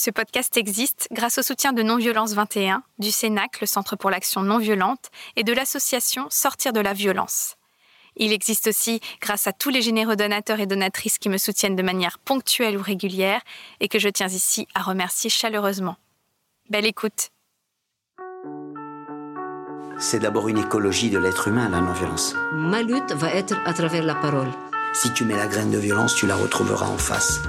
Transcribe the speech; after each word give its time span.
Ce 0.00 0.10
podcast 0.10 0.56
existe 0.56 1.08
grâce 1.10 1.38
au 1.38 1.42
soutien 1.42 1.72
de 1.72 1.82
Non-Violence 1.82 2.32
21, 2.32 2.84
du 3.00 3.10
CENAC, 3.10 3.60
le 3.60 3.66
Centre 3.66 3.96
pour 3.96 4.10
l'action 4.10 4.42
non 4.42 4.58
violente, 4.58 5.10
et 5.34 5.42
de 5.42 5.52
l'association 5.52 6.28
Sortir 6.30 6.72
de 6.72 6.78
la 6.78 6.92
violence. 6.92 7.56
Il 8.14 8.32
existe 8.32 8.68
aussi 8.68 9.00
grâce 9.20 9.48
à 9.48 9.52
tous 9.52 9.70
les 9.70 9.82
généreux 9.82 10.14
donateurs 10.14 10.60
et 10.60 10.66
donatrices 10.66 11.18
qui 11.18 11.28
me 11.28 11.36
soutiennent 11.36 11.74
de 11.74 11.82
manière 11.82 12.20
ponctuelle 12.20 12.78
ou 12.78 12.80
régulière 12.80 13.40
et 13.80 13.88
que 13.88 13.98
je 13.98 14.08
tiens 14.08 14.28
ici 14.28 14.68
à 14.72 14.82
remercier 14.82 15.30
chaleureusement. 15.30 15.96
Belle 16.70 16.86
écoute. 16.86 17.30
C'est 19.98 20.20
d'abord 20.20 20.46
une 20.46 20.58
écologie 20.58 21.10
de 21.10 21.18
l'être 21.18 21.48
humain, 21.48 21.70
la 21.70 21.80
non-violence. 21.80 22.36
Ma 22.52 22.82
lutte 22.82 23.10
va 23.14 23.34
être 23.34 23.56
à 23.64 23.74
travers 23.74 24.04
la 24.04 24.14
parole. 24.14 24.52
Si 24.94 25.12
tu 25.12 25.24
mets 25.24 25.36
la 25.36 25.48
graine 25.48 25.72
de 25.72 25.78
violence, 25.78 26.14
tu 26.14 26.28
la 26.28 26.36
retrouveras 26.36 26.86
en 26.86 26.98
face. 26.98 27.40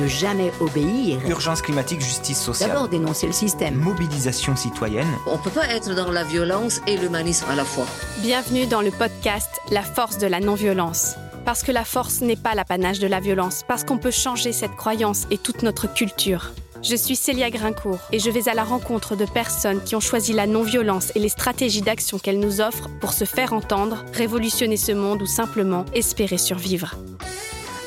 Ne 0.00 0.06
jamais 0.06 0.52
obéir. 0.60 1.18
Urgence 1.28 1.60
climatique, 1.60 2.00
justice 2.00 2.40
sociale. 2.40 2.70
D'abord 2.70 2.88
dénoncer 2.88 3.26
le 3.26 3.32
système. 3.32 3.74
Mobilisation 3.74 4.54
citoyenne. 4.54 5.08
On 5.26 5.32
ne 5.32 5.42
peut 5.42 5.50
pas 5.50 5.66
être 5.68 5.94
dans 5.94 6.10
la 6.12 6.22
violence 6.22 6.80
et 6.86 6.96
l'humanisme 6.96 7.46
à 7.50 7.56
la 7.56 7.64
fois. 7.64 7.86
Bienvenue 8.18 8.66
dans 8.66 8.82
le 8.82 8.92
podcast 8.92 9.50
La 9.72 9.82
force 9.82 10.18
de 10.18 10.28
la 10.28 10.38
non-violence. 10.38 11.16
Parce 11.44 11.64
que 11.64 11.72
la 11.72 11.84
force 11.84 12.20
n'est 12.20 12.36
pas 12.36 12.54
l'apanage 12.54 13.00
de 13.00 13.08
la 13.08 13.18
violence, 13.18 13.64
parce 13.66 13.82
qu'on 13.82 13.98
peut 13.98 14.12
changer 14.12 14.52
cette 14.52 14.76
croyance 14.76 15.26
et 15.32 15.38
toute 15.38 15.62
notre 15.62 15.92
culture. 15.92 16.52
Je 16.82 16.94
suis 16.94 17.16
Célia 17.16 17.50
Grincourt 17.50 17.98
et 18.12 18.20
je 18.20 18.30
vais 18.30 18.48
à 18.48 18.54
la 18.54 18.62
rencontre 18.62 19.16
de 19.16 19.24
personnes 19.24 19.82
qui 19.82 19.96
ont 19.96 20.00
choisi 20.00 20.32
la 20.32 20.46
non-violence 20.46 21.10
et 21.16 21.18
les 21.18 21.28
stratégies 21.28 21.82
d'action 21.82 22.18
qu'elle 22.20 22.38
nous 22.38 22.60
offre 22.60 22.88
pour 23.00 23.12
se 23.12 23.24
faire 23.24 23.52
entendre, 23.52 24.04
révolutionner 24.12 24.76
ce 24.76 24.92
monde 24.92 25.22
ou 25.22 25.26
simplement 25.26 25.84
espérer 25.92 26.38
survivre. 26.38 26.94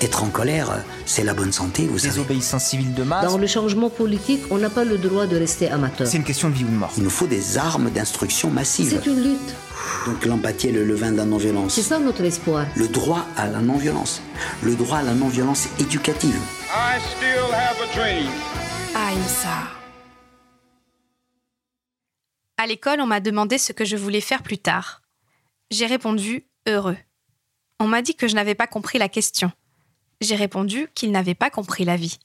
Être 0.01 0.23
en 0.23 0.29
colère, 0.29 0.85
c'est 1.05 1.25
la 1.25 1.33
bonne 1.33 1.51
santé, 1.51 1.85
vous 1.85 1.99
savez. 1.99 2.13
Désobéissance 2.13 2.63
civile 2.63 2.93
de 2.93 3.03
masse. 3.03 3.25
Dans 3.25 3.37
le 3.37 3.47
changement 3.47 3.89
politique, 3.89 4.41
on 4.49 4.57
n'a 4.57 4.69
pas 4.69 4.85
le 4.85 4.97
droit 4.97 5.27
de 5.27 5.35
rester 5.35 5.69
amateur. 5.69 6.07
C'est 6.07 6.15
une 6.15 6.23
question 6.23 6.49
de 6.49 6.53
vie 6.55 6.63
ou 6.63 6.69
de 6.69 6.73
mort. 6.73 6.93
Il 6.95 7.03
nous 7.03 7.09
faut 7.09 7.27
des 7.27 7.57
armes 7.57 7.89
d'instruction 7.89 8.49
massive. 8.49 9.01
C'est 9.03 9.09
une 9.09 9.21
lutte. 9.21 9.55
Donc 10.05 10.25
l'empathie 10.25 10.69
est 10.69 10.71
le 10.71 10.85
levain 10.85 11.11
de 11.11 11.17
la 11.17 11.25
non-violence. 11.25 11.73
C'est 11.73 11.81
ça 11.81 11.99
notre 11.99 12.23
espoir. 12.23 12.65
Le 12.77 12.87
droit 12.87 13.25
à 13.35 13.47
la 13.47 13.59
non-violence. 13.59 14.21
Le 14.63 14.73
droit 14.75 14.99
à 14.99 15.03
la 15.03 15.13
non-violence 15.13 15.67
éducative. 15.79 16.39
I 16.71 16.99
still 17.01 17.53
have 17.53 17.77
a 17.81 17.93
dream. 17.93 18.31
Aïssa. 18.95 19.67
À 22.57 22.67
l'école, 22.67 23.01
on 23.01 23.05
m'a 23.05 23.19
demandé 23.19 23.57
ce 23.57 23.73
que 23.73 23.83
je 23.83 23.97
voulais 23.97 24.21
faire 24.21 24.43
plus 24.43 24.59
tard. 24.59 25.01
J'ai 25.71 25.87
répondu 25.87 26.47
heureux. 26.67 26.97
On 27.81 27.87
m'a 27.87 28.01
dit 28.01 28.15
que 28.15 28.29
je 28.29 28.35
n'avais 28.35 28.55
pas 28.55 28.67
compris 28.67 28.97
la 28.97 29.09
question. 29.09 29.51
J'ai 30.21 30.35
répondu 30.35 30.89
qu'il 30.95 31.11
n'avait 31.11 31.35
pas 31.35 31.49
compris 31.49 31.85
la 31.85 31.95
vie. 31.95 32.19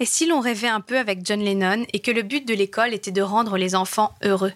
Et 0.00 0.04
si 0.04 0.26
l'on 0.26 0.40
rêvait 0.40 0.68
un 0.68 0.80
peu 0.80 0.98
avec 0.98 1.24
John 1.24 1.40
Lennon 1.40 1.84
et 1.92 2.00
que 2.00 2.10
le 2.10 2.22
but 2.22 2.46
de 2.46 2.54
l'école 2.54 2.94
était 2.94 3.10
de 3.10 3.22
rendre 3.22 3.56
les 3.56 3.74
enfants 3.74 4.14
heureux? 4.22 4.52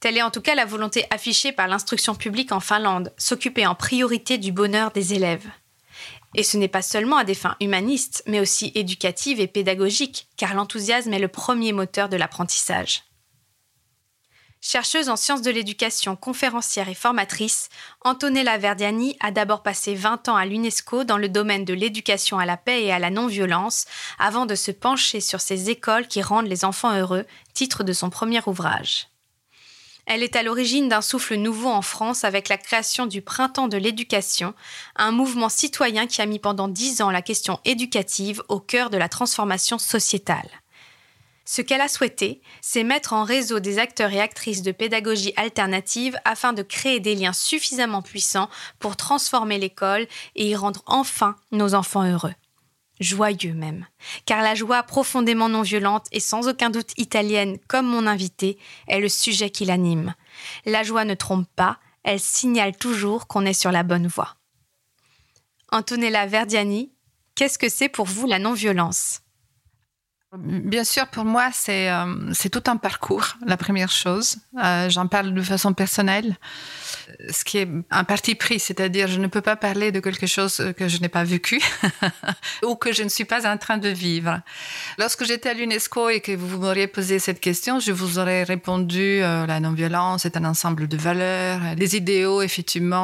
Telle 0.00 0.16
est 0.16 0.22
en 0.22 0.30
tout 0.30 0.40
cas 0.40 0.54
la 0.54 0.64
volonté 0.64 1.04
affichée 1.10 1.52
par 1.52 1.66
l'instruction 1.66 2.14
publique 2.14 2.52
en 2.52 2.60
Finlande, 2.60 3.12
s'occuper 3.16 3.66
en 3.66 3.74
priorité 3.74 4.38
du 4.38 4.52
bonheur 4.52 4.90
des 4.90 5.14
élèves. 5.14 5.46
Et 6.34 6.42
ce 6.42 6.56
n'est 6.56 6.68
pas 6.68 6.82
seulement 6.82 7.16
à 7.16 7.24
des 7.24 7.34
fins 7.34 7.56
humanistes, 7.60 8.22
mais 8.26 8.40
aussi 8.40 8.72
éducatives 8.74 9.40
et 9.40 9.46
pédagogiques, 9.46 10.28
car 10.36 10.54
l'enthousiasme 10.54 11.12
est 11.12 11.18
le 11.18 11.28
premier 11.28 11.72
moteur 11.72 12.08
de 12.08 12.16
l'apprentissage. 12.16 13.02
Chercheuse 14.66 15.10
en 15.10 15.16
sciences 15.16 15.42
de 15.42 15.50
l'éducation, 15.50 16.16
conférencière 16.16 16.88
et 16.88 16.94
formatrice, 16.94 17.68
Antonella 18.00 18.56
Verdiani 18.56 19.14
a 19.20 19.30
d'abord 19.30 19.62
passé 19.62 19.94
20 19.94 20.30
ans 20.30 20.36
à 20.36 20.46
l'UNESCO 20.46 21.04
dans 21.04 21.18
le 21.18 21.28
domaine 21.28 21.66
de 21.66 21.74
l'éducation 21.74 22.38
à 22.38 22.46
la 22.46 22.56
paix 22.56 22.82
et 22.82 22.90
à 22.90 22.98
la 22.98 23.10
non-violence, 23.10 23.84
avant 24.18 24.46
de 24.46 24.54
se 24.54 24.70
pencher 24.70 25.20
sur 25.20 25.42
ces 25.42 25.68
écoles 25.68 26.08
qui 26.08 26.22
rendent 26.22 26.46
les 26.46 26.64
enfants 26.64 26.96
heureux, 26.96 27.26
titre 27.52 27.84
de 27.84 27.92
son 27.92 28.08
premier 28.08 28.40
ouvrage. 28.46 29.08
Elle 30.06 30.22
est 30.22 30.34
à 30.34 30.42
l'origine 30.42 30.88
d'un 30.88 31.02
souffle 31.02 31.34
nouveau 31.34 31.68
en 31.68 31.82
France 31.82 32.24
avec 32.24 32.48
la 32.48 32.56
création 32.56 33.04
du 33.04 33.20
Printemps 33.20 33.68
de 33.68 33.76
l'éducation, 33.76 34.54
un 34.96 35.12
mouvement 35.12 35.50
citoyen 35.50 36.06
qui 36.06 36.22
a 36.22 36.26
mis 36.26 36.38
pendant 36.38 36.68
dix 36.68 37.02
ans 37.02 37.10
la 37.10 37.20
question 37.20 37.60
éducative 37.66 38.42
au 38.48 38.60
cœur 38.60 38.88
de 38.88 38.96
la 38.96 39.10
transformation 39.10 39.76
sociétale. 39.76 40.48
Ce 41.46 41.60
qu'elle 41.60 41.82
a 41.82 41.88
souhaité, 41.88 42.40
c'est 42.62 42.84
mettre 42.84 43.12
en 43.12 43.22
réseau 43.22 43.60
des 43.60 43.78
acteurs 43.78 44.12
et 44.12 44.20
actrices 44.20 44.62
de 44.62 44.72
pédagogie 44.72 45.34
alternative 45.36 46.18
afin 46.24 46.54
de 46.54 46.62
créer 46.62 47.00
des 47.00 47.14
liens 47.14 47.34
suffisamment 47.34 48.00
puissants 48.00 48.48
pour 48.78 48.96
transformer 48.96 49.58
l'école 49.58 50.06
et 50.36 50.48
y 50.48 50.56
rendre 50.56 50.82
enfin 50.86 51.36
nos 51.52 51.74
enfants 51.74 52.10
heureux. 52.10 52.34
Joyeux 53.00 53.52
même. 53.52 53.86
Car 54.24 54.40
la 54.40 54.54
joie 54.54 54.82
profondément 54.84 55.48
non 55.48 55.62
violente 55.62 56.06
et 56.12 56.20
sans 56.20 56.48
aucun 56.48 56.70
doute 56.70 56.92
italienne 56.96 57.58
comme 57.68 57.86
mon 57.86 58.06
invité 58.06 58.56
est 58.88 59.00
le 59.00 59.08
sujet 59.08 59.50
qui 59.50 59.64
l'anime. 59.64 60.14
La 60.64 60.82
joie 60.82 61.04
ne 61.04 61.14
trompe 61.14 61.48
pas, 61.56 61.78
elle 62.04 62.20
signale 62.20 62.76
toujours 62.76 63.26
qu'on 63.26 63.44
est 63.44 63.52
sur 63.52 63.72
la 63.72 63.82
bonne 63.82 64.06
voie. 64.06 64.36
Antonella 65.72 66.26
Verdiani, 66.26 66.92
qu'est-ce 67.34 67.58
que 67.58 67.68
c'est 67.68 67.88
pour 67.88 68.06
vous 68.06 68.26
la 68.26 68.38
non-violence? 68.38 69.23
Bien 70.36 70.82
sûr, 70.82 71.06
pour 71.06 71.24
moi, 71.24 71.50
c'est 71.52 71.88
euh, 71.90 72.32
c'est 72.32 72.48
tout 72.48 72.62
un 72.68 72.76
parcours, 72.76 73.36
la 73.46 73.56
première 73.56 73.90
chose. 73.90 74.36
Euh, 74.62 74.90
J'en 74.90 75.06
parle 75.06 75.32
de 75.32 75.42
façon 75.42 75.74
personnelle, 75.74 76.36
ce 77.30 77.44
qui 77.44 77.58
est 77.58 77.68
un 77.90 78.02
parti 78.02 78.34
pris, 78.34 78.58
c'est-à-dire 78.58 79.06
je 79.06 79.20
ne 79.20 79.28
peux 79.28 79.42
pas 79.42 79.54
parler 79.54 79.92
de 79.92 80.00
quelque 80.00 80.26
chose 80.26 80.72
que 80.76 80.88
je 80.88 81.00
n'ai 81.00 81.08
pas 81.08 81.22
vécu 81.22 81.60
ou 82.64 82.74
que 82.74 82.92
je 82.92 83.04
ne 83.04 83.08
suis 83.08 83.24
pas 83.24 83.48
en 83.48 83.58
train 83.58 83.78
de 83.78 83.88
vivre. 83.88 84.40
Lorsque 84.98 85.24
j'étais 85.24 85.50
à 85.50 85.54
l'UNESCO 85.54 86.08
et 86.08 86.20
que 86.20 86.32
vous 86.32 86.58
m'auriez 86.58 86.88
posé 86.88 87.20
cette 87.20 87.40
question, 87.40 87.78
je 87.78 87.92
vous 87.92 88.18
aurais 88.18 88.42
répondu 88.42 89.20
euh, 89.22 89.46
la 89.46 89.60
non-violence 89.60 90.26
est 90.26 90.36
un 90.36 90.44
ensemble 90.44 90.88
de 90.88 90.96
valeurs, 90.96 91.76
des 91.76 91.96
idéaux 91.96 92.42
effectivement 92.42 92.94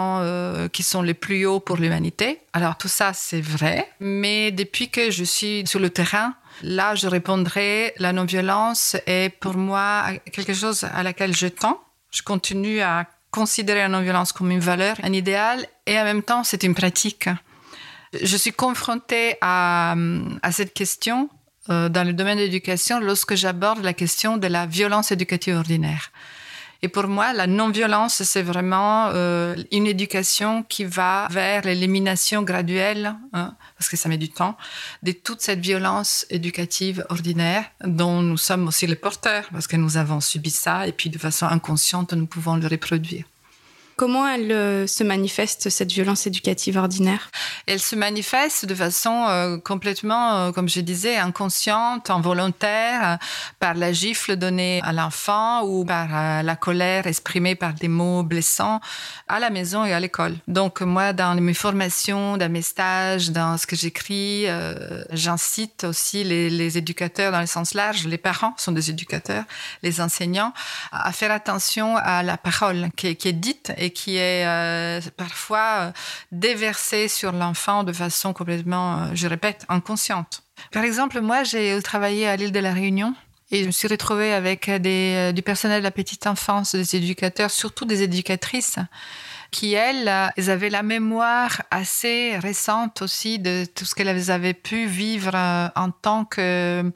qui 0.72 0.82
sont 0.82 1.02
les 1.02 1.14
plus 1.14 1.46
hauts 1.46 1.60
pour 1.60 1.76
l'humanité. 1.76 2.40
Alors 2.52 2.76
tout 2.76 2.88
ça, 2.88 3.12
c'est 3.14 3.40
vrai, 3.40 3.88
mais 4.00 4.50
depuis 4.50 4.88
que 4.90 5.12
je 5.12 5.22
suis 5.22 5.64
sur 5.66 5.78
le 5.78 5.90
terrain, 5.90 6.34
Là, 6.62 6.94
je 6.94 7.06
répondrai, 7.06 7.94
la 7.98 8.12
non-violence 8.12 8.96
est 9.06 9.34
pour 9.40 9.54
moi 9.54 10.04
quelque 10.32 10.54
chose 10.54 10.84
à 10.84 11.02
laquelle 11.02 11.34
je 11.34 11.46
tends. 11.46 11.80
Je 12.10 12.22
continue 12.22 12.80
à 12.80 13.06
considérer 13.30 13.80
la 13.80 13.88
non-violence 13.88 14.32
comme 14.32 14.50
une 14.50 14.60
valeur, 14.60 14.96
un 15.02 15.12
idéal, 15.12 15.66
et 15.86 15.98
en 15.98 16.04
même 16.04 16.22
temps, 16.22 16.44
c'est 16.44 16.62
une 16.62 16.74
pratique. 16.74 17.28
Je 18.12 18.36
suis 18.36 18.52
confrontée 18.52 19.36
à, 19.40 19.94
cette 20.50 20.74
question 20.74 21.30
euh, 21.68 21.88
dans 21.88 22.04
le 22.04 22.12
domaine 22.12 22.38
de 22.38 22.42
l'éducation 22.42 22.98
lorsque 22.98 23.36
j'aborde 23.36 23.84
la 23.84 23.92
question 23.92 24.36
de 24.36 24.48
la 24.48 24.66
violence 24.66 25.12
éducative 25.12 25.56
ordinaire. 25.56 26.10
Et 26.82 26.88
pour 26.88 27.08
moi, 27.08 27.34
la 27.34 27.46
non-violence, 27.46 28.22
c'est 28.22 28.42
vraiment 28.42 29.10
euh, 29.12 29.54
une 29.70 29.86
éducation 29.86 30.62
qui 30.62 30.84
va 30.84 31.28
vers 31.30 31.62
l'élimination 31.62 32.42
graduelle, 32.42 33.14
hein, 33.34 33.54
parce 33.76 33.90
que 33.90 33.98
ça 33.98 34.08
met 34.08 34.16
du 34.16 34.30
temps, 34.30 34.56
de 35.02 35.12
toute 35.12 35.42
cette 35.42 35.60
violence 35.60 36.24
éducative 36.30 37.04
ordinaire 37.10 37.64
dont 37.84 38.22
nous 38.22 38.38
sommes 38.38 38.66
aussi 38.68 38.86
les 38.86 38.96
porteurs, 38.96 39.44
parce 39.52 39.66
que 39.66 39.76
nous 39.76 39.98
avons 39.98 40.20
subi 40.20 40.50
ça, 40.50 40.86
et 40.86 40.92
puis 40.92 41.10
de 41.10 41.18
façon 41.18 41.46
inconsciente, 41.46 42.14
nous 42.14 42.26
pouvons 42.26 42.56
le 42.56 42.66
reproduire. 42.66 43.24
Comment 44.00 44.26
elle 44.26 44.50
euh, 44.50 44.86
se 44.86 45.04
manifeste, 45.04 45.68
cette 45.68 45.92
violence 45.92 46.26
éducative 46.26 46.78
ordinaire? 46.78 47.30
Elle 47.66 47.80
se 47.80 47.94
manifeste 47.94 48.64
de 48.64 48.74
façon 48.74 49.26
euh, 49.28 49.58
complètement, 49.58 50.36
euh, 50.36 50.52
comme 50.52 50.70
je 50.70 50.80
disais, 50.80 51.18
inconsciente, 51.18 52.08
involontaire, 52.08 53.18
par 53.58 53.74
la 53.74 53.92
gifle 53.92 54.36
donnée 54.36 54.80
à 54.84 54.94
l'enfant 54.94 55.64
ou 55.64 55.84
par 55.84 56.42
la 56.42 56.56
colère 56.56 57.06
exprimée 57.06 57.56
par 57.56 57.74
des 57.74 57.88
mots 57.88 58.22
blessants 58.22 58.80
à 59.28 59.38
la 59.38 59.50
maison 59.50 59.84
et 59.84 59.92
à 59.92 60.00
l'école. 60.00 60.34
Donc 60.48 60.80
moi, 60.80 61.12
dans 61.12 61.34
mes 61.34 61.52
formations, 61.52 62.38
dans 62.38 62.50
mes 62.50 62.62
stages, 62.62 63.32
dans 63.32 63.58
ce 63.58 63.66
que 63.66 63.76
j'écris, 63.76 64.46
j'incite 65.12 65.84
aussi 65.84 66.24
les, 66.24 66.78
éducateurs 66.78 67.32
dans 67.32 67.40
le 67.40 67.46
sens 67.46 67.74
large, 67.74 68.06
les 68.06 68.16
parents 68.16 68.54
sont 68.56 68.72
des 68.72 68.88
éducateurs, 68.88 69.44
les 69.82 70.00
enseignants, 70.00 70.54
à 70.90 71.12
faire 71.12 71.32
attention 71.32 71.98
à 71.98 72.22
la 72.22 72.38
parole 72.38 72.88
qui, 72.96 73.14
qui 73.16 73.28
est 73.28 73.34
dite 73.34 73.72
et 73.76 73.89
qui 73.90 74.16
est 74.16 74.46
euh, 74.46 75.00
parfois 75.16 75.76
euh, 75.78 75.92
déversée 76.32 77.08
sur 77.08 77.32
l'enfant 77.32 77.84
de 77.84 77.92
façon 77.92 78.32
complètement, 78.32 78.98
euh, 78.98 79.06
je 79.14 79.26
répète, 79.26 79.64
inconsciente. 79.68 80.42
Par 80.72 80.84
exemple, 80.84 81.20
moi, 81.20 81.44
j'ai 81.44 81.80
travaillé 81.82 82.26
à 82.26 82.36
l'île 82.36 82.52
de 82.52 82.60
la 82.60 82.72
Réunion. 82.72 83.14
Et 83.52 83.62
je 83.62 83.66
me 83.66 83.72
suis 83.72 83.88
retrouvée 83.88 84.32
avec 84.32 84.70
du 84.70 85.42
personnel 85.42 85.80
de 85.80 85.84
la 85.84 85.90
petite 85.90 86.28
enfance, 86.28 86.76
des 86.76 86.94
éducateurs, 86.94 87.50
surtout 87.50 87.84
des 87.84 88.02
éducatrices, 88.02 88.76
qui, 89.50 89.74
elles, 89.74 90.10
elles 90.36 90.50
avaient 90.50 90.70
la 90.70 90.82
mémoire 90.82 91.62
assez 91.70 92.36
récente 92.38 93.02
aussi 93.02 93.38
de 93.38 93.64
tout 93.74 93.84
ce 93.84 93.94
qu'elles 93.94 94.30
avaient 94.30 94.54
pu 94.54 94.86
vivre 94.86 95.34
en 95.76 95.90
tant 95.90 96.24
que 96.24 96.90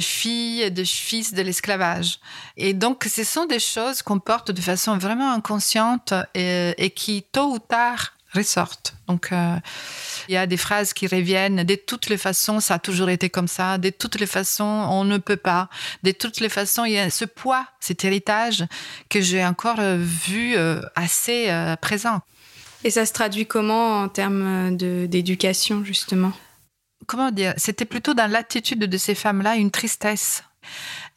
filles, 0.00 0.70
de 0.70 0.84
fils 0.84 1.34
de 1.34 1.42
l'esclavage. 1.42 2.20
Et 2.56 2.72
donc, 2.72 3.04
ce 3.04 3.24
sont 3.24 3.46
des 3.46 3.58
choses 3.58 4.02
qu'on 4.02 4.18
porte 4.18 4.50
de 4.50 4.60
façon 4.60 4.96
vraiment 4.96 5.32
inconsciente 5.32 6.14
et 6.34 6.92
qui, 6.94 7.24
tôt 7.32 7.52
ou 7.52 7.58
tard, 7.58 8.14
ressortent. 8.32 8.94
Donc, 9.08 9.32
euh, 9.32 9.56
il 10.28 10.34
y 10.34 10.36
a 10.36 10.46
des 10.46 10.56
phrases 10.56 10.92
qui 10.92 11.06
reviennent. 11.06 11.64
De 11.64 11.74
toutes 11.74 12.08
les 12.08 12.16
façons, 12.16 12.60
ça 12.60 12.74
a 12.74 12.78
toujours 12.78 13.10
été 13.10 13.30
comme 13.30 13.48
ça. 13.48 13.78
De 13.78 13.90
toutes 13.90 14.18
les 14.18 14.26
façons, 14.26 14.64
on 14.64 15.04
ne 15.04 15.18
peut 15.18 15.36
pas. 15.36 15.68
De 16.02 16.12
toutes 16.12 16.40
les 16.40 16.48
façons, 16.48 16.84
il 16.84 16.92
y 16.92 16.98
a 16.98 17.10
ce 17.10 17.24
poids, 17.24 17.66
cet 17.80 18.04
héritage 18.04 18.64
que 19.08 19.20
j'ai 19.20 19.44
encore 19.44 19.80
euh, 19.80 19.96
vu 19.98 20.56
euh, 20.56 20.80
assez 20.94 21.48
présent. 21.80 22.20
Et 22.84 22.90
ça 22.90 23.06
se 23.06 23.12
traduit 23.12 23.46
comment 23.46 24.02
en 24.02 24.08
termes 24.08 24.76
d'éducation, 24.76 25.84
justement? 25.84 26.32
Comment 27.06 27.30
dire? 27.30 27.54
C'était 27.56 27.84
plutôt 27.84 28.14
dans 28.14 28.30
l'attitude 28.30 28.80
de 28.80 28.98
ces 28.98 29.14
femmes-là 29.14 29.56
une 29.56 29.70
tristesse. 29.70 30.42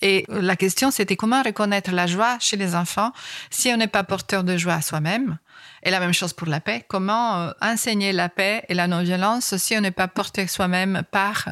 Et 0.01 0.25
la 0.27 0.55
question, 0.55 0.91
c'était 0.91 1.15
comment 1.15 1.41
reconnaître 1.41 1.91
la 1.91 2.07
joie 2.07 2.37
chez 2.39 2.57
les 2.57 2.75
enfants 2.75 3.11
si 3.49 3.69
on 3.69 3.77
n'est 3.77 3.87
pas 3.87 4.03
porteur 4.03 4.43
de 4.43 4.57
joie 4.57 4.73
à 4.75 4.81
soi-même? 4.81 5.37
Et 5.85 5.91
la 5.91 5.99
même 5.99 6.13
chose 6.13 6.33
pour 6.33 6.47
la 6.47 6.59
paix. 6.59 6.83
Comment 6.87 7.41
euh, 7.41 7.51
enseigner 7.61 8.11
la 8.11 8.27
paix 8.27 8.65
et 8.67 8.73
la 8.73 8.87
non-violence 8.87 9.55
si 9.57 9.77
on 9.77 9.81
n'est 9.81 9.91
pas 9.91 10.07
porté 10.07 10.47
soi-même 10.47 11.03
par 11.11 11.47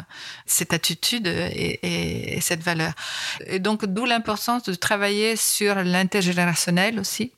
cette 0.46 0.74
attitude 0.74 1.28
et, 1.28 2.40
cette 2.42 2.64
valeur? 2.64 2.94
Et 3.46 3.60
donc, 3.60 3.86
d'où 3.86 4.06
l'importance 4.06 4.64
de 4.64 4.74
travailler 4.74 5.36
sur 5.36 5.76
l'intergénérationnel 5.76 7.00
aussi 7.00 7.32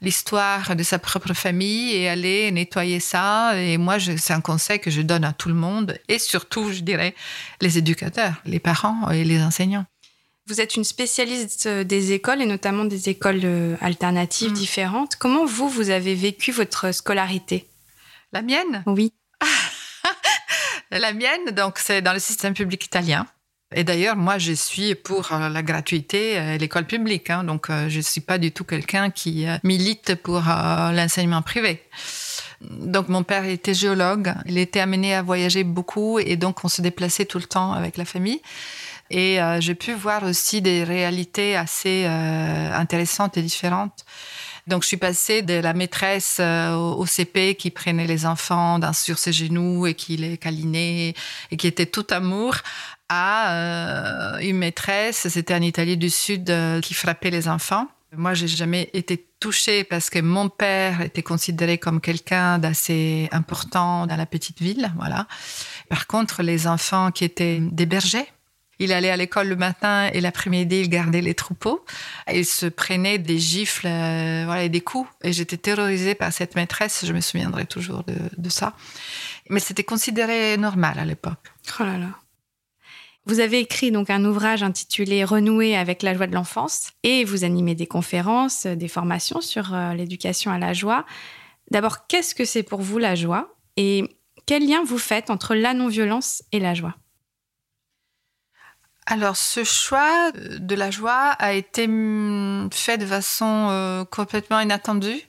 l'histoire 0.00 0.74
de 0.74 0.82
sa 0.82 0.98
propre 0.98 1.34
famille 1.34 1.94
et 1.94 2.08
aller 2.08 2.50
nettoyer 2.50 2.98
ça. 2.98 3.60
Et 3.60 3.76
moi, 3.76 3.98
c'est 4.00 4.32
un 4.32 4.40
conseil 4.40 4.80
que 4.80 4.90
je 4.90 5.02
donne 5.02 5.22
à 5.22 5.34
tout 5.34 5.50
le 5.50 5.54
monde 5.54 5.98
et 6.08 6.18
surtout, 6.18 6.72
je 6.72 6.80
dirais, 6.80 7.14
les 7.60 7.76
éducateurs, 7.76 8.40
les 8.46 8.58
parents 8.58 9.10
et 9.10 9.22
les 9.22 9.42
enseignants. 9.42 9.84
Vous 10.46 10.60
êtes 10.60 10.76
une 10.76 10.84
spécialiste 10.84 11.66
euh, 11.66 11.84
des 11.84 12.12
écoles 12.12 12.42
et 12.42 12.46
notamment 12.46 12.84
des 12.84 13.08
écoles 13.08 13.42
euh, 13.44 13.76
alternatives 13.80 14.50
mm. 14.50 14.54
différentes. 14.54 15.16
Comment 15.16 15.44
vous, 15.44 15.68
vous 15.68 15.90
avez 15.90 16.14
vécu 16.14 16.50
votre 16.50 16.92
scolarité? 16.92 17.68
La 18.32 18.42
mienne? 18.42 18.82
Oui. 18.86 19.12
la 20.90 21.12
mienne, 21.12 21.50
donc, 21.54 21.78
c'est 21.78 22.02
dans 22.02 22.12
le 22.12 22.18
système 22.18 22.54
public 22.54 22.84
italien. 22.84 23.26
Et 23.72 23.84
d'ailleurs, 23.84 24.16
moi, 24.16 24.38
je 24.38 24.52
suis 24.52 24.96
pour 24.96 25.32
euh, 25.32 25.48
la 25.48 25.62
gratuité 25.62 26.32
et 26.34 26.58
l'école 26.58 26.86
publique. 26.86 27.30
Hein. 27.30 27.44
donc, 27.44 27.68
je 27.68 27.96
ne 27.96 28.02
suis 28.02 28.20
pas 28.20 28.38
du 28.38 28.50
tout 28.50 28.64
quelqu'un 28.64 29.10
qui 29.10 29.46
milite 29.62 30.16
pour 30.16 30.40
l'enseignement 30.40 31.42
privé. 31.42 31.82
Donc, 32.60 33.08
mon 33.08 33.22
père 33.22 33.44
était 33.44 33.74
géologue. 33.74 34.34
Il 34.46 34.58
était 34.58 34.80
amené 34.80 35.14
à 35.14 35.22
voyager 35.22 35.62
beaucoup 35.62 36.18
et 36.18 36.36
donc, 36.36 36.64
on 36.64 36.68
se 36.68 36.82
déplaçait 36.82 37.24
tout 37.24 37.38
le 37.38 37.44
temps 37.44 37.72
avec 37.72 37.96
la 37.96 38.04
famille. 38.04 38.40
Et 39.10 39.40
euh, 39.40 39.60
j'ai 39.60 39.74
pu 39.74 39.92
voir 39.92 40.22
aussi 40.22 40.62
des 40.62 40.84
réalités 40.84 41.56
assez 41.56 42.04
euh, 42.06 42.72
intéressantes 42.74 43.36
et 43.36 43.42
différentes. 43.42 44.04
Donc, 44.68 44.82
je 44.82 44.88
suis 44.88 44.96
passée 44.96 45.42
de 45.42 45.54
la 45.54 45.74
maîtresse 45.74 46.36
euh, 46.38 46.74
au 46.74 47.04
CP 47.06 47.56
qui 47.56 47.70
prenait 47.70 48.06
les 48.06 48.24
enfants 48.24 48.78
sur 48.92 49.18
ses 49.18 49.32
genoux 49.32 49.86
et 49.86 49.94
qui 49.94 50.16
les 50.16 50.38
câlinait 50.38 51.14
et 51.50 51.56
qui 51.56 51.66
était 51.66 51.86
tout 51.86 52.06
amour 52.10 52.56
à 53.08 54.36
une 54.40 54.58
maîtresse, 54.58 55.26
c'était 55.26 55.54
en 55.54 55.62
Italie 55.62 55.96
du 55.96 56.10
Sud, 56.10 56.54
qui 56.80 56.94
frappait 56.94 57.30
les 57.30 57.48
enfants. 57.48 57.88
Moi, 58.16 58.34
j'ai 58.34 58.46
jamais 58.46 58.88
été 58.92 59.26
touchée 59.40 59.82
parce 59.82 60.10
que 60.10 60.20
mon 60.20 60.48
père 60.48 61.00
était 61.00 61.24
considéré 61.24 61.76
comme 61.78 62.00
quelqu'un 62.00 62.60
d'assez 62.60 63.28
important 63.32 64.06
dans 64.06 64.14
la 64.14 64.26
petite 64.26 64.60
ville, 64.60 64.92
voilà. 64.96 65.26
Par 65.88 66.06
contre, 66.06 66.44
les 66.44 66.68
enfants 66.68 67.10
qui 67.10 67.24
étaient 67.24 67.58
des 67.60 67.86
bergers, 67.86 68.28
il 68.80 68.94
allait 68.94 69.10
à 69.10 69.16
l'école 69.16 69.48
le 69.48 69.56
matin 69.56 70.08
et 70.12 70.22
l'après-midi, 70.22 70.80
il 70.80 70.88
gardait 70.88 71.20
les 71.20 71.34
troupeaux. 71.34 71.84
Il 72.32 72.46
se 72.46 72.64
prenait 72.64 73.18
des 73.18 73.38
gifles 73.38 73.86
euh, 73.86 74.44
voilà, 74.46 74.64
et 74.64 74.70
des 74.70 74.80
coups. 74.80 75.08
Et 75.22 75.34
j'étais 75.34 75.58
terrorisée 75.58 76.14
par 76.14 76.32
cette 76.32 76.56
maîtresse. 76.56 77.04
Je 77.04 77.12
me 77.12 77.20
souviendrai 77.20 77.66
toujours 77.66 78.04
de, 78.04 78.48
ça. 78.48 78.74
Mais 79.50 79.60
c'était 79.60 79.84
considéré 79.84 80.56
normal 80.56 80.98
à 80.98 81.04
l'époque. 81.04 81.52
Oh 81.78 81.84
là 81.84 81.98
là. 81.98 82.08
Vous 83.26 83.40
avez 83.40 83.58
écrit 83.58 83.92
donc 83.92 84.08
un 84.08 84.24
ouvrage 84.24 84.62
intitulé 84.62 85.24
Renouer 85.24 85.76
avec 85.76 86.02
la 86.02 86.14
joie 86.14 86.26
de 86.26 86.34
l'enfance 86.34 86.92
et 87.02 87.24
vous 87.24 87.44
animez 87.44 87.74
des 87.74 87.86
conférences, 87.86 88.66
des 88.66 88.88
formations 88.88 89.42
sur 89.42 89.74
euh, 89.74 89.92
l'éducation 89.92 90.50
à 90.50 90.58
la 90.58 90.72
joie. 90.72 91.04
D'abord, 91.70 92.06
qu'est-ce 92.06 92.34
que 92.34 92.46
c'est 92.46 92.62
pour 92.62 92.80
vous 92.80 92.96
la 92.96 93.14
joie 93.14 93.54
et 93.76 94.16
quel 94.46 94.66
lien 94.66 94.82
vous 94.82 94.98
faites 94.98 95.28
entre 95.28 95.54
la 95.54 95.74
non-violence 95.74 96.42
et 96.50 96.60
la 96.60 96.72
joie? 96.72 96.94
Alors, 99.10 99.36
ce 99.36 99.64
choix 99.64 100.30
de 100.32 100.74
la 100.76 100.92
joie 100.92 101.30
a 101.40 101.52
été 101.52 101.88
mm, 101.88 102.70
fait 102.70 102.96
de 102.96 103.04
façon 103.04 103.66
euh, 103.70 104.04
complètement 104.04 104.60
inattendue. 104.60 105.20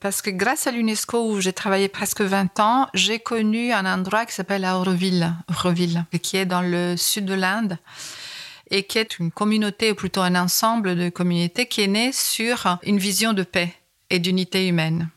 Parce 0.00 0.22
que 0.22 0.30
grâce 0.30 0.66
à 0.66 0.72
l'UNESCO, 0.72 1.30
où 1.30 1.40
j'ai 1.40 1.52
travaillé 1.52 1.86
presque 1.86 2.20
20 2.20 2.58
ans, 2.58 2.88
j'ai 2.94 3.20
connu 3.20 3.72
un 3.72 3.86
endroit 3.86 4.26
qui 4.26 4.34
s'appelle 4.34 4.64
Auroville, 4.64 5.32
Auroville, 5.48 6.04
qui 6.20 6.36
est 6.36 6.46
dans 6.46 6.62
le 6.62 6.96
sud 6.96 7.24
de 7.24 7.34
l'Inde, 7.34 7.78
et 8.72 8.82
qui 8.82 8.98
est 8.98 9.20
une 9.20 9.30
communauté, 9.30 9.92
ou 9.92 9.94
plutôt 9.94 10.22
un 10.22 10.34
ensemble 10.34 10.96
de 10.96 11.08
communautés, 11.08 11.66
qui 11.66 11.82
est 11.82 11.86
né 11.86 12.10
sur 12.10 12.78
une 12.82 12.98
vision 12.98 13.34
de 13.34 13.44
paix 13.44 13.72
et 14.10 14.18
d'unité 14.18 14.66
humaine. 14.66 15.08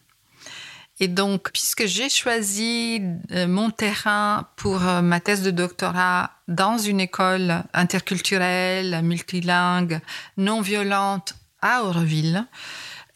Et 0.99 1.07
donc, 1.07 1.51
puisque 1.51 1.85
j'ai 1.85 2.09
choisi 2.09 3.01
euh, 3.31 3.47
mon 3.47 3.69
terrain 3.69 4.47
pour 4.55 4.87
euh, 4.87 5.01
ma 5.01 5.19
thèse 5.19 5.41
de 5.41 5.51
doctorat 5.51 6.31
dans 6.47 6.77
une 6.77 7.01
école 7.01 7.63
interculturelle, 7.73 9.01
multilingue, 9.03 9.99
non 10.37 10.61
violente 10.61 11.35
à 11.61 11.83
Auroville, 11.83 12.45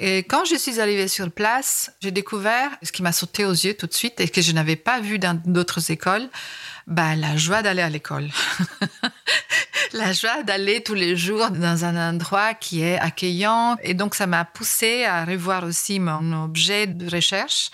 et 0.02 0.20
quand 0.20 0.46
je 0.46 0.56
suis 0.56 0.80
arrivée 0.80 1.10
sur 1.10 1.30
place, 1.30 1.92
j'ai 2.00 2.12
découvert 2.12 2.72
ce 2.82 2.92
qui 2.94 3.04
m'a 3.04 3.12
sauté 3.12 3.44
aux 3.44 3.52
yeux 3.52 3.74
tout 3.74 3.86
de 3.86 3.94
suite 3.94 4.22
et 4.22 4.30
que 4.30 4.42
je 4.42 4.54
n'avais 4.54 4.78
pas 4.78 5.02
vu 5.02 5.20
dans 5.20 5.40
d'autres 5.46 5.92
écoles, 5.92 6.30
bah, 6.90 7.16
la 7.16 7.38
joie 7.38 7.62
d'aller 7.62 7.82
à 7.84 7.90
l'école. 7.90 8.30
la 9.94 10.12
joie 10.12 10.44
d'aller 10.44 10.82
tous 10.82 10.96
les 10.96 11.16
jours 11.16 11.52
dans 11.52 11.86
un 11.86 12.10
endroit 12.10 12.54
qui 12.56 12.82
est 12.82 12.98
accueillant. 12.98 13.78
Et 13.84 13.94
donc, 13.94 14.16
ça 14.16 14.28
m'a 14.28 14.44
poussé 14.44 15.06
à 15.06 15.24
revoir 15.24 15.64
aussi 15.64 16.00
mon 16.00 16.44
objet 16.44 16.88
de 16.88 17.10
recherche. 17.10 17.70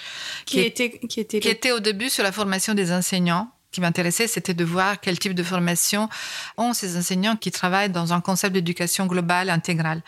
Qui, 0.46 0.60
était, 0.60 1.00
qui, 1.00 1.22
était, 1.22 1.40
qui 1.40 1.48
était 1.48 1.72
au 1.72 1.80
début 1.80 2.10
sur 2.10 2.24
la 2.24 2.32
formation 2.32 2.74
des 2.74 2.92
enseignants 2.92 3.50
qui 3.76 3.82
m'intéressait, 3.82 4.28
c'était 4.28 4.54
de 4.54 4.64
voir 4.64 5.02
quel 5.02 5.20
type 5.20 5.36
de 5.36 5.44
formation 5.44 6.08
ont 6.56 6.74
ces 6.74 6.98
enseignants 6.98 7.36
qui 7.36 7.52
travaillent 7.52 7.90
dans 7.90 8.14
un 8.14 8.22
concept 8.22 8.54
d'éducation 8.54 9.06
globale 9.06 9.50
intégrale. 9.50 10.02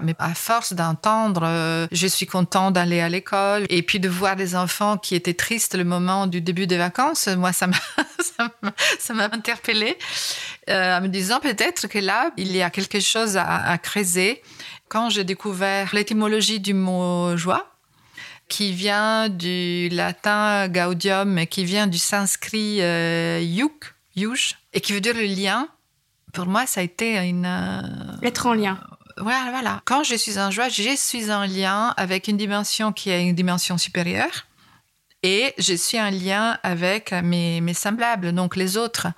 Mais 0.00 0.16
à 0.18 0.34
force 0.34 0.72
d'entendre, 0.72 1.42
euh, 1.44 1.86
je 1.92 2.08
suis 2.08 2.26
content 2.26 2.72
d'aller 2.72 3.00
à 3.00 3.08
l'école 3.08 3.64
et 3.68 3.82
puis 3.82 4.00
de 4.00 4.08
voir 4.08 4.34
des 4.34 4.56
enfants 4.56 4.98
qui 4.98 5.14
étaient 5.14 5.34
tristes 5.34 5.76
le 5.76 5.84
moment 5.84 6.26
du 6.26 6.40
début 6.40 6.66
des 6.66 6.78
vacances, 6.78 7.28
moi, 7.28 7.52
ça 7.52 7.68
m'a, 7.68 7.76
ça 8.98 9.14
m'a 9.14 9.24
interpellée 9.26 9.96
euh, 10.68 10.98
en 10.98 11.00
me 11.00 11.06
disant 11.06 11.38
peut-être 11.38 11.86
que 11.86 12.00
là, 12.00 12.30
il 12.36 12.56
y 12.56 12.60
a 12.60 12.70
quelque 12.70 12.98
chose 12.98 13.36
à, 13.36 13.44
à 13.44 13.78
creuser. 13.78 14.42
Quand 14.88 15.10
j'ai 15.10 15.22
découvert 15.22 15.94
l'étymologie 15.94 16.58
du 16.58 16.74
mot 16.74 17.36
joie, 17.36 17.75
qui 18.48 18.72
vient 18.72 19.28
du 19.28 19.88
latin 19.90 20.68
gaudium, 20.68 21.46
qui 21.46 21.64
vient 21.64 21.86
du 21.86 21.98
sanskrit 21.98 22.80
euh, 22.80 23.40
yuk, 23.40 23.94
yuj, 24.14 24.54
et 24.72 24.80
qui 24.80 24.92
veut 24.92 25.00
dire 25.00 25.14
le 25.14 25.24
lien. 25.24 25.68
Pour 26.32 26.46
moi, 26.46 26.66
ça 26.66 26.80
a 26.80 26.82
été 26.82 27.16
une... 27.16 27.46
Euh, 27.46 27.80
Être 28.22 28.46
en 28.46 28.54
lien. 28.54 28.78
Voilà, 29.18 29.50
voilà. 29.50 29.80
Quand 29.86 30.04
je 30.04 30.14
suis 30.14 30.38
en 30.38 30.50
joie, 30.50 30.68
je 30.68 30.94
suis 30.96 31.32
en 31.32 31.44
lien 31.44 31.94
avec 31.96 32.28
une 32.28 32.36
dimension 32.36 32.92
qui 32.92 33.10
est 33.10 33.22
une 33.26 33.34
dimension 33.34 33.78
supérieure. 33.78 34.46
Et 35.28 35.52
je 35.58 35.74
suis 35.74 36.00
en 36.00 36.08
lien 36.08 36.56
avec 36.62 37.10
mes, 37.10 37.60
mes 37.60 37.74
semblables, 37.74 38.30
donc 38.32 38.54
les 38.54 38.76
autres. 38.76 39.08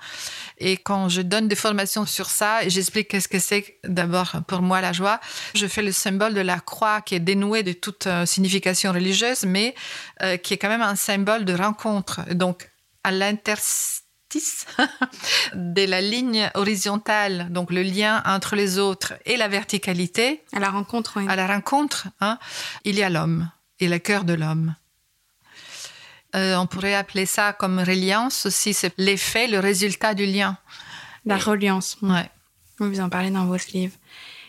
Et 0.57 0.75
quand 0.75 1.07
je 1.07 1.21
donne 1.21 1.47
des 1.47 1.55
formations 1.55 2.07
sur 2.07 2.31
ça, 2.31 2.67
j'explique 2.67 3.09
qu'est-ce 3.09 3.27
que 3.27 3.37
c'est 3.37 3.77
d'abord 3.83 4.37
pour 4.47 4.63
moi 4.63 4.81
la 4.81 4.91
joie. 4.91 5.19
Je 5.53 5.67
fais 5.67 5.83
le 5.83 5.91
symbole 5.91 6.33
de 6.33 6.41
la 6.41 6.59
croix 6.59 7.01
qui 7.01 7.13
est 7.13 7.19
dénoué 7.19 7.61
de 7.61 7.73
toute 7.73 8.07
euh, 8.07 8.25
signification 8.25 8.91
religieuse, 8.91 9.43
mais 9.45 9.75
euh, 10.23 10.37
qui 10.37 10.55
est 10.55 10.57
quand 10.57 10.69
même 10.69 10.81
un 10.81 10.95
symbole 10.95 11.45
de 11.45 11.53
rencontre. 11.53 12.21
Donc, 12.33 12.71
à 13.03 13.11
l'interstice 13.11 14.65
de 15.53 15.85
la 15.85 16.01
ligne 16.01 16.49
horizontale, 16.55 17.49
donc 17.51 17.69
le 17.69 17.83
lien 17.83 18.23
entre 18.25 18.55
les 18.55 18.79
autres 18.79 19.13
et 19.27 19.37
la 19.37 19.47
verticalité. 19.47 20.41
À 20.53 20.59
la 20.59 20.71
rencontre, 20.71 21.17
oui. 21.17 21.27
À 21.29 21.35
la 21.35 21.45
rencontre, 21.45 22.07
hein, 22.19 22.39
il 22.83 22.95
y 22.95 23.03
a 23.03 23.11
l'homme 23.11 23.47
et 23.79 23.87
le 23.87 23.99
cœur 23.99 24.23
de 24.23 24.33
l'homme. 24.33 24.73
Euh, 26.35 26.55
on 26.57 26.67
pourrait 26.67 26.95
appeler 26.95 27.25
ça 27.25 27.53
comme 27.53 27.79
reliance 27.79 28.45
aussi, 28.45 28.73
c'est 28.73 28.93
l'effet, 28.97 29.47
le 29.47 29.59
résultat 29.59 30.13
du 30.13 30.25
lien. 30.25 30.57
La 31.25 31.37
reliance. 31.37 31.97
Ouais. 32.01 32.29
Vous 32.79 32.99
en 32.99 33.09
parlez 33.09 33.31
dans 33.31 33.45
votre 33.45 33.65
livre. 33.73 33.93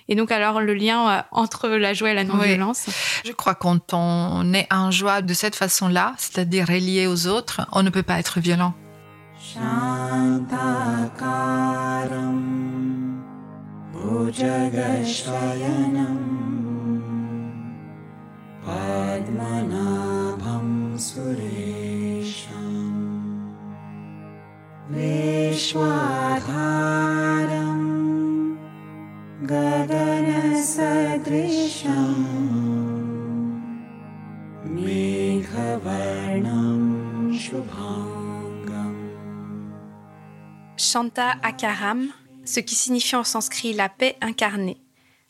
Et 0.09 0.17
donc 0.17 0.31
alors 0.33 0.61
le 0.61 0.75
lien 0.75 1.09
euh, 1.09 1.23
entre 1.31 1.69
la 1.69 1.95
joie 1.95 2.11
et 2.11 2.15
la 2.15 2.25
non-violence 2.25 2.87
Je 3.25 3.33
crois 3.33 3.55
que 3.55 3.61
quand 3.61 3.95
on 3.95 4.53
est 4.53 4.67
en 4.73 4.91
joie 4.91 5.23
de 5.23 5.33
cette 5.33 5.55
façon-là, 5.55 6.15
c'est-à-dire 6.19 6.67
relié 6.67 7.07
aux 7.07 7.27
autres, 7.29 7.67
on 7.73 7.83
ne 7.83 7.91
peut 7.91 8.03
pas 8.03 8.19
être 8.19 8.41
violent. 8.41 8.75
सुरेशम् 21.01 22.61
Akaram, 41.43 42.09
ce 42.45 42.61
qui 42.61 42.75
signifie 42.75 43.17
en 43.17 43.25
sanskrit 43.25 43.73
la 43.73 43.89
paix 43.89 44.17
incarnée. 44.21 44.77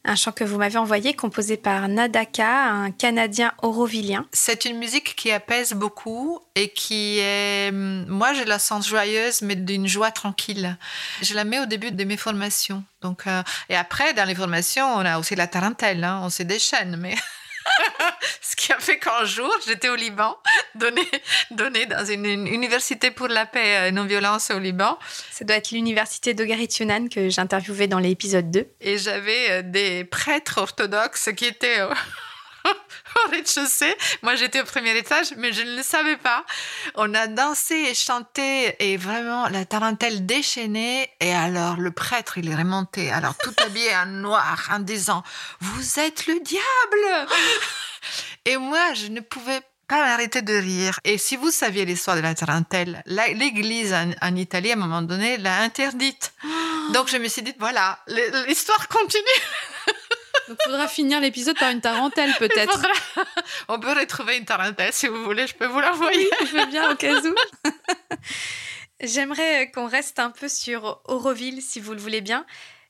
Un 0.04 0.16
chant 0.16 0.32
que 0.32 0.44
vous 0.44 0.56
m'avez 0.56 0.78
envoyé, 0.78 1.12
composé 1.12 1.58
par 1.58 1.86
Nadaka, 1.88 2.70
un 2.70 2.90
Canadien 2.90 3.52
aurovillien. 3.62 4.26
C'est 4.32 4.64
une 4.64 4.78
musique 4.78 5.14
qui 5.14 5.30
apaise 5.30 5.74
beaucoup 5.74 6.40
et 6.54 6.70
qui 6.70 7.18
est... 7.18 7.70
Moi, 7.72 8.32
je 8.32 8.44
la 8.44 8.58
sens 8.58 8.88
joyeuse, 8.88 9.42
mais 9.42 9.56
d'une 9.56 9.86
joie 9.86 10.10
tranquille. 10.10 10.78
Je 11.20 11.34
la 11.34 11.44
mets 11.44 11.60
au 11.60 11.66
début 11.66 11.90
de 11.92 12.04
mes 12.04 12.16
formations. 12.16 12.82
Donc, 13.02 13.26
euh, 13.26 13.42
Et 13.68 13.76
après, 13.76 14.14
dans 14.14 14.26
les 14.26 14.34
formations, 14.34 14.86
on 14.86 15.04
a 15.04 15.18
aussi 15.18 15.36
la 15.36 15.46
tarentelle. 15.46 16.02
Hein, 16.02 16.20
on 16.22 16.30
se 16.30 16.42
déchaîne, 16.42 16.96
mais... 16.96 17.14
Ce 18.40 18.56
qui 18.56 18.72
a 18.72 18.78
fait 18.78 18.98
qu'un 18.98 19.24
jour, 19.24 19.50
j'étais 19.66 19.88
au 19.88 19.96
Liban, 19.96 20.36
donné, 20.74 21.02
donné 21.50 21.86
dans 21.86 22.04
une, 22.04 22.26
université 22.46 23.10
pour 23.10 23.28
la 23.28 23.46
paix 23.46 23.88
et 23.88 23.92
non-violence 23.92 24.50
au 24.50 24.58
Liban. 24.58 24.98
Ça 25.30 25.44
doit 25.44 25.56
être 25.56 25.70
l'université 25.70 26.34
d'Ogarit 26.34 26.68
Yunan 26.78 27.08
que 27.08 27.28
j'interviewais 27.28 27.86
dans 27.86 27.98
l'épisode 27.98 28.50
2. 28.50 28.66
Et 28.80 28.98
j'avais 28.98 29.50
euh, 29.50 29.62
des 29.62 30.04
prêtres 30.04 30.58
orthodoxes 30.58 31.30
qui 31.36 31.46
étaient 31.46 31.80
au 33.26 33.30
rez-de-chaussée. 33.30 33.96
Moi, 34.22 34.34
j'étais 34.36 34.60
au 34.60 34.64
premier 34.64 34.96
étage, 34.96 35.32
mais 35.36 35.52
je 35.52 35.62
ne 35.62 35.76
le 35.76 35.82
savais 35.82 36.16
pas. 36.16 36.44
On 36.94 37.12
a 37.14 37.26
dansé 37.26 37.74
et 37.74 37.94
chanté 37.94 38.76
et 38.78 38.96
vraiment 38.96 39.48
la 39.48 39.64
tarentelle 39.64 40.26
déchaînée. 40.26 41.08
Et 41.20 41.34
alors, 41.34 41.76
le 41.76 41.90
prêtre, 41.90 42.38
il 42.38 42.48
est 42.48 42.54
remonté, 42.54 43.10
alors 43.10 43.36
tout 43.38 43.54
habillé 43.64 43.94
en 43.96 44.06
noir, 44.06 44.68
en 44.72 44.80
disant 44.80 45.22
Vous 45.60 46.00
êtes 46.00 46.26
le 46.26 46.40
diable 46.40 47.28
Et 48.44 48.56
moi, 48.56 48.94
je 48.94 49.08
ne 49.08 49.20
pouvais 49.20 49.60
pas 49.88 50.04
m'arrêter 50.04 50.42
de 50.42 50.54
rire. 50.54 51.00
Et 51.04 51.18
si 51.18 51.36
vous 51.36 51.50
saviez 51.50 51.84
l'histoire 51.84 52.16
de 52.16 52.22
la 52.22 52.34
tarentelle, 52.34 53.02
l'église 53.06 53.92
en, 53.92 54.12
en, 54.22 54.36
Italie, 54.36 54.70
à 54.70 54.74
un 54.74 54.78
moment 54.78 55.02
donné, 55.02 55.36
l'a 55.36 55.60
interdite. 55.62 56.32
Donc, 56.92 57.08
je 57.08 57.16
me 57.16 57.28
suis 57.28 57.42
dit 57.42 57.54
Voilà, 57.58 57.98
l'histoire 58.46 58.88
continue. 58.88 59.24
Donc, 60.48 60.58
il 60.60 60.64
faudra 60.64 60.88
finir 60.88 61.20
l'épisode 61.20 61.58
par 61.58 61.70
une 61.70 61.80
tarentelle, 61.80 62.32
peut-être. 62.38 62.82
On 63.68 63.78
peut 63.78 63.92
retrouver 63.92 64.36
une 64.36 64.44
tarentelle, 64.44 64.92
si 64.92 65.06
vous 65.06 65.22
voulez, 65.24 65.46
je 65.46 65.54
peux 65.54 65.66
vous 65.66 65.80
l'envoyer. 65.80 66.28
Oui, 66.40 66.46
je 66.46 66.56
veux 66.56 66.66
bien, 66.66 66.90
au 66.90 66.94
cas 66.94 67.14
où. 67.14 67.34
J'aimerais 69.02 69.70
qu'on 69.70 69.86
reste 69.86 70.18
un 70.18 70.30
peu 70.30 70.48
sur 70.48 71.00
Auroville, 71.06 71.62
si 71.62 71.80
vous 71.80 71.94
le 71.94 72.00
voulez 72.00 72.20
bien 72.20 72.44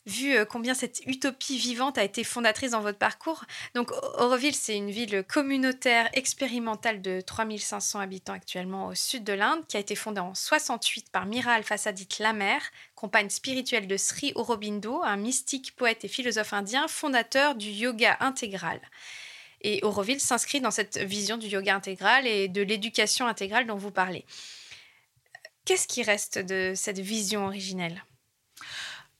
vu 0.07 0.35
euh, 0.35 0.45
combien 0.45 0.75
cette 0.75 1.01
utopie 1.07 1.59
vivante 1.59 1.99
a 1.99 2.05
été 2.05 2.25
fondatrice 2.25 2.73
dans 2.73 2.81
votre 2.81 2.99
parcours. 2.99 3.45
Donc, 3.75 3.91
Auroville, 4.19 4.55
c'est 4.55 4.77
une 4.77 4.91
ville 4.91 5.25
communautaire 5.25 6.09
expérimentale 6.13 7.03
de 7.03 7.21
3500 7.21 8.01
habitants 8.01 8.33
actuellement 8.33 8.87
au 8.87 8.95
sud 8.95 9.25
de 9.25 9.33
l'Inde, 9.33 9.67
qui 9.67 9.77
a 9.77 9.81
été 9.81 9.95
fondée 9.95 10.21
en 10.21 10.35
68 10.35 11.11
par 11.11 11.27
Mira 11.27 11.53
Al-Fasadit 11.53 12.09
Lamer, 12.19 12.61
compagne 12.95 13.31
spirituelle 13.31 13.87
de 13.87 13.97
Sri 13.97 14.33
Aurobindo, 14.35 15.03
un 15.03 15.17
mystique, 15.17 15.77
poète 15.77 16.05
et 16.05 16.09
philosophe 16.09 16.53
indien, 16.53 16.89
fondateur 16.89 17.55
du 17.55 17.71
yoga 17.71 18.17
intégral. 18.21 18.81
Et 19.63 19.81
Auroville 19.83 20.21
s'inscrit 20.21 20.61
dans 20.61 20.71
cette 20.71 20.99
vision 20.99 21.37
du 21.37 21.47
yoga 21.47 21.75
intégral 21.75 22.27
et 22.27 22.49
de 22.49 22.63
l'éducation 22.63 23.27
intégrale 23.27 23.67
dont 23.67 23.77
vous 23.77 23.91
parlez. 23.91 24.25
Qu'est-ce 25.67 25.87
qui 25.87 26.03
reste 26.03 26.39
de 26.39 26.73
cette 26.75 26.99
vision 26.99 27.47
originelle? 27.47 28.03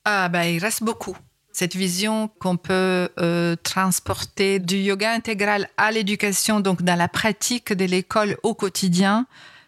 Ah, 0.05 0.29
ben, 0.29 0.45
il 0.45 0.59
reste 0.59 0.83
beaucoup. 0.83 1.17
Cette 1.53 1.75
vision 1.77 2.29
qu'on 2.39 2.57
peut 2.57 3.09
euh, 3.19 3.57
transporter 3.63 4.59
du 4.59 4.77
yoga 4.77 5.13
intégral 5.13 5.69
à 5.77 5.91
l'éducation, 5.91 6.61
donc 6.61 6.83
dans 6.83 6.97
la 6.97 7.09
pratique 7.09 7.73
de 7.73 7.85
l'école 7.85 8.37
au 8.43 8.55
quotidien, 8.55 9.27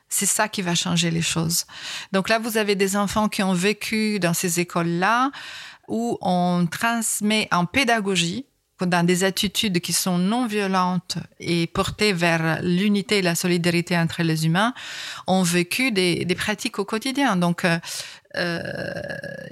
c'est 0.08 0.26
ça 0.26 0.48
qui 0.48 0.62
va 0.62 0.74
changer 0.74 1.10
les 1.10 1.22
choses. 1.22 1.64
Donc 2.12 2.28
là, 2.28 2.38
vous 2.38 2.56
avez 2.56 2.76
des 2.76 2.96
enfants 2.96 3.28
qui 3.28 3.42
ont 3.42 3.54
vécu 3.54 4.20
dans 4.20 4.34
ces 4.34 4.60
écoles-là, 4.60 5.30
où 5.88 6.18
on 6.20 6.66
transmet 6.70 7.48
en 7.50 7.66
pédagogie, 7.66 8.46
dans 8.86 9.04
des 9.06 9.24
attitudes 9.24 9.80
qui 9.80 9.92
sont 9.92 10.18
non 10.18 10.46
violentes 10.46 11.18
et 11.40 11.66
portées 11.66 12.12
vers 12.12 12.60
l'unité 12.62 13.18
et 13.18 13.22
la 13.22 13.34
solidarité 13.34 13.96
entre 13.96 14.22
les 14.22 14.46
humains, 14.46 14.74
ont 15.26 15.42
vécu 15.42 15.92
des, 15.92 16.24
des 16.24 16.34
pratiques 16.34 16.78
au 16.78 16.84
quotidien. 16.84 17.36
Donc, 17.36 17.64
euh, 17.64 17.78
euh, 18.36 19.02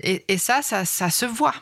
et, 0.03 0.39
ça, 0.39 0.63
ça, 0.63 1.11
se 1.11 1.27
voit. 1.27 1.55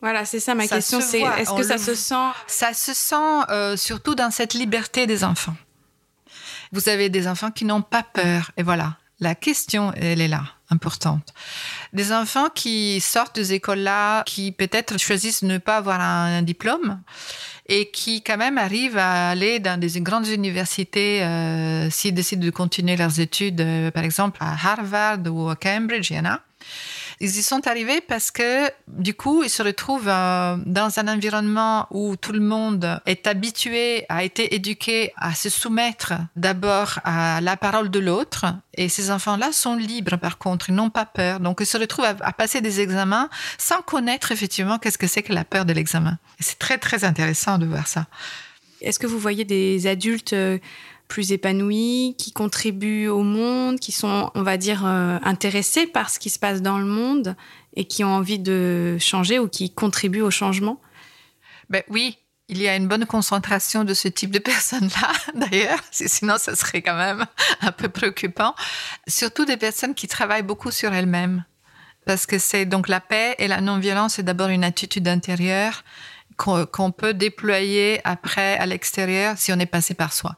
Voilà, 0.00 0.24
c'est 0.24 0.40
ça 0.40 0.54
ma 0.54 0.66
question. 0.66 1.00
C'est 1.00 1.20
est-ce 1.20 1.54
que 1.54 1.62
ça 1.62 1.78
se 1.78 1.94
sent 1.94 2.14
Ça 2.46 2.72
se 2.72 2.94
sent 2.94 3.14
euh, 3.50 3.76
surtout 3.76 4.14
dans 4.14 4.30
cette 4.30 4.54
liberté 4.54 5.06
des 5.06 5.24
enfants. 5.24 5.56
Vous 6.72 6.88
avez 6.88 7.08
des 7.08 7.26
enfants 7.26 7.50
qui 7.50 7.64
n'ont 7.64 7.82
pas 7.82 8.02
peur. 8.02 8.52
Et 8.56 8.62
voilà, 8.62 8.96
la 9.20 9.34
question, 9.34 9.92
elle 9.96 10.20
est 10.20 10.28
là, 10.28 10.42
importante. 10.70 11.32
Des 11.94 12.12
enfants 12.12 12.48
qui 12.54 13.00
sortent 13.00 13.34
des 13.34 13.54
écoles-là, 13.54 14.22
qui 14.24 14.52
peut-être 14.52 14.98
choisissent 14.98 15.42
de 15.42 15.48
ne 15.48 15.58
pas 15.58 15.78
avoir 15.78 16.00
un, 16.00 16.42
diplôme 16.42 17.00
et 17.70 17.90
qui 17.90 18.22
quand 18.22 18.36
même 18.36 18.58
arrivent 18.58 18.98
à 18.98 19.30
aller 19.30 19.58
dans 19.60 19.80
des 19.80 20.00
grandes 20.00 20.28
universités 20.28 21.22
euh, 21.22 21.90
s'ils 21.90 22.14
décident 22.14 22.44
de 22.44 22.50
continuer 22.50 22.96
leurs 22.96 23.18
études, 23.18 23.62
par 23.92 24.04
exemple 24.04 24.38
à 24.40 24.52
Harvard 24.52 25.18
ou 25.26 25.48
à 25.48 25.56
Cambridge, 25.56 26.10
il 26.10 26.16
y 26.16 26.20
en 26.20 26.26
a. 26.26 26.40
Ils 27.20 27.36
y 27.36 27.42
sont 27.42 27.66
arrivés 27.66 28.00
parce 28.00 28.30
que, 28.30 28.70
du 28.86 29.14
coup, 29.14 29.42
ils 29.42 29.50
se 29.50 29.62
retrouvent 29.62 30.08
euh, 30.08 30.56
dans 30.66 30.98
un 31.00 31.08
environnement 31.08 31.88
où 31.90 32.14
tout 32.16 32.32
le 32.32 32.40
monde 32.40 33.00
est 33.06 33.26
habitué, 33.26 34.06
a 34.08 34.22
été 34.22 34.54
éduqué 34.54 35.12
à 35.16 35.34
se 35.34 35.48
soumettre 35.48 36.12
d'abord 36.36 37.00
à 37.02 37.40
la 37.40 37.56
parole 37.56 37.90
de 37.90 37.98
l'autre. 37.98 38.46
Et 38.74 38.88
ces 38.88 39.10
enfants-là 39.10 39.50
sont 39.50 39.74
libres, 39.74 40.16
par 40.16 40.38
contre, 40.38 40.70
ils 40.70 40.74
n'ont 40.74 40.90
pas 40.90 41.06
peur. 41.06 41.40
Donc, 41.40 41.58
ils 41.60 41.66
se 41.66 41.76
retrouvent 41.76 42.04
à, 42.04 42.32
passer 42.32 42.60
des 42.60 42.80
examens 42.80 43.28
sans 43.58 43.82
connaître 43.82 44.30
effectivement 44.30 44.78
qu'est-ce 44.78 44.98
que 44.98 45.08
c'est 45.08 45.22
que 45.22 45.32
la 45.32 45.44
peur 45.44 45.64
de 45.64 45.72
l'examen. 45.72 46.18
C'est 46.38 46.58
très, 46.58 46.78
très 46.78 47.04
intéressant 47.04 47.58
de 47.58 47.66
voir 47.66 47.88
ça. 47.88 48.06
Est-ce 48.80 49.00
que 49.00 49.08
vous 49.08 49.18
voyez 49.18 49.44
des 49.44 49.88
adultes 49.88 50.34
euh, 50.34 50.58
plus 51.08 51.32
épanouis, 51.32 52.14
qui 52.18 52.32
contribuent 52.32 53.08
au 53.08 53.22
monde, 53.22 53.80
qui 53.80 53.92
sont, 53.92 54.30
on 54.34 54.42
va 54.42 54.56
dire, 54.56 54.84
euh, 54.84 55.18
intéressés 55.22 55.86
par 55.86 56.10
ce 56.10 56.18
qui 56.18 56.30
se 56.30 56.38
passe 56.38 56.62
dans 56.62 56.78
le 56.78 56.84
monde 56.84 57.34
et 57.74 57.86
qui 57.86 58.04
ont 58.04 58.14
envie 58.14 58.38
de 58.38 58.96
changer 59.00 59.38
ou 59.38 59.48
qui 59.48 59.70
contribuent 59.70 60.22
au 60.22 60.30
changement 60.30 60.80
ben 61.70 61.82
Oui, 61.88 62.18
il 62.48 62.62
y 62.62 62.68
a 62.68 62.76
une 62.76 62.88
bonne 62.88 63.06
concentration 63.06 63.84
de 63.84 63.94
ce 63.94 64.08
type 64.08 64.30
de 64.30 64.38
personnes-là, 64.38 65.12
d'ailleurs, 65.34 65.80
sinon 65.90 66.36
ça 66.38 66.54
serait 66.54 66.82
quand 66.82 66.96
même 66.96 67.26
un 67.60 67.72
peu 67.72 67.88
préoccupant. 67.88 68.54
Surtout 69.06 69.44
des 69.44 69.56
personnes 69.56 69.94
qui 69.94 70.08
travaillent 70.08 70.42
beaucoup 70.42 70.70
sur 70.70 70.92
elles-mêmes. 70.92 71.44
Parce 72.06 72.24
que 72.24 72.38
c'est 72.38 72.64
donc 72.64 72.88
la 72.88 73.00
paix 73.00 73.34
et 73.38 73.48
la 73.48 73.60
non-violence, 73.60 74.14
c'est 74.14 74.22
d'abord 74.22 74.48
une 74.48 74.64
attitude 74.64 75.06
intérieure 75.08 75.84
qu'on 76.36 76.92
peut 76.92 77.14
déployer 77.14 78.00
après 78.04 78.56
à 78.58 78.66
l'extérieur 78.66 79.36
si 79.36 79.52
on 79.52 79.58
est 79.58 79.66
passé 79.66 79.94
par 79.94 80.12
soi. 80.12 80.36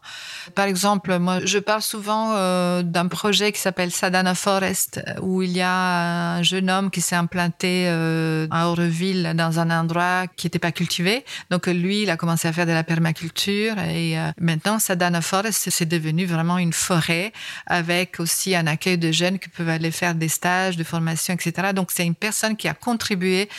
Par 0.54 0.64
exemple, 0.64 1.18
moi, 1.18 1.40
je 1.44 1.59
parle 1.59 1.82
souvent 1.82 2.32
euh, 2.32 2.82
d'un 2.82 3.06
projet 3.06 3.52
qui 3.52 3.61
s'appelle 3.61 3.90
Sadana 3.90 4.35
Forest, 4.35 5.02
où 5.20 5.42
il 5.42 5.52
y 5.52 5.61
a 5.61 6.37
un 6.37 6.42
jeune 6.42 6.70
homme 6.70 6.90
qui 6.90 7.02
s'est 7.02 7.16
implanté 7.16 7.85
euh, 7.88 8.47
à 8.50 8.68
Auroville 8.68 9.35
dans 9.35 9.61
un 9.61 9.70
endroit 9.70 10.26
qui 10.37 10.47
n'était 10.47 10.59
pas 10.59 10.73
cultivé. 10.73 11.25
Donc 11.50 11.66
lui, 11.66 12.02
il 12.02 12.11
a 12.11 12.16
commencé 12.16 12.49
à 12.49 12.52
faire 12.54 12.66
de 12.66 12.73
la 12.73 12.82
permaculture 12.85 13.78
et 13.78 14.18
euh, 14.18 14.30
maintenant 14.40 14.78
Sadana 14.78 15.20
Forest, 15.20 15.68
c'est 15.70 15.87
devenu 15.87 16.25
vraiment 16.25 16.56
une 16.56 16.73
forêt 16.73 17.32
avec 17.66 18.20
aussi 18.20 18.56
un 18.56 18.66
accueil 18.66 18.97
de 18.97 19.12
jeunes 19.12 19.38
qui 19.38 19.50
peuvent 19.50 19.68
aller 19.68 19.90
faire 19.90 20.14
des 20.14 20.28
stages 20.28 20.78
de 20.78 20.85
formation, 20.85 21.35
etc. 21.35 21.73
Donc 21.75 21.90
c'est 21.90 22.06
une 22.06 22.14
personne 22.14 22.56
qui 22.56 22.68
a 22.68 22.75
contribué 22.75 23.50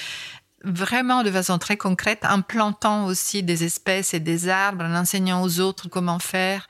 vraiment 0.63 1.23
de 1.23 1.31
façon 1.31 1.57
très 1.57 1.77
concrète, 1.77 2.23
en 2.27 2.41
plantant 2.41 3.05
aussi 3.05 3.43
des 3.43 3.63
espèces 3.63 4.13
et 4.13 4.19
des 4.19 4.49
arbres, 4.49 4.83
en 4.83 4.95
enseignant 4.95 5.41
aux 5.43 5.59
autres 5.59 5.89
comment 5.89 6.19
faire 6.19 6.67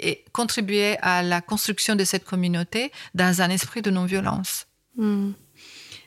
et 0.00 0.24
contribuer 0.32 0.96
à 1.02 1.22
la 1.22 1.40
construction 1.40 1.96
de 1.96 2.04
cette 2.04 2.24
communauté 2.24 2.90
dans 3.14 3.42
un 3.42 3.50
esprit 3.50 3.82
de 3.82 3.90
non-violence. 3.90 4.66
Hmm. 4.96 5.32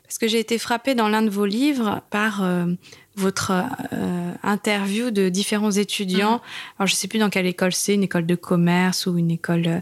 Parce 0.03 0.17
que 0.17 0.27
j'ai 0.27 0.39
été 0.39 0.57
frappée 0.57 0.95
dans 0.95 1.09
l'un 1.09 1.21
de 1.21 1.29
vos 1.29 1.45
livres 1.45 2.01
par 2.09 2.41
euh, 2.41 2.65
votre 3.15 3.51
euh, 3.91 4.31
interview 4.41 5.11
de 5.11 5.27
différents 5.29 5.71
étudiants. 5.71 6.37
Hmm. 6.37 6.79
Alors 6.79 6.87
je 6.87 6.93
ne 6.93 6.97
sais 6.97 7.07
plus 7.07 7.19
dans 7.19 7.29
quelle 7.29 7.45
école 7.45 7.73
c'est, 7.73 7.93
une 7.93 8.03
école 8.03 8.25
de 8.25 8.35
commerce 8.35 9.05
ou 9.05 9.17
une 9.17 9.31
école, 9.31 9.67
euh, 9.67 9.79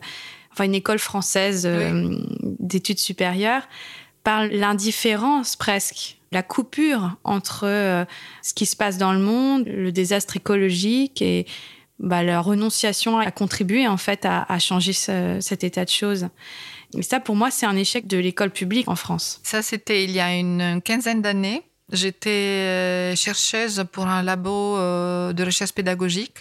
enfin 0.51 0.65
une 0.65 0.75
école 0.75 0.99
française 0.99 1.69
d'études 2.41 2.99
supérieures, 2.99 3.67
par 4.23 4.47
l'indifférence 4.47 5.55
presque 5.55 6.17
la 6.35 6.43
coupure 6.43 7.15
entre 7.23 7.65
euh, 7.65 8.03
ce 8.41 8.53
qui 8.53 8.65
se 8.65 8.75
passe 8.75 8.97
dans 8.97 9.13
le 9.13 9.19
monde, 9.19 9.63
le 9.67 9.91
désastre 9.93 10.35
écologique 10.35 11.21
et 11.21 11.47
bah, 11.97 12.23
la 12.23 12.41
renonciation 12.41 13.17
à 13.17 13.31
contribuer 13.31 13.87
en 13.87 13.95
fait 13.95 14.25
à, 14.25 14.59
changer 14.59 14.91
cet 14.91 15.63
état 15.63 15.85
de 15.85 15.89
choses. 15.89 16.27
Mais 16.93 17.03
ça, 17.03 17.21
pour 17.21 17.37
moi, 17.37 17.51
c'est 17.51 17.65
un 17.65 17.77
échec 17.77 18.05
de 18.05 18.17
l'école 18.17 18.51
publique 18.51 18.89
en 18.89 18.97
France. 18.97 19.39
Ça, 19.43 19.61
c'était 19.61 20.03
il 20.03 20.11
y 20.11 20.19
a 20.19 20.35
une 20.35 20.81
quinzaine 20.83 21.21
d'années. 21.21 21.63
J'étais 21.91 22.29
euh, 22.29 23.15
chercheuse 23.15 23.85
pour 23.93 24.07
un 24.07 24.21
labo 24.21 24.77
euh, 24.77 25.31
de 25.31 25.43
recherche 25.43 25.71
pédagogique 25.71 26.39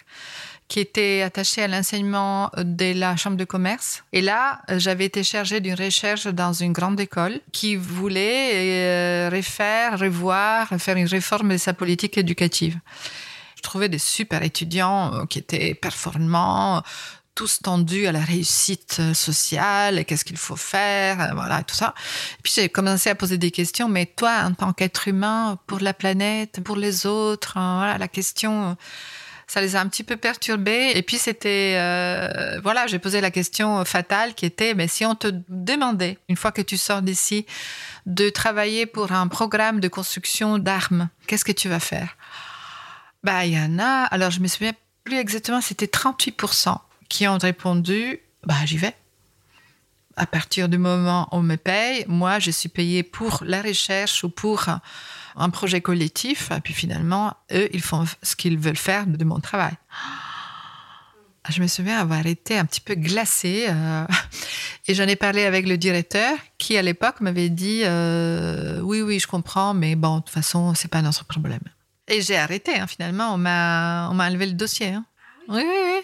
qui 0.68 0.80
était 0.80 1.23
attaché 1.23 1.62
à 1.62 1.68
l'enseignement 1.68 2.50
de 2.56 2.99
la 2.99 3.16
chambre 3.16 3.37
de 3.37 3.44
commerce. 3.44 4.02
Et 4.12 4.23
là, 4.23 4.62
j'avais 4.68 5.04
été 5.04 5.23
chargée 5.23 5.61
d'une 5.61 5.75
recherche 5.75 6.26
dans 6.26 6.52
une 6.52 6.73
grande 6.73 6.99
école 6.99 7.40
qui 7.52 7.76
voulait 7.76 8.52
euh, 8.54 9.30
refaire, 9.30 9.99
revoir, 9.99 10.68
faire 10.78 10.97
une 10.97 11.06
réforme 11.06 11.50
de 11.50 11.59
sa 11.59 11.75
politique 11.75 12.16
éducative. 12.18 12.78
Je 13.56 13.62
trouvais 13.62 13.88
des 13.88 13.99
super 13.99 14.42
étudiants 14.42 15.26
qui 15.26 15.38
étaient 15.38 15.75
performants, 15.75 16.83
tous 17.35 17.61
tendus 17.62 18.06
à 18.06 18.12
la 18.12 18.21
réussite 18.21 19.00
sociale, 19.12 19.99
et 19.99 20.04
qu'est-ce 20.04 20.25
qu'il 20.25 20.37
faut 20.37 20.56
faire, 20.56 21.33
voilà, 21.35 21.62
tout 21.62 21.75
ça. 21.75 21.94
Et 22.38 22.42
puis 22.42 22.52
j'ai 22.54 22.68
commencé 22.68 23.11
à 23.11 23.14
poser 23.14 23.38
des 23.38 23.50
questions, 23.50 23.88
mais 23.88 24.06
toi, 24.06 24.42
en 24.44 24.52
tant 24.52 24.73
qu'être 24.73 25.09
humain, 25.09 25.59
pour 25.66 25.80
la 25.80 25.94
planète, 25.94 26.61
pour 26.62 26.76
les 26.76 27.06
autres, 27.06 27.56
hein, 27.56 27.78
voilà, 27.78 27.99
la 27.99 28.09
question, 28.09 28.76
ça 29.46 29.60
les 29.60 29.76
a 29.76 29.80
un 29.80 29.88
petit 29.88 30.04
peu 30.04 30.16
perturbés. 30.16 30.92
Et 30.94 31.02
puis 31.02 31.16
c'était, 31.16 31.76
euh, 31.78 32.60
voilà, 32.62 32.86
j'ai 32.86 32.98
posé 32.98 33.20
la 33.20 33.30
question 33.30 33.84
fatale 33.84 34.34
qui 34.34 34.46
était, 34.46 34.74
mais 34.74 34.88
si 34.88 35.04
on 35.04 35.14
te 35.14 35.28
demandait, 35.48 36.18
une 36.28 36.36
fois 36.36 36.52
que 36.52 36.62
tu 36.62 36.76
sors 36.76 37.02
d'ici, 37.02 37.46
de 38.06 38.28
travailler 38.28 38.86
pour 38.86 39.12
un 39.12 39.28
programme 39.28 39.80
de 39.80 39.88
construction 39.88 40.58
d'armes, 40.58 41.08
qu'est-ce 41.26 41.44
que 41.44 41.52
tu 41.52 41.68
vas 41.68 41.80
faire? 41.80 42.16
Bah, 43.22 43.46
il 43.46 43.54
y 43.54 43.58
en 43.58 43.78
a. 43.78 44.04
Alors 44.04 44.30
je 44.30 44.40
me 44.40 44.48
souviens 44.48 44.72
plus 45.04 45.16
exactement, 45.16 45.60
c'était 45.60 45.86
38% 45.86 46.76
qui 47.08 47.28
ont 47.28 47.38
répondu 47.38 48.20
bah 48.46 48.54
j'y 48.64 48.76
vais. 48.76 48.94
À 50.16 50.26
partir 50.26 50.68
du 50.68 50.78
moment 50.78 51.28
où 51.33 51.37
on 51.37 51.42
me 51.42 51.56
paye, 51.56 52.04
moi 52.09 52.38
je 52.38 52.50
suis 52.50 52.68
payée 52.68 53.02
pour 53.02 53.42
la 53.44 53.62
recherche 53.62 54.25
ou 54.25 54.28
pour 54.28 54.68
un 55.37 55.50
projet 55.50 55.80
collectif. 55.80 56.50
Et 56.56 56.61
puis 56.61 56.75
finalement, 56.75 57.35
eux, 57.52 57.68
ils 57.73 57.83
font 57.83 58.04
ce 58.23 58.37
qu'ils 58.37 58.59
veulent 58.59 58.76
faire 58.76 59.06
de 59.06 59.25
mon 59.25 59.40
travail. 59.40 59.75
Je 61.50 61.61
me 61.61 61.66
souviens 61.66 61.99
avoir 61.99 62.26
été 62.26 62.56
un 62.56 62.64
petit 62.64 62.80
peu 62.80 62.94
glacée 62.94 63.66
euh, 63.68 64.06
et 64.88 64.94
j'en 64.94 65.04
ai 65.04 65.16
parlé 65.16 65.44
avec 65.44 65.68
le 65.68 65.76
directeur 65.76 66.38
qui 66.56 66.78
à 66.78 66.83
l'époque 66.83 67.21
m'avait 67.21 67.50
dit 67.50 67.83
euh, 67.85 68.80
oui 68.80 69.02
oui 69.02 69.18
je 69.18 69.26
comprends 69.26 69.75
mais 69.75 69.94
bon 69.94 70.16
de 70.16 70.21
toute 70.23 70.30
façon 70.30 70.75
c'est 70.75 70.88
pas 70.88 71.02
notre 71.02 71.26
problème. 71.26 71.61
Et 72.09 72.23
j'ai 72.23 72.37
arrêté 72.37 72.75
hein, 72.78 72.87
finalement 72.87 73.35
on 73.35 73.37
m'a 73.37 74.09
on 74.11 74.14
m'a 74.14 74.28
enlevé 74.28 74.47
le 74.47 74.52
dossier. 74.52 74.88
Hein. 74.88 75.04
Oui 75.49 75.62
oui 75.62 75.76
oui. 75.85 76.00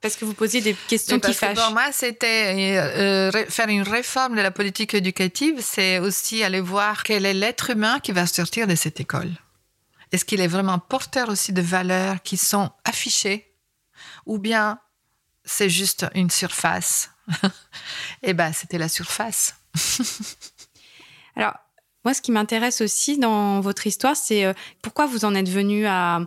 Parce 0.00 0.16
que 0.16 0.24
vous 0.24 0.32
posiez 0.32 0.62
des 0.62 0.74
questions 0.88 1.20
qui 1.20 1.34
fâchent. 1.34 1.58
Pour 1.58 1.72
moi, 1.72 1.92
c'était 1.92 2.78
euh, 2.78 3.30
faire 3.50 3.68
une 3.68 3.82
réforme 3.82 4.34
de 4.34 4.40
la 4.40 4.50
politique 4.50 4.94
éducative, 4.94 5.60
c'est 5.60 5.98
aussi 5.98 6.42
aller 6.42 6.60
voir 6.60 7.02
quel 7.02 7.26
est 7.26 7.34
l'être 7.34 7.70
humain 7.70 8.00
qui 8.00 8.12
va 8.12 8.26
sortir 8.26 8.66
de 8.66 8.74
cette 8.74 8.98
école. 8.98 9.30
Est-ce 10.12 10.24
qu'il 10.24 10.40
est 10.40 10.48
vraiment 10.48 10.78
porteur 10.78 11.28
aussi 11.28 11.52
de 11.52 11.60
valeurs 11.60 12.22
qui 12.22 12.36
sont 12.36 12.70
affichées 12.84 13.52
ou 14.26 14.38
bien 14.38 14.80
c'est 15.44 15.68
juste 15.68 16.06
une 16.14 16.30
surface? 16.30 17.10
Eh 18.22 18.34
ben, 18.34 18.52
c'était 18.52 18.76
la 18.76 18.88
surface. 18.88 19.54
Alors, 21.36 21.54
moi, 22.04 22.12
ce 22.12 22.20
qui 22.20 22.32
m'intéresse 22.32 22.80
aussi 22.80 23.18
dans 23.18 23.60
votre 23.60 23.86
histoire, 23.86 24.16
c'est 24.16 24.44
euh, 24.44 24.52
pourquoi 24.82 25.06
vous 25.06 25.24
en 25.24 25.34
êtes 25.34 25.48
venu 25.48 25.86
à 25.86 26.20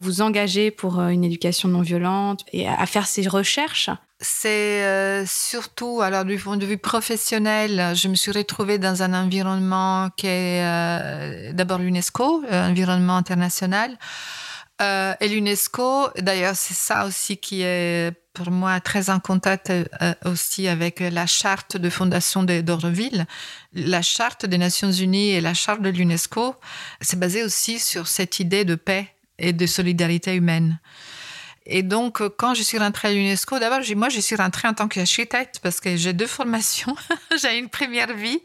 vous 0.00 0.22
engager 0.22 0.70
pour 0.70 1.00
euh, 1.00 1.08
une 1.08 1.24
éducation 1.24 1.68
non 1.68 1.82
violente 1.82 2.44
et 2.52 2.68
à 2.68 2.86
faire 2.86 3.06
ces 3.06 3.26
recherches? 3.26 3.90
C'est 4.20 4.84
euh, 4.84 5.24
surtout, 5.26 6.00
alors 6.00 6.24
du 6.24 6.38
point 6.38 6.56
de 6.56 6.66
vue 6.66 6.78
professionnel, 6.78 7.94
je 7.94 8.08
me 8.08 8.14
suis 8.14 8.32
retrouvée 8.32 8.78
dans 8.78 9.02
un 9.02 9.14
environnement 9.14 10.10
qui 10.16 10.26
est 10.26 10.64
euh, 10.64 11.52
d'abord 11.52 11.78
l'UNESCO, 11.78 12.44
environnement 12.50 13.16
international. 13.16 13.96
et 14.80 15.28
l'UNESCO, 15.28 16.08
d'ailleurs, 16.18 16.56
c'est 16.56 16.74
ça 16.74 17.06
aussi 17.06 17.36
qui 17.36 17.62
est 17.62 18.12
pour 18.32 18.50
moi 18.50 18.80
très 18.80 19.10
en 19.10 19.20
contact 19.20 19.72
aussi 20.24 20.68
avec 20.68 21.00
la 21.00 21.26
charte 21.26 21.76
de 21.76 21.90
fondation 21.90 22.42
d'Orville. 22.44 23.26
La 23.72 24.02
charte 24.02 24.46
des 24.46 24.58
Nations 24.58 24.92
Unies 24.92 25.30
et 25.30 25.40
la 25.40 25.54
charte 25.54 25.82
de 25.82 25.90
l'UNESCO, 25.90 26.56
c'est 27.00 27.18
basé 27.18 27.44
aussi 27.44 27.78
sur 27.78 28.06
cette 28.08 28.40
idée 28.40 28.64
de 28.64 28.76
paix 28.76 29.12
et 29.38 29.52
de 29.52 29.66
solidarité 29.66 30.34
humaine. 30.34 30.78
Et 31.70 31.82
donc, 31.82 32.22
quand 32.38 32.54
je 32.54 32.62
suis 32.62 32.78
rentrée 32.78 33.08
à 33.08 33.12
l'UNESCO, 33.12 33.58
d'abord, 33.58 33.80
moi, 33.94 34.08
je 34.08 34.20
suis 34.20 34.36
rentrée 34.36 34.68
en 34.68 34.74
tant 34.74 34.88
qu'architecte 34.88 35.60
parce 35.62 35.80
que 35.80 35.96
j'ai 35.96 36.14
deux 36.14 36.26
formations. 36.26 36.96
j'ai 37.40 37.58
une 37.58 37.68
première 37.68 38.14
vie. 38.14 38.40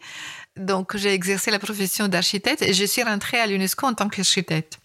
Donc, 0.58 0.97
j'ai 0.97 1.13
exercé 1.13 1.49
la 1.49 1.58
profession 1.58 2.10
d'architecte 2.10 2.62
et 2.62 2.73
je 2.73 2.84
suis 2.84 3.01
rentrée 3.01 3.39
à 3.39 3.47
l'UNESCO 3.47 3.88
en 3.88 3.93
tant 3.93 4.10
qu'architecte. 4.10 4.77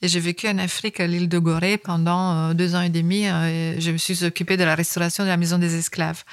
Et 0.00 0.08
j'ai 0.08 0.20
vécu 0.20 0.48
en 0.48 0.58
Afrique, 0.58 1.00
à 1.00 1.06
l'île 1.06 1.28
de 1.28 1.38
Gorée, 1.38 1.76
pendant 1.76 2.50
euh, 2.50 2.54
deux 2.54 2.74
ans 2.74 2.82
et 2.82 2.88
demi. 2.88 3.28
Euh, 3.28 3.74
et 3.76 3.80
je 3.80 3.90
me 3.90 3.98
suis 3.98 4.24
occupée 4.24 4.56
de 4.56 4.64
la 4.64 4.74
restauration 4.74 5.24
de 5.24 5.28
la 5.28 5.36
maison 5.36 5.58
des 5.58 5.76
esclaves. 5.76 6.24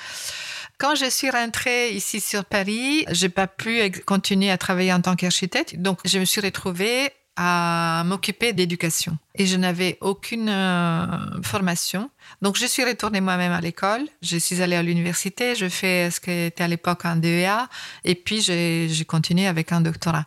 Quand 0.79 0.95
je 0.95 1.09
suis 1.09 1.29
rentrée 1.29 1.91
ici 1.91 2.21
sur 2.21 2.45
Paris, 2.45 3.05
j'ai 3.11 3.27
pas 3.27 3.47
pu 3.47 3.91
continuer 4.05 4.49
à 4.49 4.57
travailler 4.57 4.93
en 4.93 5.01
tant 5.01 5.15
qu'architecte. 5.15 5.75
Donc, 5.75 5.99
je 6.05 6.19
me 6.19 6.25
suis 6.25 6.41
retrouvée 6.41 7.11
à 7.41 8.03
m'occuper 8.05 8.51
d'éducation. 8.51 9.17
Et 9.33 9.45
je 9.45 9.55
n'avais 9.55 9.97
aucune 10.01 10.49
euh, 10.49 11.05
formation. 11.41 12.11
Donc, 12.41 12.57
je 12.57 12.65
suis 12.65 12.83
retournée 12.83 13.21
moi-même 13.21 13.53
à 13.53 13.61
l'école. 13.61 14.01
Je 14.21 14.35
suis 14.35 14.61
allée 14.61 14.75
à 14.75 14.83
l'université. 14.83 15.55
Je 15.55 15.69
fais 15.69 16.11
ce 16.11 16.19
qui 16.19 16.31
était 16.31 16.65
à 16.65 16.67
l'époque 16.67 17.05
un 17.05 17.15
DEA. 17.15 17.69
Et 18.03 18.15
puis, 18.15 18.41
j'ai 18.41 19.05
continué 19.07 19.47
avec 19.47 19.71
un 19.71 19.79
doctorat. 19.79 20.25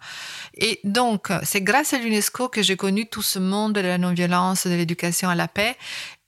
Et 0.54 0.80
donc, 0.84 1.28
c'est 1.42 1.60
grâce 1.60 1.92
à 1.92 1.98
l'UNESCO 1.98 2.48
que 2.48 2.62
j'ai 2.62 2.78
connu 2.78 3.06
tout 3.06 3.20
ce 3.20 3.38
monde 3.38 3.74
de 3.74 3.80
la 3.80 3.98
non-violence, 3.98 4.66
de 4.66 4.72
l'éducation 4.72 5.28
à 5.28 5.34
la 5.34 5.48
paix. 5.48 5.76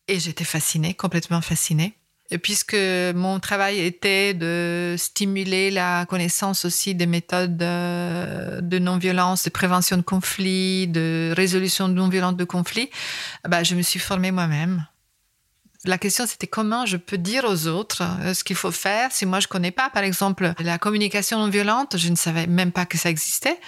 Et 0.07 0.20
j'étais 0.20 0.44
fascinée, 0.44 0.92
complètement 0.92 1.40
fascinée 1.40 1.97
puisque 2.42 2.76
mon 3.14 3.38
travail 3.38 3.80
était 3.80 4.34
de 4.34 4.94
stimuler 4.98 5.70
la 5.70 6.06
connaissance 6.06 6.64
aussi 6.64 6.94
des 6.94 7.06
méthodes 7.06 7.56
de, 7.56 8.78
non-violence, 8.78 9.44
de 9.44 9.50
prévention 9.50 9.96
de 9.96 10.02
conflits, 10.02 10.88
de 10.88 11.32
résolution 11.37 11.88
non-violente 11.88 12.37
de 12.37 12.44
conflits, 12.44 12.90
bah, 13.46 13.62
je 13.62 13.74
me 13.74 13.82
suis 13.82 14.00
formée 14.00 14.30
moi-même 14.30 14.87
la 15.87 15.99
question, 15.99 16.27
c'était 16.27 16.47
comment 16.47 16.87
je 16.87 16.97
peux 16.97 17.18
dire 17.18 17.44
aux 17.44 17.66
autres 17.66 18.03
euh, 18.23 18.35
ce 18.35 18.42
qu'il 18.42 18.57
faut 18.57 18.70
faire 18.70 19.12
si 19.12 19.27
moi 19.27 19.40
je 19.40 19.49
connais 19.49 19.70
pas, 19.70 19.90
par 19.90 20.03
exemple, 20.03 20.55
la 20.59 20.79
communication 20.79 21.38
non 21.38 21.49
violente. 21.49 21.97
Je 21.99 22.09
ne 22.09 22.16
savais 22.16 22.47
même 22.47 22.73
pas 22.73 22.87
que 22.87 22.97
ça 22.97 23.11
existait. 23.11 23.59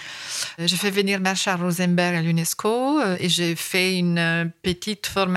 Euh, 0.58 0.66
j'ai 0.66 0.76
fait 0.76 0.90
venir 0.90 1.20
Marshall 1.20 1.60
Rosenberg 1.60 2.16
à 2.16 2.22
l'UNESCO 2.22 3.00
euh, 3.00 3.16
et 3.20 3.28
j'ai 3.28 3.54
fait 3.54 3.98
une 3.98 4.50
petite 4.62 5.06
formation 5.06 5.36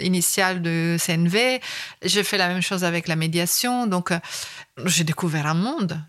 initiale 0.00 0.62
de 0.62 0.96
CNV. 1.04 1.60
J'ai 2.02 2.24
fait 2.24 2.38
la 2.38 2.48
même 2.48 2.62
chose 2.62 2.84
avec 2.84 3.08
la 3.08 3.16
médiation. 3.16 3.86
Donc, 3.86 4.12
j'ai 4.84 5.04
découvert 5.04 5.46
un 5.46 5.54
monde. 5.54 6.00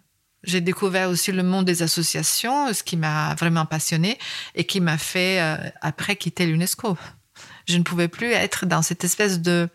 J'ai 0.43 0.61
découvert 0.61 1.09
aussi 1.09 1.31
le 1.31 1.43
monde 1.43 1.65
des 1.65 1.83
associations, 1.83 2.73
ce 2.73 2.83
qui 2.83 2.95
m'a 2.97 3.35
vraiment 3.35 3.65
passionné 3.65 4.17
et 4.55 4.65
qui 4.65 4.81
m'a 4.81 4.97
fait 4.97 5.39
après 5.81 6.15
quitter 6.15 6.45
l'UNESCO 6.45 6.97
je 7.67 7.77
ne 7.77 7.83
pouvais 7.83 8.07
plus 8.07 8.31
être 8.31 8.65
dans 8.65 8.81
cette 8.81 9.03
espèce 9.03 9.39
de 9.39 9.69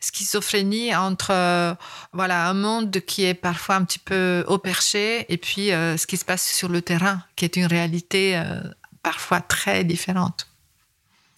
schizophrénie 0.00 0.94
entre 0.94 1.30
euh, 1.30 1.74
voilà 2.12 2.48
un 2.48 2.54
monde 2.54 3.00
qui 3.00 3.24
est 3.24 3.34
parfois 3.34 3.76
un 3.76 3.84
petit 3.84 3.98
peu 3.98 4.44
au 4.48 4.58
perché 4.58 5.30
et 5.32 5.36
puis 5.36 5.72
euh, 5.72 5.96
ce 5.96 6.06
qui 6.06 6.16
se 6.16 6.24
passe 6.24 6.46
sur 6.46 6.68
le 6.68 6.82
terrain, 6.82 7.22
qui 7.36 7.44
est 7.44 7.56
une 7.56 7.66
réalité 7.66 8.36
euh, 8.36 8.60
parfois 9.02 9.40
très 9.40 9.84
différente. 9.84 10.48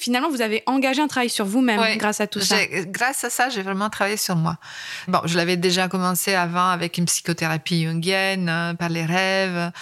Finalement, 0.01 0.31
vous 0.31 0.43
avez 0.43 0.63
engagé 0.67 1.03
un 1.03 1.09
travail 1.09 1.29
sur 1.29 1.45
vous-même 1.45 1.99
grâce 1.99 2.21
à 2.21 2.29
tout 2.29 2.41
ça. 2.41 2.65
Grâce 2.85 3.25
à 3.25 3.31
ça, 3.31 3.49
j'ai 3.49 3.63
vraiment 3.63 3.91
travaillé 3.91 4.17
sur 4.17 4.37
moi. 4.37 4.57
Bon, 5.09 5.21
je 5.25 5.37
l'avais 5.37 5.57
déjà 5.57 5.89
commencé 5.89 6.35
avant 6.35 6.69
avec 6.69 6.99
une 6.99 7.07
psychothérapie 7.07 7.83
jungienne, 7.83 8.77
par 8.79 8.91
les 8.91 9.05
rêves. 9.05 9.73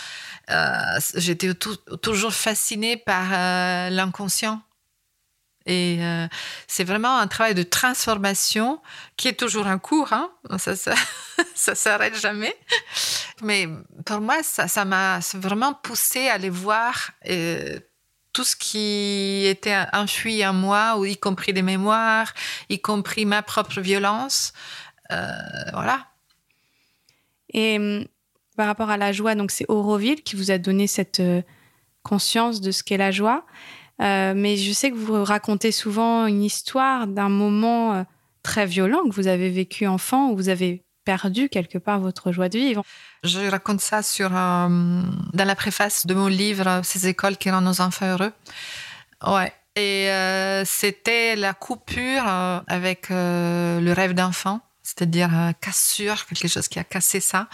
J'étais 1.17 1.53
toujours 1.53 2.33
fascinée 2.33 2.97
par 2.97 3.29
l'inconscient 3.91 4.63
et 5.67 5.99
euh, 6.01 6.29
c'est 6.69 6.85
vraiment 6.85 7.19
un 7.19 7.27
travail 7.27 7.55
de 7.55 7.65
transformation 7.65 8.81
qui 9.17 9.27
est 9.29 9.39
toujours 9.39 9.67
en 9.67 9.79
cours. 9.79 10.13
Hein 10.13 10.31
ça, 10.59 10.77
ça, 10.77 10.95
ça 11.55 11.75
s'arrête 11.75 12.19
jamais. 12.19 12.57
Mais 13.43 13.69
pour 14.05 14.21
moi, 14.21 14.43
ça, 14.43 14.85
m'a 14.85 15.19
vraiment 15.35 15.75
poussé 15.75 16.29
à 16.29 16.35
aller 16.35 16.51
voir 16.51 17.11
euh, 17.29 17.81
tout 18.33 18.45
ce 18.45 18.55
qui 18.55 19.45
était 19.47 19.77
enfui 19.93 20.47
en 20.47 20.53
moi, 20.53 20.97
y 21.05 21.17
compris 21.17 21.53
des 21.53 21.63
mémoires, 21.63 22.33
y 22.69 22.81
compris 22.81 23.25
ma 23.25 23.43
propre 23.43 23.81
violence. 23.81 24.53
Euh, 25.11 25.31
voilà. 25.73 26.07
Et 27.53 28.07
par 28.57 28.67
rapport 28.67 28.91
à 28.91 28.97
la 28.97 29.13
joie, 29.13 29.35
donc 29.35 29.51
c'est 29.51 29.67
Auroville 29.69 30.23
qui 30.23 30.37
vous 30.37 30.53
a 30.53 30.59
donné 30.59 30.87
cette 30.87 31.23
conscience 32.05 32.61
de 32.61 32.71
ce 32.71 32.85
qu'est 32.85 32.97
la 32.97 33.11
joie. 33.11 33.45
Euh, 34.03 34.35
mais 34.37 34.57
je 34.57 34.73
sais 34.73 34.91
que 34.91 34.97
vous 34.97 35.25
racontez 35.25 35.73
souvent 35.73 36.27
une 36.27 36.43
histoire 36.43 37.07
d'un 37.07 37.29
moment 37.29 37.95
euh, 37.95 38.03
très 38.43 38.67
violent 38.67 39.01
que 39.09 39.15
vous 39.15 39.27
avez 39.27 39.51
vécu 39.51 39.87
enfant, 39.87 40.31
où 40.31 40.37
vous 40.37 40.49
avez 40.49 40.85
perdu 41.05 41.49
quelque 41.49 41.79
part 41.79 42.01
votre 42.01 42.33
joie 42.33 42.49
de 42.49 42.59
vivre. 42.59 42.83
Je 43.23 43.49
raconte 43.49 43.81
ça 43.81 44.01
euh, 44.01 45.03
dans 45.33 45.45
la 45.45 45.55
préface 45.55 46.07
de 46.07 46.15
mon 46.15 46.27
livre 46.27 46.81
Ces 46.83 47.07
écoles 47.07 47.37
qui 47.37 47.51
rendent 47.51 47.65
nos 47.65 47.81
enfants 47.81 48.07
heureux. 48.07 48.33
Ouais. 49.27 49.53
Et 49.79 50.09
c'était 50.65 51.37
la 51.37 51.53
coupure 51.53 52.25
avec 52.67 53.11
le 53.11 53.93
rêve 53.93 54.15
d'enfant 54.15 54.63
c'est-à-dire 54.87 55.31
cassure, 55.61 56.27
quelque 56.27 56.49
chose 56.49 56.69
qui 56.69 56.79
a 56.79 56.85
cassé 56.85 57.21
ça. 57.21 57.49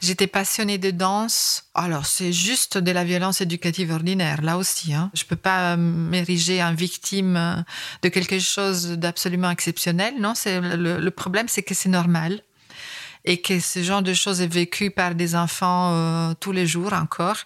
J'étais 0.00 0.26
passionnée 0.26 0.78
de 0.78 0.90
danse. 0.90 1.64
Alors, 1.74 2.06
c'est 2.06 2.32
juste 2.32 2.76
de 2.76 2.90
la 2.90 3.04
violence 3.04 3.40
éducative 3.40 3.92
ordinaire, 3.92 4.42
là 4.42 4.58
aussi. 4.58 4.92
Hein. 4.92 5.10
Je 5.14 5.24
peux 5.24 5.36
pas 5.36 5.76
m'ériger 5.76 6.62
en 6.62 6.74
victime 6.74 7.64
de 8.02 8.08
quelque 8.08 8.40
chose 8.40 8.98
d'absolument 8.98 9.50
exceptionnel. 9.50 10.14
Non, 10.18 10.34
c'est 10.34 10.60
le 10.60 11.10
problème, 11.10 11.46
c'est 11.48 11.62
que 11.62 11.74
c'est 11.74 11.88
normal 11.88 12.42
et 13.24 13.40
que 13.40 13.60
ce 13.60 13.82
genre 13.82 14.02
de 14.02 14.14
choses 14.14 14.40
est 14.40 14.52
vécu 14.52 14.90
par 14.90 15.14
des 15.14 15.36
enfants 15.36 15.92
euh, 15.92 16.34
tous 16.40 16.52
les 16.52 16.66
jours 16.66 16.92
encore. 16.92 17.36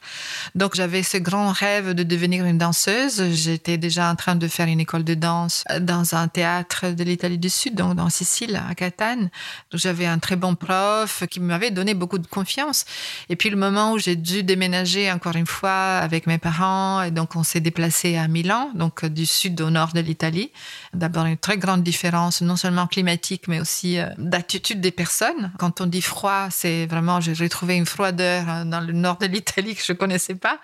Donc 0.55 0.75
j'avais 0.75 1.03
ce 1.03 1.19
grand 1.19 1.51
rêve 1.53 1.93
de 1.93 2.03
devenir 2.03 2.45
une 2.45 2.59
danseuse. 2.59 3.23
J'étais 3.33 3.77
déjà 3.77 4.11
en 4.11 4.17
train 4.17 4.37
de 4.37 4.49
faire 4.49 4.69
une 4.69 4.81
école 4.81 5.05
de 5.05 5.15
danse 5.15 5.65
dans 5.81 6.15
un 6.15 6.29
théâtre 6.29 6.91
de 6.91 7.05
l'Italie 7.05 7.39
du 7.39 7.51
Sud, 7.51 7.75
donc 7.75 7.95
dans 7.95 8.09
Sicile, 8.09 8.61
à 8.69 8.75
Catane. 8.75 9.31
J'avais 9.73 10.07
un 10.07 10.19
très 10.19 10.37
bon 10.37 10.55
prof 10.55 11.25
qui 11.31 11.41
m'avait 11.41 11.71
donné 11.71 11.95
beaucoup 11.95 12.19
de 12.19 12.27
confiance. 12.27 12.85
Et 13.29 13.37
puis 13.37 13.51
le 13.51 13.57
moment 13.57 13.93
où 13.93 13.99
j'ai 13.99 14.17
dû 14.17 14.43
déménager 14.43 15.13
encore 15.13 15.37
une 15.37 15.47
fois 15.47 15.99
avec 15.99 16.27
mes 16.27 16.39
parents, 16.39 17.03
et 17.03 17.11
donc 17.11 17.37
on 17.37 17.43
s'est 17.43 17.61
déplacé 17.61 18.17
à 18.17 18.29
Milan, 18.29 18.71
donc 18.75 19.05
du 19.05 19.27
sud 19.27 19.61
au 19.61 19.71
nord 19.71 19.93
de 19.93 20.01
l'Italie. 20.01 20.51
D'abord 20.95 21.27
une 21.27 21.37
très 21.37 21.59
grande 21.59 21.83
différence, 21.83 22.41
non 22.41 22.57
seulement 22.57 22.87
climatique, 22.87 23.49
mais 23.49 23.61
aussi 23.61 23.99
euh, 23.99 24.07
d'attitude 24.19 24.81
des 24.81 24.91
personnes 24.91 25.53
on 25.81 25.87
dit 25.87 26.03
froid, 26.03 26.49
c'est 26.51 26.87
vraiment, 26.87 27.21
j'ai 27.21 27.33
retrouvé 27.33 27.77
une 27.77 27.87
froideur 27.87 28.49
hein, 28.49 28.67
dans 28.67 28.81
le 28.81 28.93
nord 28.93 29.19
de 29.19 29.27
l'Italie 29.27 29.75
que 29.75 29.83
je 29.85 29.93
connaissais 29.93 30.35
pas. 30.35 30.59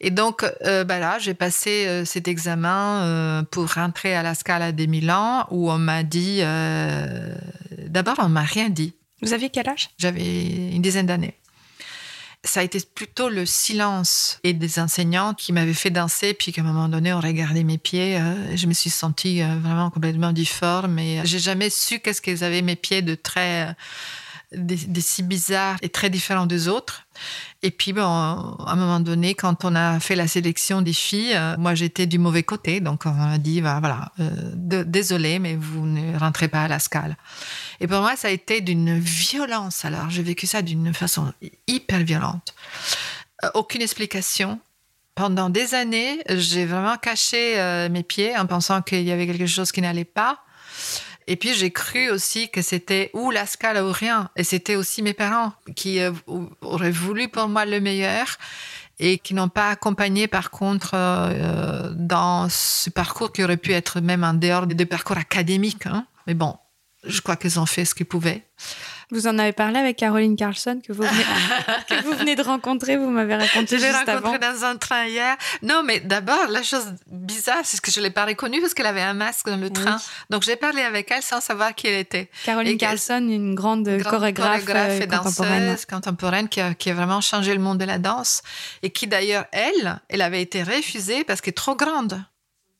Et 0.00 0.10
donc, 0.10 0.44
euh, 0.64 0.84
bah 0.84 0.98
là, 0.98 1.18
j'ai 1.18 1.34
passé 1.34 1.86
euh, 1.86 2.04
cet 2.04 2.28
examen 2.28 3.02
euh, 3.02 3.42
pour 3.42 3.72
rentrer 3.72 4.14
à 4.14 4.22
la 4.22 4.34
Scala 4.34 4.72
des 4.72 4.86
Milan, 4.86 5.46
où 5.50 5.70
on 5.70 5.78
m'a 5.78 6.02
dit, 6.02 6.40
d'abord, 7.88 8.16
on 8.18 8.28
m'a 8.28 8.42
rien 8.42 8.68
dit. 8.68 8.94
Vous 9.22 9.32
aviez 9.32 9.50
quel 9.50 9.68
âge? 9.68 9.90
J'avais 9.98 10.46
une 10.72 10.82
dizaine 10.82 11.06
d'années 11.06 11.34
ça 12.44 12.60
a 12.60 12.62
été 12.62 12.78
plutôt 12.94 13.28
le 13.28 13.44
silence 13.44 14.38
et 14.44 14.52
des 14.52 14.78
enseignants 14.78 15.34
qui 15.34 15.52
m'avaient 15.52 15.74
fait 15.74 15.90
danser, 15.90 16.34
puis 16.34 16.52
qu'à 16.52 16.62
un 16.62 16.64
moment 16.64 16.88
donné, 16.88 17.12
on 17.12 17.20
regardait 17.20 17.64
mes 17.64 17.78
pieds. 17.78 18.16
je 18.54 18.66
me 18.68 18.72
suis 18.72 18.90
sentie 18.90 19.42
vraiment 19.42 19.90
complètement 19.90 20.32
difforme 20.32 21.00
et 21.00 21.20
j'ai 21.24 21.40
jamais 21.40 21.68
su 21.68 21.98
qu'est-ce 21.98 22.22
qu'ils 22.22 22.44
avaient 22.44 22.62
mes 22.62 22.76
pieds 22.76 23.02
de 23.02 23.16
très 23.16 23.74
des, 24.52 25.00
si 25.00 25.22
bizarres 25.22 25.76
et 25.82 25.88
très 25.88 26.10
différents 26.10 26.46
des 26.46 26.68
autres. 26.68 27.06
Et 27.62 27.70
puis, 27.70 27.92
bon, 27.92 28.02
à 28.02 28.64
un 28.66 28.76
moment 28.76 29.00
donné, 29.00 29.34
quand 29.34 29.64
on 29.64 29.74
a 29.74 30.00
fait 30.00 30.14
la 30.14 30.28
sélection 30.28 30.80
des 30.80 30.92
filles, 30.92 31.34
euh, 31.34 31.56
moi 31.58 31.74
j'étais 31.74 32.06
du 32.06 32.18
mauvais 32.18 32.42
côté, 32.42 32.80
donc 32.80 33.04
on 33.04 33.20
a 33.20 33.38
dit, 33.38 33.60
bah, 33.60 33.78
voilà, 33.80 34.12
euh, 34.20 34.30
désolé, 34.84 35.38
mais 35.38 35.56
vous 35.56 35.84
ne 35.84 36.16
rentrez 36.18 36.48
pas 36.48 36.62
à 36.62 36.68
la 36.68 36.78
scale. 36.78 37.16
Et 37.80 37.86
pour 37.86 38.00
moi, 38.00 38.16
ça 38.16 38.28
a 38.28 38.30
été 38.30 38.60
d'une 38.60 38.98
violence. 38.98 39.84
Alors, 39.84 40.08
j'ai 40.08 40.22
vécu 40.22 40.46
ça 40.46 40.62
d'une 40.62 40.94
façon 40.94 41.32
hyper 41.66 42.00
violente. 42.00 42.54
Euh, 43.44 43.50
aucune 43.54 43.82
explication. 43.82 44.60
Pendant 45.14 45.50
des 45.50 45.74
années, 45.74 46.22
j'ai 46.28 46.64
vraiment 46.64 46.96
caché 46.96 47.56
mes 47.90 48.04
pieds 48.04 48.38
en 48.38 48.46
pensant 48.46 48.82
qu'il 48.82 49.02
y 49.02 49.10
avait 49.10 49.26
quelque 49.26 49.48
chose 49.48 49.72
qui 49.72 49.82
n'allait 49.82 50.04
pas. 50.04 50.44
Et 51.30 51.36
puis 51.36 51.52
j'ai 51.52 51.70
cru 51.70 52.08
aussi 52.08 52.48
que 52.48 52.62
c'était 52.62 53.10
ou 53.12 53.30
la 53.30 53.44
scala 53.44 53.84
ou 53.84 53.92
rien. 53.92 54.30
Et 54.34 54.44
c'était 54.44 54.76
aussi 54.76 55.02
mes 55.02 55.12
parents 55.12 55.52
qui 55.76 56.00
euh, 56.00 56.10
auraient 56.62 56.90
voulu 56.90 57.28
pour 57.28 57.48
moi 57.48 57.66
le 57.66 57.80
meilleur 57.80 58.38
et 58.98 59.18
qui 59.18 59.34
n'ont 59.34 59.50
pas 59.50 59.68
accompagné 59.68 60.26
par 60.26 60.50
contre 60.50 60.92
euh, 60.94 61.92
dans 61.94 62.48
ce 62.48 62.88
parcours 62.88 63.30
qui 63.30 63.44
aurait 63.44 63.58
pu 63.58 63.72
être 63.72 64.00
même 64.00 64.24
en 64.24 64.32
dehors 64.32 64.66
des 64.66 64.86
parcours 64.86 65.18
académiques. 65.18 65.84
Hein. 65.84 66.06
Mais 66.26 66.32
bon, 66.32 66.56
je 67.04 67.20
crois 67.20 67.36
qu'ils 67.36 67.60
ont 67.60 67.66
fait 67.66 67.84
ce 67.84 67.94
qu'ils 67.94 68.06
pouvaient. 68.06 68.46
Vous 69.10 69.26
en 69.26 69.38
avez 69.38 69.52
parlé 69.52 69.78
avec 69.78 69.96
Caroline 69.96 70.36
Carlson 70.36 70.80
que 70.86 70.92
vous 70.92 71.02
venez, 71.02 71.24
que 71.88 72.04
vous 72.04 72.12
venez 72.12 72.36
de 72.36 72.42
rencontrer, 72.42 72.96
vous 72.98 73.08
m'avez 73.08 73.36
raconté 73.36 73.78
je 73.78 73.84
juste 73.84 73.94
avant. 73.94 74.02
Je 74.02 74.06
l'ai 74.06 74.12
rencontrée 74.16 74.38
dans 74.38 74.64
un 74.64 74.76
train 74.76 75.06
hier. 75.06 75.36
Non, 75.62 75.82
mais 75.82 76.00
d'abord, 76.00 76.46
la 76.48 76.62
chose 76.62 76.94
bizarre, 77.10 77.62
c'est 77.64 77.80
que 77.80 77.90
je 77.90 78.00
ne 78.00 78.04
l'ai 78.04 78.10
pas 78.10 78.26
reconnue 78.26 78.60
parce 78.60 78.74
qu'elle 78.74 78.86
avait 78.86 79.00
un 79.00 79.14
masque 79.14 79.46
dans 79.46 79.56
le 79.56 79.70
train. 79.70 79.98
Donc 80.28 80.42
j'ai 80.42 80.56
parlé 80.56 80.82
avec 80.82 81.10
elle 81.10 81.22
sans 81.22 81.40
savoir 81.40 81.74
qui 81.74 81.86
elle 81.86 82.00
était. 82.00 82.28
Caroline 82.44 82.76
Carlson, 82.76 83.26
une 83.28 83.54
grande, 83.54 83.84
chorégraphe, 84.02 84.66
chorégraphe 84.66 85.00
et 85.00 85.08
contemporaine. 85.08 85.66
danseuse 85.68 85.86
contemporaine 85.86 86.48
qui 86.48 86.60
a, 86.60 86.74
qui 86.74 86.90
a 86.90 86.94
vraiment 86.94 87.22
changé 87.22 87.54
le 87.54 87.60
monde 87.60 87.78
de 87.78 87.86
la 87.86 87.98
danse 87.98 88.42
et 88.82 88.90
qui 88.90 89.06
d'ailleurs, 89.06 89.46
elle, 89.52 90.00
elle 90.08 90.20
avait 90.20 90.42
été 90.42 90.62
refusée 90.62 91.24
parce 91.24 91.40
qu'elle 91.40 91.52
est 91.52 91.54
trop 91.54 91.76
grande 91.76 92.22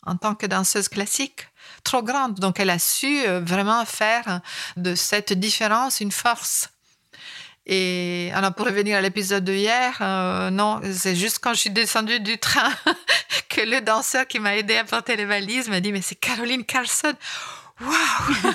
en 0.05 0.17
tant 0.17 0.35
que 0.35 0.47
danseuse 0.47 0.89
classique 0.89 1.48
trop 1.85 2.03
grande. 2.03 2.35
Donc, 2.41 2.61
elle 2.61 2.71
a 2.71 2.79
su 2.79 3.23
euh, 3.27 3.41
vraiment 3.41 3.85
faire 3.85 4.41
de 4.77 4.95
cette 4.95 5.33
différence 5.33 6.01
une 6.01 6.13
force. 6.13 6.71
Et 7.67 8.31
alors, 8.35 8.55
pour 8.55 8.65
revenir 8.65 8.97
à 8.97 9.03
l'épisode 9.03 9.45
de 9.45 9.53
hier, 9.53 9.99
euh, 10.01 10.49
non, 10.49 10.81
c'est 10.91 11.15
juste 11.15 11.39
quand 11.39 11.53
je 11.53 11.61
suis 11.61 11.71
descendue 11.71 12.19
du 12.19 12.39
train 12.39 12.73
que 13.51 13.61
le 13.61 13.83
danseur 13.83 14.27
qui 14.27 14.41
m'a 14.41 14.57
aidé 14.57 14.77
à 14.77 14.85
porter 14.85 15.17
les 15.17 15.27
valises 15.27 15.69
m'a 15.69 15.81
dit 15.81 15.93
Mais 15.93 16.01
c'est 16.01 16.15
Caroline 16.15 16.65
Carlson 16.65 17.13
Waouh 17.81 17.93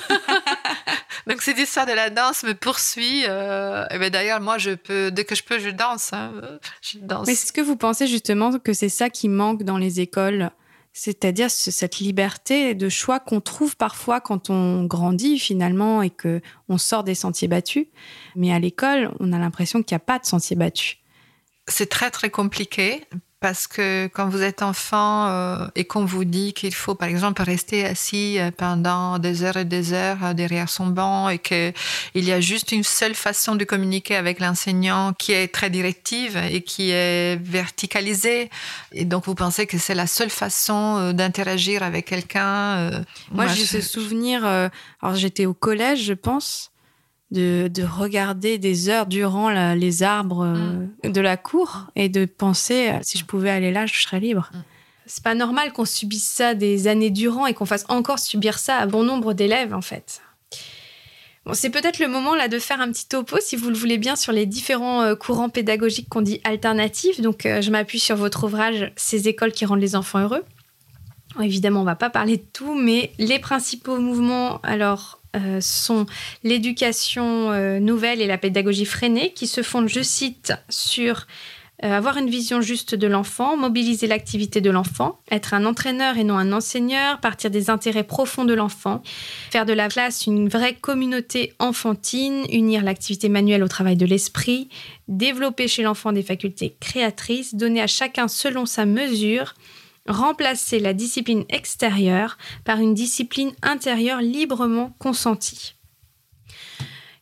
Donc 1.28 1.42
cette 1.42 1.58
histoire 1.58 1.86
de 1.86 1.94
la 1.94 2.10
danse 2.10 2.44
me 2.44 2.54
poursuit. 2.54 3.24
Euh, 3.28 3.86
et 3.92 4.00
ben 4.00 4.10
d'ailleurs, 4.10 4.42
moi, 4.42 4.58
je 4.58 4.72
peux, 4.72 5.12
dès 5.12 5.26
que 5.26 5.36
je 5.36 5.44
peux, 5.44 5.60
je 5.60 5.70
danse. 5.70 6.12
Hein. 6.12 6.34
je 6.82 6.98
danse. 6.98 7.28
Mais 7.28 7.34
est-ce 7.34 7.54
que 7.54 7.62
vous 7.62 7.78
pensez 7.78 8.08
justement 8.08 8.58
que 8.58 8.74
c'est 8.74 8.90
ça 8.90 9.10
qui 9.10 9.30
manque 9.30 9.64
dans 9.64 9.78
les 9.78 10.02
écoles? 10.02 10.50
C'est-à-dire 10.94 11.50
cette 11.50 11.98
liberté 11.98 12.76
de 12.76 12.88
choix 12.88 13.20
qu'on 13.20 13.42
trouve 13.42 13.76
parfois 13.76 14.22
quand 14.22 14.52
on 14.52 14.86
grandit 14.86 15.40
finalement 15.40 16.04
et 16.04 16.12
que 16.12 16.40
on 16.70 16.78
sort 16.78 17.04
des 17.04 17.16
sentiers 17.16 17.48
battus. 17.48 17.88
Mais 18.36 18.54
à 18.54 18.60
l'école, 18.60 19.12
on 19.20 19.34
a 19.34 19.40
l'impression 19.40 19.82
qu'il 19.82 19.96
n'y 19.96 20.02
a 20.02 20.06
pas 20.06 20.20
de 20.20 20.26
sentiers 20.26 20.56
battus. 20.56 20.98
C'est 21.68 21.90
très 21.90 22.12
très 22.12 22.30
compliqué 22.30 23.06
parce 23.44 23.68
que 23.68 24.08
quand 24.08 24.30
vous 24.30 24.42
êtes 24.42 24.62
enfant 24.62 25.28
euh, 25.28 25.68
et 25.76 25.84
qu'on 25.84 26.06
vous 26.06 26.24
dit 26.24 26.54
qu'il 26.54 26.74
faut, 26.74 26.96
par 26.96 27.10
exemple, 27.10 27.42
rester 27.42 27.86
assis 27.86 28.40
euh, 28.40 28.52
pendant 28.56 29.20
des 29.20 29.44
heures 29.44 29.58
et 29.58 29.66
des 29.66 29.92
heures 29.92 30.24
euh, 30.24 30.34
derrière 30.34 30.70
son 30.70 30.88
banc 30.88 31.28
et 31.28 31.40
qu'il 31.40 31.74
y 32.16 32.32
a 32.32 32.40
juste 32.40 32.72
une 32.72 32.86
seule 32.86 33.16
façon 33.16 33.56
de 33.56 33.66
communiquer 33.66 34.16
avec 34.16 34.40
l'enseignant 34.40 35.12
qui 35.12 35.34
est 35.34 35.50
très 35.50 35.70
directive 35.70 36.38
et 36.38 36.62
qui 36.62 36.92
est 36.92 37.36
verticalisée, 37.36 38.50
et 38.94 39.04
donc 39.04 39.26
vous 39.26 39.36
pensez 39.36 39.68
que 39.68 39.78
c'est 39.78 39.94
la 39.94 40.08
seule 40.08 40.30
façon 40.30 41.12
d'interagir 41.12 41.84
avec 41.84 42.06
quelqu'un. 42.06 43.04
moi, 43.30 43.48
j'ai 43.48 43.66
ce 43.66 43.82
souvenir. 43.82 44.46
alors, 44.46 45.16
j'étais 45.16 45.46
au 45.46 45.54
collège, 45.54 46.06
je 46.06 46.14
pense 46.14 46.73
de, 47.34 47.84
regarder 47.84 48.58
des 48.58 48.90
heures 48.90 49.06
durant 49.06 49.50
les 49.74 50.04
arbres 50.04 50.46
euh, 50.46 50.88
mm. 51.04 51.12
de 51.12 51.22
la 51.22 51.38
cour 51.38 51.88
et 51.96 52.10
de 52.10 52.26
penser 52.26 52.90
euh, 52.90 53.00
si 53.02 53.18
je 53.18 53.26
pouvais 53.26 53.50
aller 53.50 53.72
là, 53.72 53.86
je 53.86 54.02
serais 54.02 54.20
libre. 54.20 54.52
Mm. 54.54 54.58
C'est 55.06 55.24
pas 55.24 55.36
normal 55.36 55.74
qu'on 55.74 55.86
subisse 55.86 56.28
ça 56.28 56.54
des 56.54 56.88
années 56.88 57.10
durant 57.10 57.46
et 57.46 57.54
qu'on 57.54 57.66
fasse 57.66 57.86
encore 57.90 58.20
subir 58.20 58.58
ça 58.58 58.78
à 58.78 58.86
bon 58.86 59.04
nombre 59.04 59.34
d'élèves 59.34 59.74
en 59.74 59.82
fait. 59.82 60.22
Bon, 61.46 61.54
c'est 61.54 61.70
peut-être 61.70 62.00
le 62.00 62.08
moment 62.08 62.36
là 62.36 62.48
de 62.48 62.58
faire 62.58 62.80
un 62.80 62.90
petit 62.90 63.10
topo, 63.10 63.38
si 63.42 63.58
vous 63.58 63.70
le 63.70 63.76
voulez 63.76 63.98
bien, 63.98 64.16
sur 64.16 64.32
les 64.32 64.46
différents 64.46 65.02
euh, 65.02 65.16
courants 65.16 65.50
pédagogiques 65.50 66.08
qu'on 66.08 66.22
dit 66.22 66.40
alternatifs. 66.46 67.20
Donc, 67.20 67.42
je 67.44 67.70
m'appuie 67.70 68.00
sur 68.00 68.16
votre 68.16 68.46
ouvrage 68.46 68.94
Ces 68.96 69.28
écoles 69.28 69.52
qui 69.52 69.66
rendent 69.66 69.82
les 69.82 69.98
enfants 69.98 70.20
heureux. 70.20 70.46
évidemment, 71.42 71.82
on 71.82 71.86
va 71.86 71.98
pas 71.98 72.10
parler 72.10 72.38
de 72.38 72.46
tout, 72.54 72.76
mais 72.76 73.12
les 73.18 73.40
principaux 73.40 74.00
mouvements, 74.00 74.62
alors 74.62 75.23
euh, 75.36 75.60
sont 75.62 76.06
l'éducation 76.44 77.52
euh, 77.52 77.80
nouvelle 77.80 78.22
et 78.22 78.28
la 78.28 78.38
pédagogie 78.38 78.86
freinée, 78.86 79.34
qui 79.34 79.48
se 79.48 79.64
fondent, 79.64 79.90
je 79.90 80.02
cite, 80.02 80.54
sur 80.70 81.26
euh, 81.84 81.92
avoir 81.92 82.18
une 82.18 82.30
vision 82.30 82.62
juste 82.62 82.96
de 82.96 83.08
l'enfant, 83.08 83.58
mobiliser 83.58 84.08
l'activité 84.08 84.62
de 84.62 84.70
l'enfant, 84.70 85.20
être 85.32 85.54
un 85.54 85.66
entraîneur 85.66 86.18
et 86.18 86.24
non 86.24 86.38
un 86.38 86.54
enseigneur, 86.54 87.20
partir 87.20 87.52
des 87.52 87.70
intérêts 87.70 88.04
profonds 88.04 88.46
de 88.46 88.54
l'enfant, 88.54 89.02
faire 89.50 89.66
de 89.66 89.74
la 89.74 89.90
classe 89.90 90.26
une 90.26 90.48
vraie 90.48 90.76
communauté 90.76 91.54
enfantine, 91.60 92.46
unir 92.52 92.84
l'activité 92.84 93.28
manuelle 93.28 93.64
au 93.64 93.68
travail 93.68 93.98
de 93.98 94.06
l'esprit, 94.06 94.70
développer 95.10 95.68
chez 95.68 95.84
l'enfant 95.84 96.14
des 96.14 96.24
facultés 96.24 96.78
créatrices, 96.80 97.56
donner 97.56 97.82
à 97.82 97.88
chacun 97.88 98.30
selon 98.30 98.66
sa 98.66 98.86
mesure, 98.86 99.56
remplacer 100.08 100.80
la 100.80 100.94
discipline 100.94 101.46
extérieure 101.50 102.38
par 102.66 102.80
une 102.80 102.94
discipline 102.94 103.52
intérieure 103.62 104.22
librement 104.22 104.96
consentie. 105.00 105.76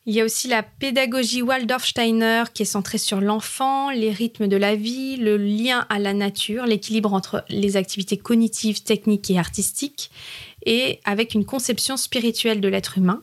Il 0.08 0.16
y 0.16 0.22
a 0.22 0.26
aussi 0.26 0.48
la 0.48 0.64
pédagogie 0.64 1.44
Waldorf-Steiner 1.44 2.46
qui 2.52 2.64
est 2.64 2.66
centrée 2.66 2.98
sur 2.98 3.22
l'enfant, 3.22 3.92
les 3.92 4.10
rythmes 4.10 4.48
de 4.48 4.58
la 4.58 4.76
vie, 4.76 5.16
le 5.18 5.38
lien 5.38 5.86
à 5.90 6.00
la 6.00 6.14
nature, 6.14 6.66
l'équilibre 6.66 7.14
entre 7.14 7.46
les 7.50 7.78
activités 7.78 8.18
cognitives, 8.18 8.82
techniques 8.82 9.30
et 9.30 9.38
artistiques, 9.38 10.10
et 10.66 11.00
avec 11.06 11.36
une 11.36 11.46
conception 11.46 11.98
spirituelle 11.98 12.62
de 12.62 12.68
l'être 12.68 12.98
humain. 12.98 13.22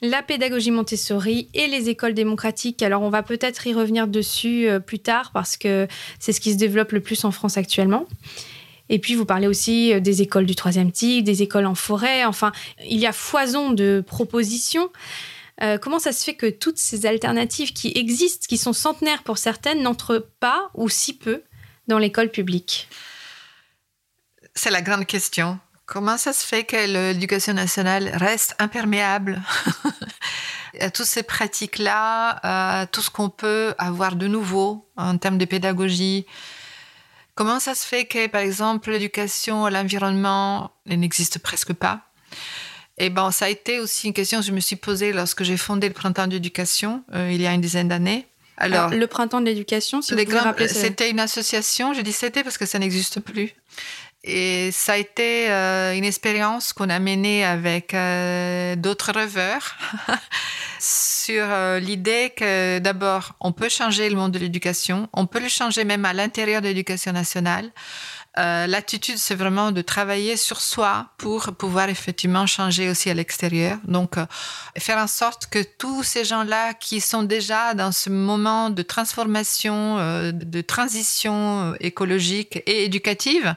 la 0.00 0.22
pédagogie 0.22 0.70
Montessori 0.70 1.48
et 1.54 1.66
les 1.66 1.88
écoles 1.88 2.12
démocratiques. 2.12 2.82
Alors 2.82 3.02
on 3.02 3.08
va 3.08 3.22
peut-être 3.22 3.66
y 3.66 3.72
revenir 3.72 4.06
dessus 4.06 4.68
euh, 4.68 4.78
plus 4.78 4.98
tard 4.98 5.30
parce 5.32 5.56
que 5.56 5.86
c'est 6.18 6.32
ce 6.32 6.40
qui 6.40 6.52
se 6.52 6.58
développe 6.58 6.92
le 6.92 7.00
plus 7.00 7.24
en 7.24 7.30
France 7.30 7.56
actuellement. 7.56 8.06
Et 8.88 8.98
puis 8.98 9.14
vous 9.14 9.24
parlez 9.24 9.46
aussi 9.46 9.92
euh, 9.92 10.00
des 10.00 10.22
écoles 10.22 10.46
du 10.46 10.54
troisième 10.54 10.92
type, 10.92 11.24
des 11.24 11.42
écoles 11.42 11.66
en 11.66 11.74
forêt. 11.74 12.24
Enfin, 12.24 12.52
il 12.84 12.98
y 12.98 13.06
a 13.06 13.12
foison 13.12 13.70
de 13.70 14.02
propositions. 14.06 14.90
Euh, 15.62 15.78
comment 15.78 15.98
ça 15.98 16.12
se 16.12 16.24
fait 16.24 16.34
que 16.34 16.50
toutes 16.50 16.78
ces 16.78 17.06
alternatives 17.06 17.72
qui 17.72 17.92
existent, 17.94 18.46
qui 18.48 18.58
sont 18.58 18.72
centenaires 18.72 19.22
pour 19.22 19.38
certaines, 19.38 19.82
n'entrent 19.82 20.28
pas 20.40 20.70
ou 20.74 20.88
si 20.88 21.16
peu 21.16 21.42
dans 21.86 21.98
l'école 21.98 22.30
publique? 22.30 22.88
C'est 24.54 24.70
la 24.70 24.82
grande 24.82 25.06
question. 25.06 25.58
Comment 25.86 26.16
ça 26.16 26.32
se 26.32 26.44
fait 26.44 26.64
que 26.64 26.76
l'éducation 27.12 27.52
nationale 27.52 28.10
reste 28.14 28.54
imperméable 28.58 29.42
à 30.80 30.90
toutes 30.90 31.06
ces 31.06 31.22
pratiques-là, 31.22 32.40
à 32.42 32.86
tout 32.86 33.02
ce 33.02 33.10
qu'on 33.10 33.28
peut 33.28 33.74
avoir 33.78 34.16
de 34.16 34.26
nouveau 34.26 34.88
en 34.96 35.18
termes 35.18 35.38
de 35.38 35.44
pédagogie? 35.44 36.26
Comment 37.34 37.58
ça 37.58 37.74
se 37.74 37.86
fait 37.86 38.04
que, 38.04 38.26
par 38.28 38.42
exemple, 38.42 38.90
l'éducation 38.90 39.64
à 39.64 39.70
l'environnement 39.70 40.70
n'existe 40.86 41.38
presque 41.40 41.72
pas? 41.72 42.02
Et 42.96 43.10
bon, 43.10 43.32
ça 43.32 43.46
a 43.46 43.48
été 43.48 43.80
aussi 43.80 44.06
une 44.06 44.12
question 44.12 44.38
que 44.38 44.46
je 44.46 44.52
me 44.52 44.60
suis 44.60 44.76
posée 44.76 45.12
lorsque 45.12 45.42
j'ai 45.42 45.56
fondé 45.56 45.88
le 45.88 45.94
Printemps 45.94 46.28
d'éducation 46.28 47.02
euh, 47.12 47.30
il 47.32 47.42
y 47.42 47.46
a 47.46 47.52
une 47.52 47.60
dizaine 47.60 47.88
d'années. 47.88 48.26
Alors, 48.56 48.90
le 48.90 49.06
Printemps 49.08 49.40
de 49.40 49.46
l'éducation, 49.46 50.00
si 50.00 50.14
vous 50.14 50.24
pouvez 50.24 50.68
C'était 50.68 51.10
une 51.10 51.18
association, 51.18 51.92
je 51.92 52.02
dis 52.02 52.12
c'était 52.12 52.44
parce 52.44 52.56
que 52.56 52.66
ça 52.66 52.78
n'existe 52.78 53.18
plus. 53.18 53.52
Et 54.26 54.70
ça 54.72 54.94
a 54.94 54.96
été 54.96 55.50
euh, 55.50 55.94
une 55.94 56.04
expérience 56.04 56.72
qu'on 56.72 56.88
a 56.88 56.98
menée 56.98 57.44
avec 57.44 57.92
euh, 57.92 58.74
d'autres 58.74 59.12
rêveurs 59.12 59.76
sur 60.80 61.44
euh, 61.46 61.78
l'idée 61.78 62.32
que 62.34 62.78
d'abord, 62.78 63.34
on 63.40 63.52
peut 63.52 63.68
changer 63.68 64.08
le 64.08 64.16
monde 64.16 64.32
de 64.32 64.38
l'éducation, 64.38 65.10
on 65.12 65.26
peut 65.26 65.40
le 65.40 65.48
changer 65.48 65.84
même 65.84 66.06
à 66.06 66.14
l'intérieur 66.14 66.62
de 66.62 66.68
l'éducation 66.68 67.12
nationale. 67.12 67.70
L'attitude, 68.36 69.16
c'est 69.16 69.36
vraiment 69.36 69.70
de 69.70 69.80
travailler 69.80 70.36
sur 70.36 70.60
soi 70.60 71.06
pour 71.18 71.54
pouvoir 71.54 71.88
effectivement 71.88 72.48
changer 72.48 72.90
aussi 72.90 73.08
à 73.08 73.14
l'extérieur. 73.14 73.78
Donc, 73.84 74.16
faire 74.76 74.98
en 74.98 75.06
sorte 75.06 75.46
que 75.46 75.62
tous 75.62 76.02
ces 76.02 76.24
gens-là 76.24 76.74
qui 76.74 77.00
sont 77.00 77.22
déjà 77.22 77.74
dans 77.74 77.92
ce 77.92 78.10
moment 78.10 78.70
de 78.70 78.82
transformation, 78.82 80.32
de 80.32 80.60
transition 80.62 81.76
écologique 81.78 82.60
et 82.66 82.82
éducative, 82.82 83.54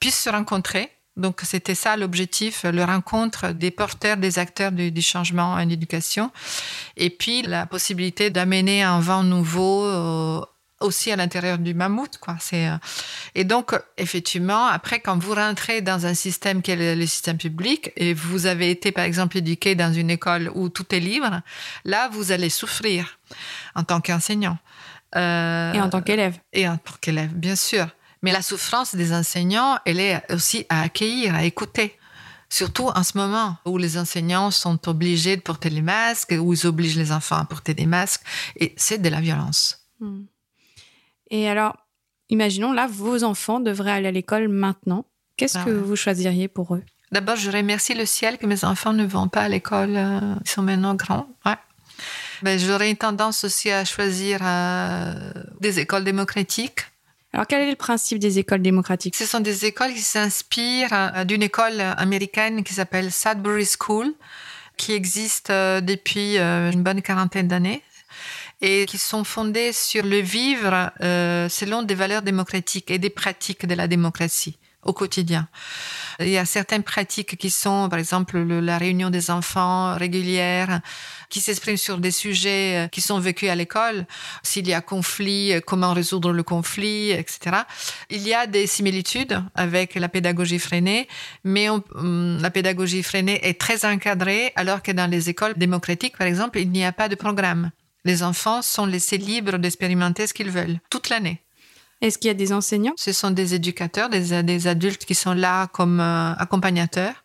puissent 0.00 0.22
se 0.22 0.30
rencontrer. 0.30 0.90
Donc, 1.16 1.40
c'était 1.42 1.74
ça 1.74 1.96
l'objectif, 1.96 2.62
le 2.62 2.84
rencontre 2.84 3.48
des 3.48 3.72
porteurs, 3.72 4.16
des 4.16 4.38
acteurs 4.38 4.70
du, 4.70 5.02
changement 5.02 5.54
en 5.54 5.68
éducation. 5.68 6.30
Et 6.96 7.10
puis, 7.10 7.42
la 7.42 7.66
possibilité 7.66 8.30
d'amener 8.30 8.84
un 8.84 9.00
vent 9.00 9.24
nouveau 9.24 9.84
euh, 9.84 10.40
aussi 10.80 11.10
à 11.10 11.16
l'intérieur 11.16 11.58
du 11.58 11.74
mammouth. 11.74 12.18
Quoi. 12.18 12.36
C'est, 12.38 12.68
euh, 12.68 12.76
Et 13.34 13.44
donc, 13.44 13.74
effectivement, 13.96 14.66
après, 14.66 15.00
quand 15.00 15.18
vous 15.18 15.34
rentrez 15.34 15.80
dans 15.82 16.06
un 16.06 16.14
système 16.14 16.62
qui 16.62 16.70
est 16.70 16.94
le, 16.94 17.06
système 17.06 17.36
public, 17.36 17.90
et 17.96 18.14
vous 18.14 18.46
avez 18.46 18.70
été, 18.70 18.92
par 18.92 19.04
exemple, 19.04 19.38
éduqué 19.38 19.74
dans 19.74 19.92
une 19.92 20.10
école 20.10 20.50
où 20.54 20.68
tout 20.68 20.94
est 20.94 21.00
libre, 21.00 21.40
là, 21.84 22.08
vous 22.12 22.32
allez 22.32 22.50
souffrir 22.50 23.18
en 23.74 23.82
tant 23.82 24.00
qu'enseignant. 24.00 24.58
Euh, 25.16 25.72
et 25.72 25.80
en 25.80 25.88
tant 25.88 26.02
qu'élève. 26.02 26.38
Et 26.52 26.68
en 26.68 26.76
tant 26.76 26.94
qu'élève, 27.00 27.32
bien 27.32 27.56
sûr. 27.56 27.88
Mais 28.22 28.32
la 28.32 28.42
souffrance 28.42 28.94
des 28.94 29.12
enseignants, 29.12 29.78
elle 29.84 30.00
est 30.00 30.20
aussi 30.32 30.66
à 30.68 30.82
accueillir, 30.82 31.34
à 31.34 31.44
écouter. 31.44 31.96
Surtout 32.50 32.86
en 32.86 33.02
ce 33.02 33.18
moment 33.18 33.56
où 33.66 33.76
les 33.76 33.98
enseignants 33.98 34.50
sont 34.50 34.88
obligés 34.88 35.36
de 35.36 35.42
porter 35.42 35.68
les 35.70 35.82
masques, 35.82 36.34
où 36.38 36.52
ils 36.54 36.66
obligent 36.66 36.96
les 36.96 37.12
enfants 37.12 37.36
à 37.36 37.44
porter 37.44 37.74
des 37.74 37.86
masques. 37.86 38.22
Et 38.56 38.74
c'est 38.76 38.98
de 38.98 39.08
la 39.08 39.20
violence. 39.20 39.86
Hmm. 40.00 40.22
Et 41.30 41.48
alors, 41.48 41.76
imaginons 42.30 42.72
là, 42.72 42.86
vos 42.86 43.22
enfants 43.22 43.60
devraient 43.60 43.92
aller 43.92 44.08
à 44.08 44.12
l'école 44.12 44.48
maintenant. 44.48 45.04
Qu'est-ce 45.36 45.58
ah 45.58 45.64
que 45.64 45.70
vous 45.70 45.94
choisiriez 45.94 46.48
pour 46.48 46.74
eux? 46.74 46.82
D'abord, 47.12 47.36
je 47.36 47.50
remercie 47.50 47.94
le 47.94 48.06
ciel 48.06 48.38
que 48.38 48.46
mes 48.46 48.64
enfants 48.64 48.92
ne 48.92 49.06
vont 49.06 49.28
pas 49.28 49.42
à 49.42 49.48
l'école. 49.48 49.96
Euh, 49.96 50.34
ils 50.44 50.50
sont 50.50 50.62
maintenant 50.62 50.94
grands. 50.94 51.28
Ouais. 51.44 51.56
Ben, 52.42 52.58
J'aurais 52.58 52.90
une 52.90 52.96
tendance 52.96 53.44
aussi 53.44 53.70
à 53.70 53.84
choisir 53.84 54.40
euh, 54.42 55.32
des 55.60 55.80
écoles 55.80 56.04
démocratiques 56.04 56.80
alors, 57.38 57.46
quel 57.46 57.62
est 57.62 57.70
le 57.70 57.76
principe 57.76 58.18
des 58.18 58.40
écoles 58.40 58.62
démocratiques? 58.62 59.14
Ce 59.14 59.24
sont 59.24 59.38
des 59.38 59.64
écoles 59.64 59.92
qui 59.94 60.00
s'inspirent 60.00 60.92
euh, 60.92 61.22
d'une 61.22 61.44
école 61.44 61.80
américaine 61.80 62.64
qui 62.64 62.74
s'appelle 62.74 63.12
Sudbury 63.12 63.64
School, 63.64 64.12
qui 64.76 64.90
existe 64.90 65.50
euh, 65.50 65.80
depuis 65.80 66.36
euh, 66.36 66.72
une 66.72 66.82
bonne 66.82 67.00
quarantaine 67.00 67.46
d'années 67.46 67.80
et 68.60 68.86
qui 68.86 68.98
sont 68.98 69.22
fondées 69.22 69.72
sur 69.72 70.04
le 70.04 70.18
vivre 70.18 70.90
selon 71.48 71.84
des 71.84 71.94
valeurs 71.94 72.22
démocratiques 72.22 72.90
et 72.90 72.98
des 72.98 73.08
pratiques 73.08 73.66
de 73.66 73.74
la 73.76 73.86
démocratie 73.86 74.58
au 74.88 74.92
quotidien. 74.92 75.48
Il 76.18 76.30
y 76.30 76.38
a 76.38 76.44
certaines 76.44 76.82
pratiques 76.82 77.36
qui 77.36 77.50
sont, 77.50 77.88
par 77.88 77.98
exemple, 77.98 78.38
la 78.38 78.78
réunion 78.78 79.10
des 79.10 79.30
enfants 79.30 79.94
régulière, 79.94 80.80
qui 81.28 81.40
s'expriment 81.40 81.76
sur 81.76 81.98
des 81.98 82.10
sujets 82.10 82.86
euh, 82.86 82.88
qui 82.88 83.00
sont 83.00 83.20
vécus 83.20 83.50
à 83.50 83.54
l'école. 83.54 84.06
S'il 84.42 84.66
y 84.66 84.72
a 84.72 84.80
conflit, 84.80 85.52
euh, 85.52 85.60
comment 85.60 85.92
résoudre 85.92 86.32
le 86.32 86.42
conflit, 86.42 87.10
etc. 87.10 87.58
Il 88.10 88.26
y 88.26 88.34
a 88.34 88.46
des 88.46 88.66
similitudes 88.66 89.40
avec 89.54 89.94
la 89.94 90.08
pédagogie 90.08 90.58
freinée, 90.58 91.06
mais 91.44 91.68
hum, 91.68 92.38
la 92.40 92.50
pédagogie 92.50 93.02
freinée 93.02 93.46
est 93.46 93.60
très 93.60 93.84
encadrée, 93.84 94.52
alors 94.56 94.82
que 94.82 94.90
dans 94.90 95.08
les 95.08 95.28
écoles 95.28 95.54
démocratiques, 95.56 96.16
par 96.16 96.26
exemple, 96.26 96.58
il 96.58 96.70
n'y 96.70 96.84
a 96.84 96.92
pas 96.92 97.08
de 97.08 97.14
programme. 97.14 97.70
Les 98.04 98.22
enfants 98.22 98.62
sont 98.62 98.86
laissés 98.86 99.18
libres 99.18 99.58
d'expérimenter 99.58 100.26
ce 100.26 100.32
qu'ils 100.32 100.50
veulent 100.50 100.80
toute 100.88 101.10
l'année. 101.10 101.42
Est-ce 102.00 102.18
qu'il 102.18 102.28
y 102.28 102.30
a 102.30 102.34
des 102.34 102.52
enseignants? 102.52 102.94
Ce 102.96 103.12
sont 103.12 103.30
des 103.30 103.54
éducateurs, 103.54 104.08
des, 104.08 104.42
des 104.42 104.66
adultes 104.66 105.04
qui 105.04 105.14
sont 105.14 105.34
là 105.34 105.66
comme 105.68 106.00
euh, 106.00 106.32
accompagnateurs 106.34 107.24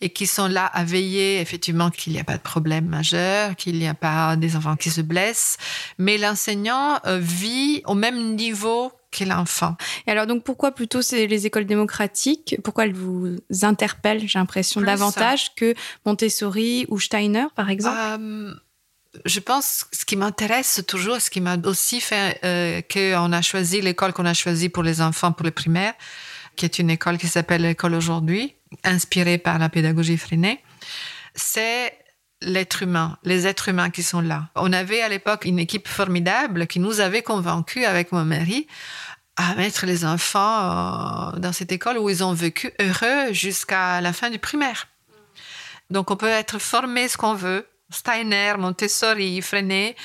et 0.00 0.10
qui 0.10 0.26
sont 0.26 0.46
là 0.46 0.64
à 0.66 0.84
veiller 0.84 1.40
effectivement 1.40 1.90
qu'il 1.90 2.12
n'y 2.12 2.20
a 2.20 2.24
pas 2.24 2.36
de 2.36 2.42
problème 2.42 2.86
majeur, 2.86 3.56
qu'il 3.56 3.78
n'y 3.78 3.88
a 3.88 3.94
pas 3.94 4.36
des 4.36 4.56
enfants 4.56 4.76
qui 4.76 4.90
se 4.90 5.00
blessent. 5.00 5.56
Mais 5.98 6.18
l'enseignant 6.18 7.00
euh, 7.06 7.18
vit 7.18 7.82
au 7.84 7.94
même 7.94 8.34
niveau 8.34 8.92
que 9.10 9.24
l'enfant. 9.24 9.76
Et 10.06 10.10
alors 10.10 10.26
donc 10.26 10.44
pourquoi 10.44 10.72
plutôt 10.72 11.02
c'est 11.02 11.26
les 11.26 11.46
écoles 11.46 11.66
démocratiques? 11.66 12.56
Pourquoi 12.62 12.84
elles 12.84 12.94
vous 12.94 13.36
interpellent, 13.62 14.26
j'ai 14.26 14.38
l'impression, 14.38 14.80
davantage 14.80 15.54
que 15.54 15.74
Montessori 16.04 16.86
ou 16.88 17.00
Steiner, 17.00 17.46
par 17.54 17.70
exemple? 17.70 17.98
Euh, 17.98 18.54
je 19.24 19.40
pense 19.40 19.86
ce 19.92 20.04
qui 20.04 20.16
m'intéresse 20.16 20.82
toujours, 20.86 21.20
ce 21.20 21.30
qui 21.30 21.40
m'a 21.40 21.56
aussi 21.64 22.00
fait 22.00 22.38
euh, 22.44 22.80
qu'on 22.82 23.32
a 23.32 23.42
choisi 23.42 23.80
l'école 23.80 24.12
qu'on 24.12 24.26
a 24.26 24.34
choisie 24.34 24.68
pour 24.68 24.82
les 24.82 25.00
enfants, 25.00 25.32
pour 25.32 25.44
les 25.44 25.50
primaires, 25.50 25.94
qui 26.56 26.64
est 26.64 26.78
une 26.78 26.90
école 26.90 27.18
qui 27.18 27.28
s'appelle 27.28 27.62
l'école 27.62 27.94
aujourd'hui, 27.94 28.54
inspirée 28.84 29.38
par 29.38 29.58
la 29.58 29.68
pédagogie 29.68 30.16
freinée, 30.18 30.62
c'est 31.34 31.96
l'être 32.42 32.82
humain, 32.82 33.18
les 33.24 33.46
êtres 33.46 33.68
humains 33.68 33.90
qui 33.90 34.02
sont 34.02 34.20
là. 34.20 34.48
On 34.54 34.72
avait 34.72 35.00
à 35.00 35.08
l'époque 35.08 35.44
une 35.44 35.58
équipe 35.58 35.88
formidable 35.88 36.66
qui 36.66 36.78
nous 36.78 37.00
avait 37.00 37.22
convaincus 37.22 37.84
avec 37.84 38.12
mon 38.12 38.24
mari 38.24 38.66
à 39.36 39.54
mettre 39.54 39.86
les 39.86 40.04
enfants 40.04 41.32
euh, 41.34 41.38
dans 41.38 41.52
cette 41.52 41.72
école 41.72 41.98
où 41.98 42.10
ils 42.10 42.22
ont 42.24 42.32
vécu 42.32 42.72
heureux 42.80 43.32
jusqu'à 43.32 44.00
la 44.00 44.12
fin 44.12 44.30
du 44.30 44.38
primaire. 44.38 44.88
Donc 45.90 46.10
on 46.10 46.16
peut 46.16 46.26
être 46.26 46.58
formé 46.58 47.08
ce 47.08 47.16
qu'on 47.16 47.34
veut, 47.34 47.66
Steiner, 47.90 48.54
Montessori, 48.58 49.40
Freinet, 49.42 49.96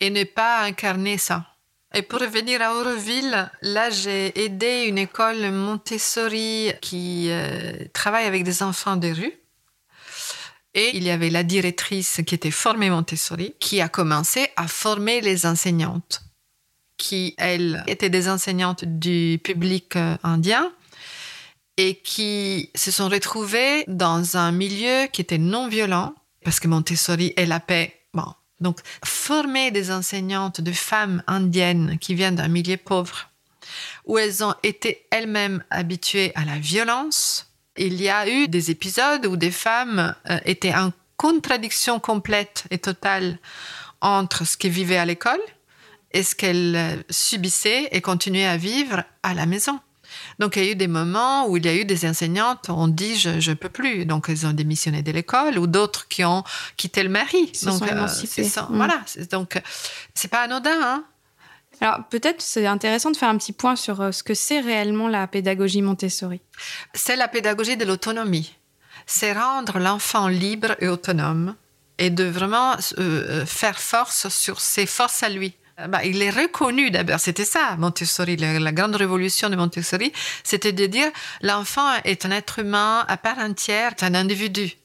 et 0.00 0.10
ne 0.10 0.24
pas 0.24 0.62
incarner 0.62 1.18
ça. 1.18 1.46
Et 1.92 2.02
pour 2.02 2.20
revenir 2.20 2.62
à 2.62 2.74
Auroville, 2.74 3.50
là, 3.62 3.90
j'ai 3.90 4.44
aidé 4.44 4.84
une 4.86 4.98
école 4.98 5.50
Montessori 5.50 6.72
qui 6.80 7.26
euh, 7.30 7.72
travaille 7.92 8.26
avec 8.26 8.44
des 8.44 8.62
enfants 8.62 8.96
de 8.96 9.08
rue. 9.08 9.32
Et 10.74 10.96
il 10.96 11.02
y 11.02 11.10
avait 11.10 11.30
la 11.30 11.42
directrice 11.42 12.20
qui 12.24 12.36
était 12.36 12.52
formée 12.52 12.90
Montessori, 12.90 13.54
qui 13.58 13.80
a 13.80 13.88
commencé 13.88 14.48
à 14.54 14.68
former 14.68 15.20
les 15.20 15.46
enseignantes, 15.46 16.22
qui, 16.96 17.34
elles, 17.38 17.82
étaient 17.88 18.10
des 18.10 18.28
enseignantes 18.28 18.84
du 18.84 19.40
public 19.42 19.96
euh, 19.96 20.16
indien 20.22 20.70
et 21.76 21.96
qui 21.96 22.70
se 22.76 22.92
sont 22.92 23.08
retrouvées 23.08 23.84
dans 23.88 24.36
un 24.36 24.52
milieu 24.52 25.06
qui 25.12 25.22
était 25.22 25.38
non 25.38 25.66
violent, 25.66 26.14
parce 26.44 26.60
que 26.60 26.68
Montessori 26.68 27.32
est 27.36 27.46
la 27.46 27.60
paix. 27.60 27.94
Bon. 28.14 28.34
Donc, 28.60 28.78
former 29.04 29.70
des 29.70 29.90
enseignantes 29.90 30.60
de 30.60 30.72
femmes 30.72 31.22
indiennes 31.26 31.98
qui 31.98 32.14
viennent 32.14 32.36
d'un 32.36 32.48
milieu 32.48 32.76
pauvre, 32.76 33.30
où 34.04 34.18
elles 34.18 34.44
ont 34.44 34.54
été 34.62 35.06
elles-mêmes 35.10 35.64
habituées 35.70 36.32
à 36.34 36.44
la 36.44 36.58
violence. 36.58 37.46
Il 37.76 38.00
y 38.00 38.10
a 38.10 38.28
eu 38.28 38.48
des 38.48 38.70
épisodes 38.70 39.24
où 39.24 39.36
des 39.36 39.50
femmes 39.50 40.14
euh, 40.28 40.38
étaient 40.44 40.74
en 40.74 40.92
contradiction 41.16 42.00
complète 42.00 42.64
et 42.70 42.78
totale 42.78 43.38
entre 44.00 44.46
ce 44.46 44.56
qu'elles 44.56 44.72
vivaient 44.72 44.96
à 44.96 45.04
l'école 45.04 45.40
et 46.12 46.22
ce 46.22 46.34
qu'elles 46.34 46.76
euh, 46.76 46.96
subissaient 47.08 47.88
et 47.92 48.00
continuaient 48.00 48.46
à 48.46 48.56
vivre 48.56 49.04
à 49.22 49.34
la 49.34 49.46
maison. 49.46 49.80
Donc 50.40 50.56
il 50.56 50.64
y 50.64 50.68
a 50.68 50.72
eu 50.72 50.74
des 50.74 50.88
moments 50.88 51.46
où 51.46 51.58
il 51.58 51.66
y 51.66 51.68
a 51.68 51.74
eu 51.74 51.84
des 51.84 52.08
enseignantes 52.08 52.70
ont 52.70 52.88
dit 52.88 53.14
je 53.14 53.50
ne 53.50 53.54
peux 53.54 53.68
plus, 53.68 54.06
donc 54.06 54.30
elles 54.30 54.46
ont 54.46 54.52
démissionné 54.52 55.02
de 55.02 55.12
l'école, 55.12 55.58
ou 55.58 55.66
d'autres 55.66 56.08
qui 56.08 56.24
ont 56.24 56.42
quitté 56.78 57.02
le 57.02 57.10
mari. 57.10 57.50
se 57.54 57.66
donc 57.66 57.78
sont 57.78 57.84
euh, 57.84 58.06
ça. 58.08 58.62
Mm. 58.62 58.76
voilà, 58.76 59.00
donc 59.30 59.60
c'est 60.14 60.28
pas 60.28 60.40
anodin. 60.40 60.80
Hein 60.82 61.04
Alors 61.82 62.04
peut-être 62.08 62.40
c'est 62.40 62.66
intéressant 62.66 63.10
de 63.10 63.18
faire 63.18 63.28
un 63.28 63.36
petit 63.36 63.52
point 63.52 63.76
sur 63.76 64.00
euh, 64.00 64.12
ce 64.12 64.22
que 64.22 64.32
c'est 64.32 64.60
réellement 64.60 65.08
la 65.08 65.26
pédagogie 65.26 65.82
Montessori. 65.82 66.40
c'est 66.94 67.16
la 67.16 67.28
pédagogie 67.28 67.76
de 67.76 67.84
l'autonomie. 67.84 68.56
C'est 69.04 69.34
rendre 69.34 69.78
l'enfant 69.78 70.28
libre 70.28 70.74
et 70.78 70.88
autonome 70.88 71.54
et 71.98 72.08
de 72.08 72.24
vraiment 72.24 72.76
euh, 72.98 73.44
faire 73.44 73.78
force 73.78 74.28
sur 74.28 74.58
ses 74.62 74.86
forces 74.86 75.22
à 75.22 75.28
lui. 75.28 75.54
Euh, 75.80 75.86
bah, 75.86 76.04
il 76.04 76.22
est 76.22 76.30
reconnu 76.30 76.90
d'abord, 76.90 77.20
c'était 77.20 77.44
ça 77.44 77.76
Montessori, 77.78 78.36
la, 78.36 78.72
grande 78.72 78.94
révolution 78.94 79.50
de 79.50 79.56
Montessori, 79.56 80.12
c'était 80.44 80.72
de 80.72 80.86
dire 80.86 81.10
l'enfant 81.42 81.88
est 82.04 82.24
un 82.24 82.30
être 82.30 82.60
humain 82.60 83.04
à 83.08 83.16
part 83.16 83.38
entière, 83.38 83.92
c'est 83.96 84.06
un 84.06 84.14
individu. 84.14 84.76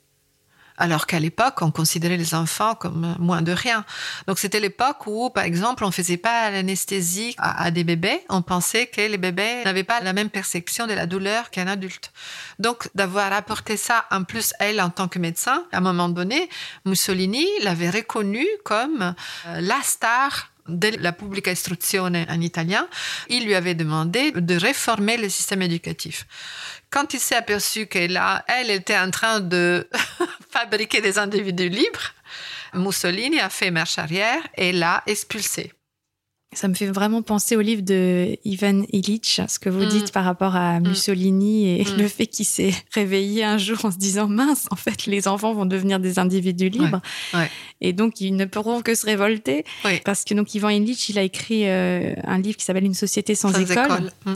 Alors 0.78 1.08
qu'à 1.08 1.20
l'époque, 1.20 1.62
on 1.62 1.72
considérait 1.72 2.18
les 2.18 2.36
enfants 2.36 2.76
comme 2.76 3.16
moins 3.18 3.42
de 3.42 3.54
rien. 3.54 3.86
Donc 4.28 4.40
c'était 4.40 4.60
l'époque 4.60 5.08
où, 5.08 5.30
par 5.30 5.46
exemple, 5.46 5.86
on 5.86 5.92
faisait 5.92 6.18
pas 6.18 6.52
l'anesthésie 6.52 7.34
à, 7.38 7.72
des 7.72 7.86
bébés. 7.86 8.20
On 8.28 8.42
pensait 8.42 8.88
que 8.88 9.00
les 9.00 9.18
bébés 9.18 9.64
n'avaient 9.64 9.86
pas 9.86 10.02
la 10.02 10.12
même 10.12 10.30
perception 10.30 10.86
de 10.86 10.94
la 10.94 11.06
douleur 11.06 11.50
qu'un 11.50 11.68
adulte. 11.68 12.12
Donc 12.60 12.90
d'avoir 12.94 13.32
apporté 13.32 13.78
ça 13.78 14.04
en 14.12 14.26
plus, 14.26 14.54
elle, 14.60 14.82
en 14.82 14.90
tant 14.90 15.08
que 15.08 15.18
médecin, 15.18 15.64
à 15.72 15.78
un 15.78 15.82
moment 15.82 16.10
donné, 16.10 16.50
Mussolini 16.84 17.48
l'avait 17.62 17.90
reconnu 17.90 18.46
comme 18.66 19.16
euh, 19.46 19.62
la 19.62 19.82
star 19.82 20.52
de 20.68 20.92
la 21.00 21.12
pubblica 21.12 21.52
istruzione 21.52 22.26
en 22.30 22.42
italien, 22.42 22.88
il 23.30 23.46
lui 23.46 23.56
avait 23.56 23.76
demandé 23.76 24.32
de 24.32 24.56
réformer 24.56 25.18
le 25.18 25.30
système 25.30 25.62
éducatif. 25.62 26.26
Quand 26.90 27.14
il 27.14 27.20
s'est 27.20 27.36
aperçu 27.36 27.88
que 27.88 28.00
là, 28.08 28.44
elle 28.48 28.72
était 28.72 28.98
en 28.98 29.12
train 29.12 29.40
de 29.40 29.88
fabriquer 30.50 31.02
des 31.02 31.20
individus 31.20 31.70
libres, 31.70 32.14
Mussolini 32.74 33.40
a 33.40 33.50
fait 33.50 33.72
marche 33.72 33.98
arrière 33.98 34.42
et 34.56 34.72
l'a 34.72 35.04
expulsé. 35.08 35.72
Ça 36.56 36.68
me 36.70 36.74
fait 36.74 36.88
vraiment 36.88 37.22
penser 37.22 37.56
au 37.56 37.62
livre 37.62 37.82
de 37.82 38.38
Ivan 38.46 38.84
Illich, 38.92 39.42
ce 39.48 39.60
que 39.60 39.70
vous 39.70 39.84
Mm. 39.84 39.90
dites 39.90 40.12
par 40.14 40.24
rapport 40.26 40.56
à 40.56 40.80
Mussolini 40.80 41.80
et 41.80 41.84
Mm. 41.84 41.98
le 41.98 42.08
fait 42.08 42.26
qu'il 42.28 42.46
s'est 42.46 42.74
réveillé 42.94 43.44
un 43.44 43.58
jour 43.58 43.84
en 43.84 43.92
se 43.92 43.98
disant 43.98 44.28
mince, 44.28 44.66
en 44.72 44.76
fait, 44.78 45.06
les 45.06 45.28
enfants 45.28 45.54
vont 45.54 45.66
devenir 45.66 46.00
des 46.00 46.18
individus 46.18 46.70
libres. 46.70 47.02
ouais. 47.34 47.50
Et 47.82 47.92
donc, 47.94 48.22
ils 48.22 48.36
ne 48.36 48.46
pourront 48.46 48.82
que 48.82 48.96
se 48.96 49.06
révolter. 49.06 49.66
Parce 50.06 50.24
que 50.24 50.34
donc, 50.34 50.56
Ivan 50.56 50.70
Illich, 50.70 51.10
il 51.10 51.20
a 51.20 51.24
écrit 51.24 51.68
euh, 51.68 52.14
un 52.24 52.40
livre 52.40 52.58
qui 52.58 52.64
s'appelle 52.64 52.86
Une 52.86 52.94
société 52.94 53.36
sans, 53.36 53.52
Sans 53.52 53.60
école. 53.60 53.86
école. 53.86 54.12
Mm. 54.26 54.34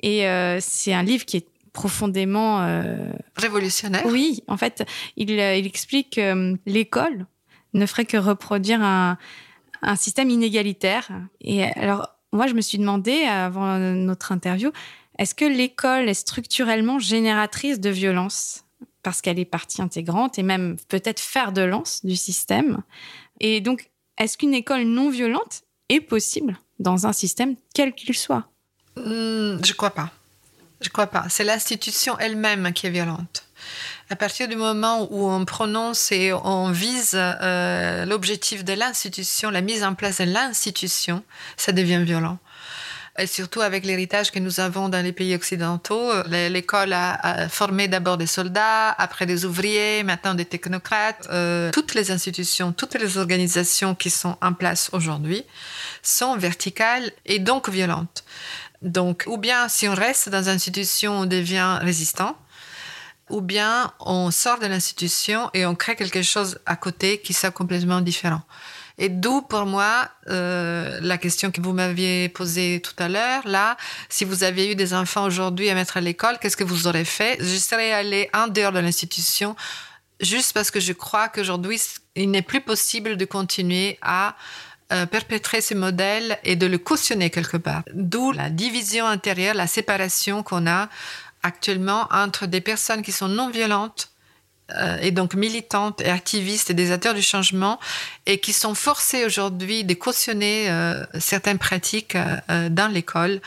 Et 0.00 0.26
euh, 0.26 0.58
c'est 0.60 0.92
un 0.92 1.04
livre 1.04 1.24
qui 1.24 1.36
est 1.38 1.46
profondément 1.72 2.60
euh, 2.62 2.96
Révolutionnaire. 3.36 4.04
Oui, 4.06 4.42
en 4.48 4.56
fait, 4.56 4.84
il, 5.16 5.30
il 5.30 5.66
explique 5.66 6.10
que 6.16 6.56
l'école 6.66 7.26
ne 7.72 7.86
ferait 7.86 8.04
que 8.04 8.16
reproduire 8.18 8.82
un, 8.82 9.16
un 9.82 9.96
système 9.96 10.30
inégalitaire. 10.30 11.08
Et 11.40 11.64
alors, 11.64 12.08
moi, 12.32 12.46
je 12.46 12.54
me 12.54 12.60
suis 12.60 12.78
demandé 12.78 13.22
avant 13.22 13.78
notre 13.78 14.32
interview, 14.32 14.72
est-ce 15.18 15.34
que 15.34 15.44
l'école 15.44 16.08
est 16.08 16.14
structurellement 16.14 16.98
génératrice 16.98 17.80
de 17.80 17.90
violence? 17.90 18.64
Parce 19.02 19.20
qu'elle 19.20 19.38
est 19.38 19.44
partie 19.44 19.82
intégrante 19.82 20.38
et 20.38 20.42
même 20.42 20.76
peut-être 20.88 21.20
fer 21.20 21.52
de 21.52 21.62
lance 21.62 22.04
du 22.04 22.16
système. 22.16 22.82
Et 23.40 23.60
donc, 23.60 23.90
est-ce 24.18 24.38
qu'une 24.38 24.54
école 24.54 24.84
non 24.84 25.10
violente 25.10 25.62
est 25.88 26.00
possible 26.00 26.58
dans 26.78 27.06
un 27.06 27.12
système 27.12 27.56
quel 27.74 27.94
qu'il 27.94 28.16
soit? 28.16 28.44
Hmm, 28.96 29.58
je 29.62 29.72
crois 29.74 29.90
pas. 29.90 30.10
Je 30.80 30.88
crois 30.88 31.06
pas. 31.06 31.26
C'est 31.28 31.44
l'institution 31.44 32.18
elle-même 32.18 32.72
qui 32.72 32.86
est 32.86 32.90
violente. 32.90 33.44
À 34.12 34.16
partir 34.16 34.46
du 34.46 34.56
moment 34.56 35.08
où 35.10 35.30
on 35.30 35.46
prononce 35.46 36.12
et 36.12 36.34
on 36.34 36.70
vise 36.70 37.12
euh, 37.14 38.04
l'objectif 38.04 38.62
de 38.62 38.74
l'institution, 38.74 39.48
la 39.48 39.62
mise 39.62 39.82
en 39.84 39.94
place 39.94 40.18
de 40.18 40.24
l'institution, 40.24 41.22
ça 41.56 41.72
devient 41.72 42.02
violent. 42.04 42.36
Et 43.18 43.26
surtout 43.26 43.62
avec 43.62 43.86
l'héritage 43.86 44.30
que 44.30 44.38
nous 44.38 44.60
avons 44.60 44.90
dans 44.90 45.02
les 45.02 45.12
pays 45.12 45.34
occidentaux, 45.34 46.12
euh, 46.12 46.48
l'école 46.50 46.92
a, 46.92 47.48
formé 47.48 47.88
d'abord 47.88 48.18
des 48.18 48.26
soldats, 48.26 48.90
après 48.90 49.24
des 49.24 49.46
ouvriers, 49.46 50.02
maintenant 50.02 50.34
des 50.34 50.44
technocrates. 50.44 51.26
Euh, 51.30 51.70
toutes 51.70 51.94
les 51.94 52.10
institutions, 52.10 52.72
toutes 52.72 52.96
les 52.96 53.16
organisations 53.16 53.94
qui 53.94 54.10
sont 54.10 54.36
en 54.42 54.52
place 54.52 54.90
aujourd'hui 54.92 55.42
sont 56.02 56.36
verticales 56.36 57.10
et 57.24 57.38
donc 57.38 57.70
violentes. 57.70 58.24
Donc, 58.82 59.24
ou 59.26 59.38
bien 59.38 59.70
si 59.70 59.88
on 59.88 59.94
reste 59.94 60.28
dans 60.28 60.44
l'institution, 60.48 61.20
on 61.20 61.24
devient 61.24 61.78
résistant, 61.80 62.36
ou 63.30 63.40
bien 63.40 63.92
on 64.00 64.30
sort 64.30 64.58
de 64.58 64.66
l'institution 64.66 65.50
et 65.54 65.66
on 65.66 65.74
crée 65.74 65.96
quelque 65.96 66.22
chose 66.22 66.58
à 66.66 66.76
côté 66.76 67.18
qui 67.18 67.32
soit 67.32 67.50
complètement 67.50 68.00
différent. 68.00 68.42
Et 68.98 69.08
d'où 69.08 69.42
pour 69.42 69.64
moi 69.64 70.08
euh, 70.28 70.98
la 71.00 71.18
question 71.18 71.50
que 71.50 71.60
vous 71.60 71.72
m'aviez 71.72 72.28
posée 72.28 72.80
tout 72.82 72.94
à 72.98 73.08
l'heure, 73.08 73.46
là, 73.46 73.76
si 74.08 74.24
vous 74.24 74.44
aviez 74.44 74.72
eu 74.72 74.74
des 74.74 74.92
enfants 74.94 75.24
aujourd'hui 75.24 75.70
à 75.70 75.74
mettre 75.74 75.96
à 75.96 76.00
l'école, 76.00 76.38
qu'est-ce 76.40 76.56
que 76.56 76.64
vous 76.64 76.86
aurez 76.86 77.04
fait? 77.04 77.38
Je 77.40 77.56
serais 77.56 77.92
allée 77.92 78.28
en 78.34 78.48
dehors 78.48 78.72
de 78.72 78.78
l'institution 78.78 79.56
juste 80.20 80.52
parce 80.52 80.70
que 80.70 80.80
je 80.80 80.92
crois 80.92 81.28
qu'aujourd'hui, 81.28 81.80
il 82.14 82.30
n'est 82.30 82.42
plus 82.42 82.60
possible 82.60 83.16
de 83.16 83.24
continuer 83.24 83.98
à 84.02 84.36
euh, 84.92 85.06
perpétrer 85.06 85.62
ce 85.62 85.74
modèle 85.74 86.38
et 86.44 86.54
de 86.54 86.66
le 86.66 86.76
cautionner 86.76 87.30
quelque 87.30 87.56
part. 87.56 87.82
D'où 87.94 88.30
la 88.30 88.50
division 88.50 89.06
intérieure, 89.06 89.54
la 89.54 89.66
séparation 89.66 90.42
qu'on 90.42 90.66
a 90.66 90.88
actuellement 91.42 92.08
entre 92.10 92.46
des 92.46 92.60
personnes 92.60 93.02
qui 93.02 93.12
sont 93.12 93.28
non 93.28 93.50
violentes 93.50 94.12
euh, 94.78 94.96
et 95.00 95.10
donc 95.10 95.34
militantes 95.34 96.00
et 96.00 96.08
activistes 96.08 96.70
et 96.70 96.74
des 96.74 96.92
acteurs 96.92 97.14
du 97.14 97.22
changement 97.22 97.78
et 98.26 98.38
qui 98.38 98.52
sont 98.52 98.74
forcées 98.74 99.24
aujourd'hui 99.24 99.84
de 99.84 99.94
cautionner 99.94 100.70
euh, 100.70 101.04
certaines 101.18 101.58
pratiques 101.58 102.16
euh, 102.16 102.68
dans 102.68 102.88
l'école 102.88 103.40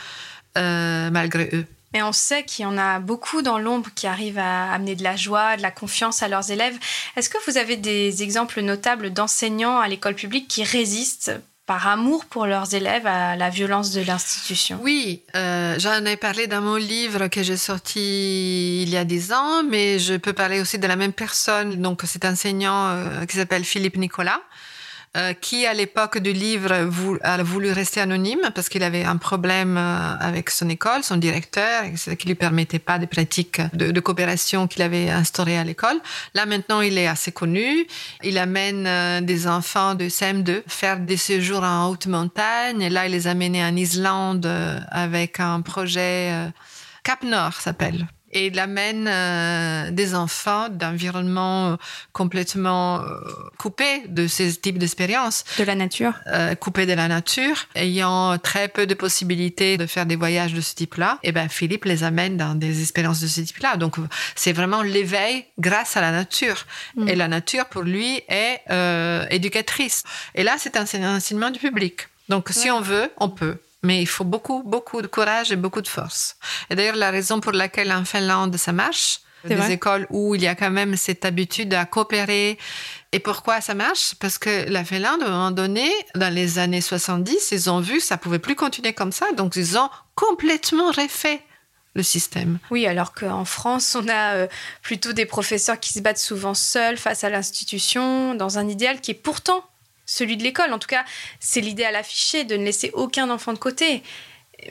malgré 0.58 1.50
eux. 1.52 1.66
Mais 1.94 2.02
on 2.02 2.14
sait 2.14 2.44
qu'il 2.46 2.64
y 2.64 2.66
en 2.66 2.78
a 2.78 3.00
beaucoup 3.00 3.42
dans 3.42 3.58
l'ombre 3.58 3.90
qui 3.94 4.08
arrivent 4.08 4.40
à 4.40 4.72
amener 4.72 4.96
de 4.96 5.04
la 5.04 5.18
joie, 5.18 5.58
de 5.58 5.62
la 5.62 5.72
confiance 5.72 6.24
à 6.24 6.30
leurs 6.30 6.50
élèves. 6.50 6.78
Est-ce 7.18 7.30
que 7.30 7.38
vous 7.46 7.58
avez 7.58 7.76
des 7.76 8.24
exemples 8.24 8.62
notables 8.62 9.12
d'enseignants 9.12 9.80
à 9.80 9.90
l'école 9.90 10.16
publique 10.16 10.48
qui 10.48 10.64
résistent 10.64 11.32
par 11.66 11.88
amour 11.88 12.26
pour 12.26 12.46
leurs 12.46 12.74
élèves 12.76 13.08
à 13.08 13.36
la 13.36 13.50
violence 13.50 13.92
de 13.92 14.02
l'institution. 14.02 14.80
Oui, 14.84 15.24
euh, 15.36 15.76
j'en 15.80 16.06
ai 16.06 16.16
parlé 16.16 16.46
dans 16.46 16.62
mon 16.62 16.76
livre 16.76 17.28
que 17.28 17.42
j'ai 17.42 17.58
sorti 17.58 18.84
il 18.84 18.90
y 18.90 18.98
a 18.98 19.04
dix 19.04 19.34
ans, 19.34 19.64
mais 19.64 19.98
je 19.98 20.14
peux 20.16 20.34
parler 20.34 20.62
aussi 20.62 20.78
de 20.78 20.88
la 20.88 20.96
même 20.96 21.14
personne, 21.14 21.82
donc 21.82 22.02
cet 22.06 22.24
enseignant 22.26 22.90
euh, 22.90 23.26
qui 23.26 23.38
s'appelle 23.38 23.64
Philippe 23.64 23.98
Nicolas, 23.98 24.42
euh, 25.16 25.34
qui 25.34 25.66
à 25.66 25.74
l'époque 25.74 26.18
du 26.18 26.34
livre 26.34 26.74
a 27.24 27.44
voulu 27.44 27.72
rester 27.72 28.02
anonyme 28.02 28.52
parce 28.54 28.68
qu'il 28.68 28.84
avait 28.84 29.06
un 29.06 29.16
problème 29.16 29.78
euh, 29.78 30.16
avec 30.20 30.50
son 30.50 30.68
école, 30.68 31.04
son 31.04 31.16
directeur, 31.16 31.84
qui 32.20 32.28
lui 32.28 32.36
permettait 32.36 32.80
pas 32.80 33.00
des 33.00 33.08
pratiques 33.08 33.62
de, 33.74 34.00
coopération 34.02 34.68
qu'il 34.68 34.82
avait 34.82 35.10
instaurées 35.10 35.58
à 35.58 35.64
l'école. 35.64 35.98
Là 36.34 36.46
maintenant, 36.46 36.82
il 36.82 36.98
est 36.98 37.08
assez 37.08 37.32
connu. 37.32 37.88
Il 38.24 38.38
amène 38.38 38.86
euh, 38.88 39.22
des 39.22 39.48
enfants 39.48 39.96
de 39.96 40.06
CM2 40.06 40.64
faire 40.68 41.00
des 41.00 41.18
séjours 41.18 41.64
en 41.64 41.88
haute 41.88 42.08
montagne. 42.08 42.90
Là, 42.90 43.06
il 43.06 43.14
les 43.14 43.28
a 43.28 43.34
menés 43.34 43.64
en 43.64 43.76
Islande 43.76 44.46
avec 44.92 45.40
un 45.40 45.62
projet 45.62 46.52
Cap 47.04 47.24
Nord 47.24 47.54
s'appelle 47.54 48.08
et 48.36 48.48
il 48.48 48.60
amène 48.60 49.08
euh, 49.08 49.92
des 49.92 50.14
enfants 50.14 50.68
d'environnements 50.70 51.72
euh, 51.72 51.76
complètement 52.12 53.00
euh, 53.00 53.06
coupés 53.58 54.04
de 54.10 54.28
ces 54.28 54.54
types 54.56 54.78
d'expériences. 54.78 55.46
De 55.58 55.64
la 55.64 55.74
nature 55.76 56.14
euh, 56.28 56.54
Coupés 56.56 56.86
de 56.86 56.94
la 56.94 57.08
nature, 57.08 57.66
ayant 57.76 58.38
très 58.38 58.68
peu 58.68 58.86
de 58.86 58.94
possibilités 58.94 59.78
de 59.78 59.86
faire 59.86 60.06
des 60.06 60.18
voyages 60.18 60.54
de 60.54 60.62
ce 60.62 60.76
type-là. 60.76 61.18
Et 61.24 61.32
ben 61.32 61.48
Philippe 61.48 61.86
les 61.86 62.04
amène 62.04 62.36
dans 62.36 62.56
des 62.56 62.82
expériences 62.82 63.22
de 63.22 63.28
ce 63.28 63.40
type-là. 63.40 63.78
Donc 63.78 63.96
c'est 64.36 64.54
vraiment 64.54 64.82
l'éveil 64.82 65.46
grâce 65.58 65.96
à 65.96 66.02
la 66.02 66.12
nature. 66.12 66.66
Mm. 66.96 67.08
Et 67.08 67.16
la 67.16 67.30
nature, 67.30 67.66
pour 67.68 67.84
lui, 67.84 68.22
est 68.28 68.60
euh, 68.70 69.26
éducatrice. 69.30 70.04
Et 70.36 70.44
là, 70.44 70.56
c'est 70.58 70.76
un 70.76 71.16
enseignement 71.16 71.52
du 71.52 71.60
public. 71.60 72.08
Donc 72.28 72.50
si 72.50 72.70
on 72.70 72.82
veut, 72.82 73.10
on 73.18 73.30
peut. 73.30 73.58
Mais 73.86 74.02
il 74.02 74.08
faut 74.08 74.24
beaucoup, 74.24 74.64
beaucoup 74.64 75.02
de 75.02 75.08
courage 75.08 75.52
et 75.52 75.56
beaucoup 75.56 75.82
de 75.82 75.88
force. 75.88 76.38
Et 76.70 76.76
d'ailleurs, 76.76 76.96
la 76.96 77.12
raison 77.12 77.40
pour 77.40 77.52
laquelle 77.52 77.92
en 77.92 78.04
Finlande, 78.04 78.58
ça 78.58 78.72
marche, 78.72 79.20
des 79.48 79.56
vrai. 79.56 79.74
écoles 79.74 80.08
où 80.10 80.36
il 80.36 80.42
y 80.42 80.48
a 80.48 80.56
quand 80.56 80.72
même 80.72 80.96
cette 80.96 81.24
habitude 81.24 81.74
à 81.74 81.86
coopérer. 81.86 82.58
Et 83.12 83.20
pourquoi 83.20 83.62
ça 83.62 83.76
marche? 83.76 84.16
Parce 84.20 84.38
que 84.38 84.70
la 84.70 84.84
Finlande, 84.84 85.22
à 85.22 85.28
un 85.28 85.30
moment 85.30 85.52
donné, 85.52 85.90
dans 86.16 86.34
les 86.34 86.60
années 86.60 86.82
70, 86.82 87.52
ils 87.52 87.70
ont 87.70 87.80
vu 87.80 87.98
que 87.98 88.04
ça 88.04 88.18
pouvait 88.18 88.40
plus 88.40 88.56
continuer 88.56 88.94
comme 88.94 89.12
ça. 89.12 89.32
Donc, 89.34 89.56
ils 89.56 89.78
ont 89.78 89.90
complètement 90.16 90.92
refait 90.92 91.42
le 91.94 92.04
système. 92.04 92.60
Oui, 92.72 92.86
alors 92.88 93.14
qu'en 93.14 93.46
France, 93.46 93.96
on 93.96 94.08
a 94.10 94.34
euh, 94.34 94.48
plutôt 94.82 95.14
des 95.14 95.26
professeurs 95.26 95.80
qui 95.80 95.94
se 95.94 96.00
battent 96.00 96.18
souvent 96.18 96.54
seuls 96.54 96.98
face 96.98 97.24
à 97.24 97.30
l'institution, 97.30 98.36
dans 98.36 98.58
un 98.58 98.68
idéal 98.68 99.00
qui 99.00 99.12
est 99.12 99.16
pourtant 99.16 99.64
celui 100.06 100.38
de 100.38 100.44
l'école. 100.44 100.74
En 100.74 100.80
tout 100.80 100.88
cas, 100.88 101.06
c'est 101.40 101.62
l'idéal 101.62 101.96
affiché 101.96 102.44
de 102.44 102.56
ne 102.58 102.66
laisser 102.66 102.92
aucun 102.94 103.30
enfant 103.30 103.54
de 103.54 103.60
côté. 103.60 104.04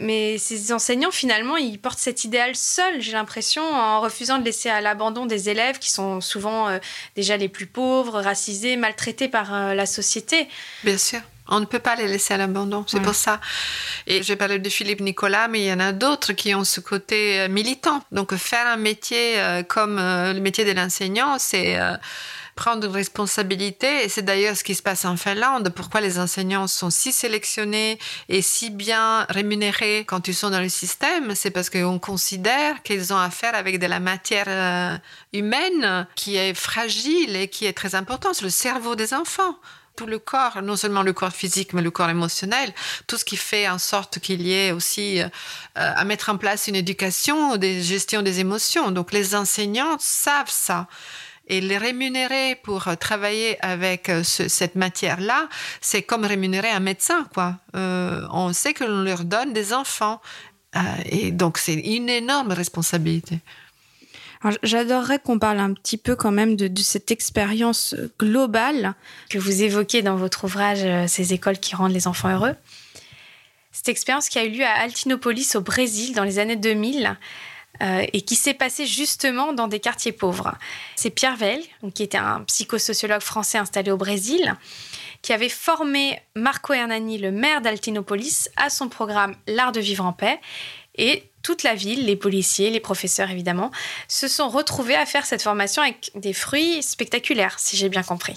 Mais 0.01 0.39
ces 0.39 0.72
enseignants, 0.72 1.11
finalement, 1.11 1.57
ils 1.57 1.78
portent 1.78 1.99
cet 1.99 2.24
idéal 2.24 2.57
seuls, 2.57 3.01
j'ai 3.01 3.12
l'impression, 3.12 3.62
en 3.62 4.01
refusant 4.01 4.39
de 4.39 4.45
laisser 4.45 4.70
à 4.70 4.80
l'abandon 4.80 5.26
des 5.26 5.51
élèves 5.51 5.78
qui 5.78 5.91
sont 5.91 6.20
souvent 6.20 6.68
euh, 6.68 6.78
déjà 7.16 7.37
les 7.37 7.49
plus 7.49 7.66
pauvres, 7.66 8.20
racisés, 8.20 8.76
maltraités 8.76 9.28
par 9.28 9.55
euh, 9.55 9.74
la 9.74 9.87
société. 9.87 10.49
Bien 10.82 10.99
sûr. 10.99 11.20
On 11.47 11.61
ne 11.61 11.66
peut 11.66 11.78
pas 11.78 11.95
les 11.95 12.09
laisser 12.09 12.32
à 12.32 12.39
l'abandon, 12.39 12.87
c'est 12.89 13.01
pour 13.01 13.14
ça. 13.14 13.39
Et 14.07 14.22
j'ai 14.22 14.35
parlé 14.35 14.59
de 14.59 14.68
Philippe 14.70 15.03
Nicolas, 15.03 15.47
mais 15.47 15.61
il 15.61 15.66
y 15.66 15.72
en 15.74 15.78
a 15.78 15.93
d'autres 15.93 16.32
qui 16.32 16.55
ont 16.55 16.64
ce 16.64 16.80
côté 16.80 17.41
euh, 17.41 17.49
militant. 17.49 18.03
Donc 18.12 18.35
faire 18.37 18.66
un 18.66 18.78
métier 18.78 19.37
comme 19.68 19.97
le 19.99 20.41
métier 20.41 20.64
de 20.64 20.72
l'enseignant, 20.72 21.39
c'est 21.39 21.78
prendre 22.55 22.86
une 22.86 22.92
responsabilité. 22.92 24.05
Et 24.05 24.09
c'est 24.09 24.22
d'ailleurs 24.22 24.57
ce 24.57 24.64
qui 24.64 24.74
se 24.74 24.82
passe 24.82 25.05
en 25.05 25.16
Finlande. 25.16 25.70
Pourquoi 25.74 26.00
les 26.00 26.18
enseignants 26.18 26.66
sont 26.66 26.90
si 26.90 27.12
sélectionnés 27.12 27.98
et 28.28 28.42
si 28.42 28.70
bien 28.70 29.26
rémunérés 29.28 30.05
quand 30.07 30.28
ils 30.28 30.34
sont 30.34 30.50
dans 30.50 30.61
le 30.61 30.68
système? 30.68 31.34
C'est 31.34 31.50
parce 31.50 31.70
qu'on 31.70 31.98
considère 31.98 32.82
qu'ils 32.82 33.12
ont 33.12 33.18
affaire 33.18 33.55
avec 33.55 33.78
de 33.78 33.86
la 33.86 34.00
matière 34.00 34.46
euh, 34.48 34.96
humaine 35.32 36.07
qui 36.14 36.36
est 36.36 36.55
fragile 36.55 37.36
et 37.36 37.48
qui 37.48 37.66
est 37.66 37.72
très 37.72 37.94
importante. 37.94 38.34
C'est 38.36 38.44
le 38.44 38.50
cerveau 38.50 38.94
des 38.94 39.14
enfants 39.14 39.57
tout 39.96 40.07
le 40.07 40.18
corps, 40.18 40.61
non 40.62 40.76
seulement 40.76 41.02
le 41.02 41.12
corps 41.12 41.32
physique, 41.32 41.72
mais 41.72 41.82
le 41.82 41.90
corps 41.90 42.11
émotionnel, 42.11 42.72
tout 43.07 43.16
ce 43.16 43.24
qui 43.24 43.36
fait 43.36 43.68
en 43.68 43.78
sorte 43.78 44.18
qu'il 44.18 44.42
y 44.42 44.52
ait 44.52 44.72
aussi 44.72 45.20
euh, 45.20 45.28
à 45.74 46.05
mettre 46.05 46.30
en 46.30 46.36
place 46.36 46.66
une 46.66 46.74
éducation, 46.74 47.57
des 47.57 47.82
gestions 47.82 48.22
des 48.22 48.40
émotions. 48.40 48.90
Donc 48.90 49.12
les 49.12 49.34
enseignants 49.34 49.96
savent 50.00 50.50
ça 50.50 50.88
et 51.47 51.61
les 51.61 51.78
rémunérer 51.78 52.57
pour 52.62 52.88
travailler 52.99 53.62
avec 53.64 54.09
euh, 54.09 54.22
cette 54.22 54.76
matière-là, 54.76 55.49
c'est 55.80 56.03
comme 56.03 56.24
rémunérer 56.24 56.70
un 56.70 56.80
médecin, 56.80 57.26
quoi. 57.32 57.59
Euh, 57.76 58.26
on 58.32 58.53
sait 58.53 58.72
que 58.72 58.84
l'on 58.84 59.03
leur 59.03 59.24
donne 59.24 59.53
des 59.53 59.72
enfants. 59.72 60.20
Euh, 60.76 60.80
et 61.07 61.30
donc, 61.30 61.59
c'est 61.59 61.74
une 61.74 62.09
énorme 62.09 62.53
responsabilité. 62.53 63.40
J'adorerais 64.62 65.20
qu'on 65.20 65.38
parle 65.38 65.59
un 65.59 65.72
petit 65.72 65.97
peu 65.97 66.16
quand 66.16 66.30
même 66.30 66.55
de 66.55 66.82
cette 66.82 67.11
expérience 67.11 67.95
globale 68.20 68.95
que 69.30 69.38
vous 69.38 69.62
évoquez 69.62 70.03
dans 70.03 70.16
votre 70.16 70.45
ouvrage 70.45 70.84
Ces 71.09 71.32
écoles 71.32 71.59
qui 71.59 71.74
rendent 71.74 71.92
les 71.92 72.07
enfants 72.07 72.28
heureux. 72.28 72.55
Cette 73.72 73.88
expérience 73.88 74.28
qui 74.28 74.38
a 74.38 74.45
eu 74.45 74.51
lieu 74.51 74.64
à 74.64 74.82
Altinopolis 74.82 75.57
au 75.57 75.62
Brésil 75.62 76.14
dans 76.14 76.24
les 76.24 76.38
années 76.38 76.57
2000 76.57 77.16
euh, 77.82 78.06
et 78.12 78.20
qui 78.22 78.36
s'est 78.36 78.54
passé 78.54 78.86
justement 78.86 79.52
dans 79.52 79.68
des 79.68 79.80
quartiers 79.80 80.12
pauvres. 80.12 80.54
C'est 80.96 81.10
Pierre 81.10 81.36
Veil, 81.36 81.64
qui 81.94 82.02
était 82.02 82.18
un 82.18 82.42
psychosociologue 82.42 83.20
français 83.20 83.58
installé 83.58 83.90
au 83.90 83.96
Brésil, 83.96 84.54
qui 85.22 85.32
avait 85.32 85.48
formé 85.48 86.20
Marco 86.36 86.72
Hernani, 86.72 87.18
le 87.18 87.32
maire 87.32 87.60
d'Altinopolis, 87.60 88.48
à 88.56 88.70
son 88.70 88.88
programme 88.88 89.34
L'art 89.46 89.72
de 89.72 89.80
vivre 89.80 90.04
en 90.04 90.12
paix. 90.12 90.40
Et 90.96 91.24
toute 91.42 91.62
la 91.62 91.74
ville, 91.74 92.06
les 92.06 92.16
policiers, 92.16 92.70
les 92.70 92.80
professeurs 92.80 93.30
évidemment, 93.30 93.70
se 94.08 94.28
sont 94.28 94.48
retrouvés 94.48 94.94
à 94.94 95.04
faire 95.04 95.26
cette 95.26 95.42
formation 95.42 95.82
avec 95.82 96.10
des 96.14 96.32
fruits 96.32 96.82
spectaculaires, 96.82 97.58
si 97.58 97.76
j'ai 97.76 97.88
bien 97.88 98.02
compris. 98.02 98.34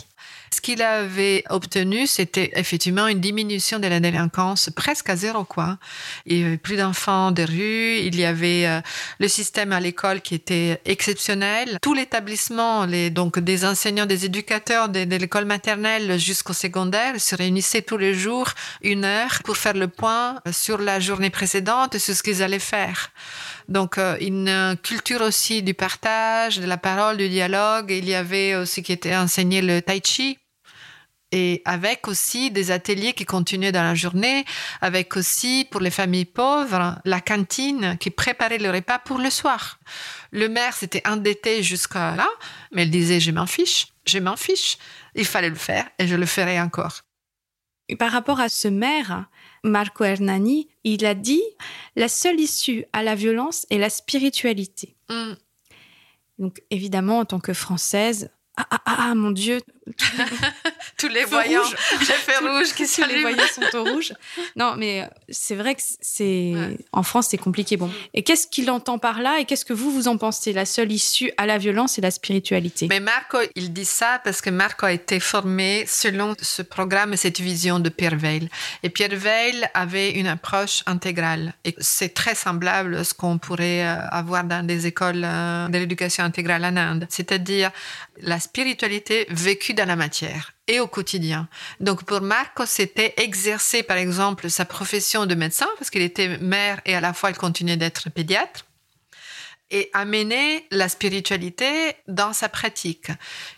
Ce 0.51 0.61
qu'il 0.61 0.81
avait 0.81 1.43
obtenu, 1.49 2.07
c'était 2.07 2.51
effectivement 2.55 3.07
une 3.07 3.19
diminution 3.19 3.79
de 3.79 3.87
la 3.87 3.99
délinquance 3.99 4.69
presque 4.75 5.09
à 5.09 5.15
zéro, 5.15 5.43
quoi. 5.43 5.77
Il 6.25 6.37
y 6.37 6.43
avait 6.43 6.57
plus 6.57 6.77
d'enfants 6.77 7.31
de 7.31 7.43
rue, 7.43 7.97
il 7.97 8.15
y 8.15 8.25
avait 8.25 8.65
euh, 8.65 8.81
le 9.19 9.27
système 9.27 9.71
à 9.73 9.79
l'école 9.79 10.21
qui 10.21 10.35
était 10.35 10.79
exceptionnel. 10.85 11.77
Tout 11.81 11.93
l'établissement, 11.93 12.87
donc 13.11 13.39
des 13.39 13.65
enseignants, 13.65 14.05
des 14.05 14.25
éducateurs 14.25 14.89
de, 14.89 15.03
de 15.03 15.15
l'école 15.15 15.45
maternelle 15.45 16.19
jusqu'au 16.19 16.53
secondaire 16.53 17.19
se 17.19 17.35
réunissaient 17.35 17.81
tous 17.81 17.97
les 17.97 18.13
jours 18.13 18.49
une 18.81 19.05
heure 19.05 19.39
pour 19.43 19.57
faire 19.57 19.73
le 19.73 19.87
point 19.87 20.39
sur 20.51 20.77
la 20.77 20.99
journée 20.99 21.29
précédente 21.29 21.97
sur 21.97 22.15
ce 22.15 22.23
qu'ils 22.23 22.43
allaient 22.43 22.59
faire. 22.59 23.11
Donc 23.67 23.97
euh, 23.97 24.17
une 24.21 24.77
culture 24.81 25.21
aussi 25.21 25.61
du 25.61 25.73
partage, 25.73 26.59
de 26.59 26.65
la 26.65 26.77
parole, 26.77 27.17
du 27.17 27.29
dialogue. 27.29 27.91
Il 27.91 28.07
y 28.07 28.15
avait 28.15 28.55
aussi 28.55 28.83
qui 28.83 28.93
était 28.93 29.15
enseigné 29.15 29.61
le 29.61 29.81
tai 29.81 30.01
chi. 30.03 30.37
Et 31.33 31.61
avec 31.65 32.07
aussi 32.07 32.51
des 32.51 32.71
ateliers 32.71 33.11
qui 33.11 33.25
continuaient 33.25 33.73
dans 33.73 33.83
la 33.83 33.95
journée, 33.95 34.45
avec 34.79 35.17
aussi 35.17 35.67
pour 35.69 35.81
les 35.81 35.91
familles 35.91 36.23
pauvres, 36.23 37.01
la 37.03 37.19
cantine 37.19 37.97
qui 37.99 38.11
préparait 38.11 38.59
le 38.59 38.71
repas 38.71 38.99
pour 38.99 39.17
le 39.17 39.29
soir. 39.29 39.77
Le 40.31 40.47
maire 40.47 40.73
s'était 40.73 41.05
endetté 41.05 41.63
jusqu'à 41.63 42.15
là, 42.15 42.29
mais 42.71 42.83
il 42.83 42.91
disait 42.91 43.19
je 43.19 43.31
m'en 43.31 43.45
fiche, 43.45 43.87
je 44.05 44.19
m'en 44.19 44.37
fiche. 44.37 44.77
Il 45.15 45.25
fallait 45.25 45.49
le 45.49 45.55
faire 45.55 45.89
et 45.99 46.07
je 46.07 46.15
le 46.15 46.25
ferai 46.25 46.61
encore. 46.61 47.01
Et 47.89 47.97
par 47.97 48.11
rapport 48.11 48.39
à 48.39 48.47
ce 48.47 48.69
maire, 48.69 49.25
Marco 49.63 50.03
Hernani, 50.03 50.67
il 50.83 51.05
a 51.05 51.13
dit 51.13 51.43
la 51.95 52.07
seule 52.07 52.39
issue 52.39 52.85
à 52.93 53.03
la 53.03 53.15
violence 53.15 53.65
est 53.69 53.77
la 53.77 53.89
spiritualité. 53.89 54.95
Mm. 55.09 55.33
Donc 56.39 56.61
évidemment, 56.69 57.19
en 57.19 57.25
tant 57.25 57.39
que 57.39 57.53
Française, 57.53 58.29
ah, 58.57 58.67
ah, 58.71 58.81
ah, 58.85 58.95
ah 59.09 59.15
mon 59.15 59.31
Dieu, 59.31 59.59
tous 60.97 61.07
les 61.07 61.25
voyants, 61.25 61.63
fait 61.99 62.37
rouge 62.37 62.73
qui 62.73 62.85
Tous 62.85 63.07
les 63.07 63.21
voyants 63.21 63.43
sont 63.53 63.77
au 63.77 63.83
rouge. 63.83 64.13
Non, 64.55 64.75
mais 64.77 65.01
euh, 65.01 65.05
c'est 65.29 65.55
vrai 65.55 65.75
que 65.75 65.81
c'est 66.01 66.53
en 66.91 67.03
France 67.03 67.27
c'est 67.29 67.37
compliqué. 67.37 67.77
Bon, 67.77 67.91
et 68.13 68.23
qu'est-ce 68.23 68.47
qu'il 68.47 68.69
entend 68.71 68.97
par 68.97 69.21
là 69.21 69.39
et 69.39 69.45
qu'est-ce 69.45 69.65
que 69.65 69.73
vous 69.73 69.91
vous 69.91 70.07
en 70.07 70.17
pensez? 70.17 70.53
La 70.53 70.65
seule 70.65 70.91
issue 70.91 71.31
à 71.37 71.45
la 71.45 71.57
violence 71.57 71.97
est 71.97 72.01
la 72.01 72.11
spiritualité. 72.11 72.87
Mais 72.89 72.99
Marco, 72.99 73.37
il 73.55 73.73
dit 73.73 73.85
ça 73.85 74.19
parce 74.23 74.41
que 74.41 74.49
Marco 74.49 74.85
a 74.85 74.91
été 74.91 75.19
formé 75.19 75.85
selon 75.87 76.35
ce 76.41 76.61
programme 76.61 77.13
et 77.13 77.17
cette 77.17 77.39
vision 77.39 77.79
de 77.79 77.89
Pierre 77.89 78.17
Weil. 78.19 78.49
Et 78.83 78.89
Pierre 78.89 79.17
Weil 79.17 79.69
avait 79.73 80.11
une 80.11 80.27
approche 80.27 80.83
intégrale. 80.85 81.53
Et 81.65 81.75
c'est 81.79 82.13
très 82.13 82.35
semblable 82.35 82.95
à 82.95 83.03
ce 83.03 83.13
qu'on 83.13 83.37
pourrait 83.37 83.83
euh, 83.85 84.07
avoir 84.09 84.43
dans 84.43 84.65
des 84.65 84.87
écoles 84.87 85.23
euh, 85.23 85.67
de 85.67 85.77
l'éducation 85.77 86.23
intégrale 86.23 86.65
en 86.65 86.77
Inde, 86.77 87.07
c'est-à-dire 87.09 87.71
la 88.21 88.39
spiritualité 88.39 89.25
vécue 89.29 89.73
dans 89.73 89.87
la 89.87 89.95
matière 89.95 90.53
et 90.67 90.79
au 90.79 90.87
quotidien. 90.87 91.47
Donc 91.79 92.03
pour 92.03 92.21
Marco, 92.21 92.65
c'était 92.65 93.13
exercer 93.17 93.83
par 93.83 93.97
exemple 93.97 94.49
sa 94.49 94.65
profession 94.65 95.25
de 95.25 95.35
médecin, 95.35 95.67
parce 95.77 95.89
qu'il 95.89 96.01
était 96.01 96.37
mère 96.37 96.81
et 96.85 96.95
à 96.95 97.01
la 97.01 97.13
fois 97.13 97.29
il 97.29 97.37
continuait 97.37 97.77
d'être 97.77 98.09
pédiatre, 98.09 98.65
et 99.69 99.89
amener 99.93 100.65
la 100.71 100.87
spiritualité 100.87 101.95
dans 102.07 102.33
sa 102.33 102.49
pratique, 102.49 103.11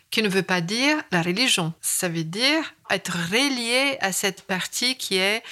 qui 0.09 0.23
ne 0.23 0.29
veut 0.29 0.43
pas 0.43 0.61
dire 0.61 0.97
la 1.11 1.21
religion. 1.21 1.73
Ça 1.81 2.09
veut 2.09 2.23
dire 2.23 2.73
être 2.89 3.11
relié 3.11 3.97
à 4.01 4.11
cette 4.11 4.41
partie 4.41 4.97
qui 4.97 5.17
est 5.17 5.43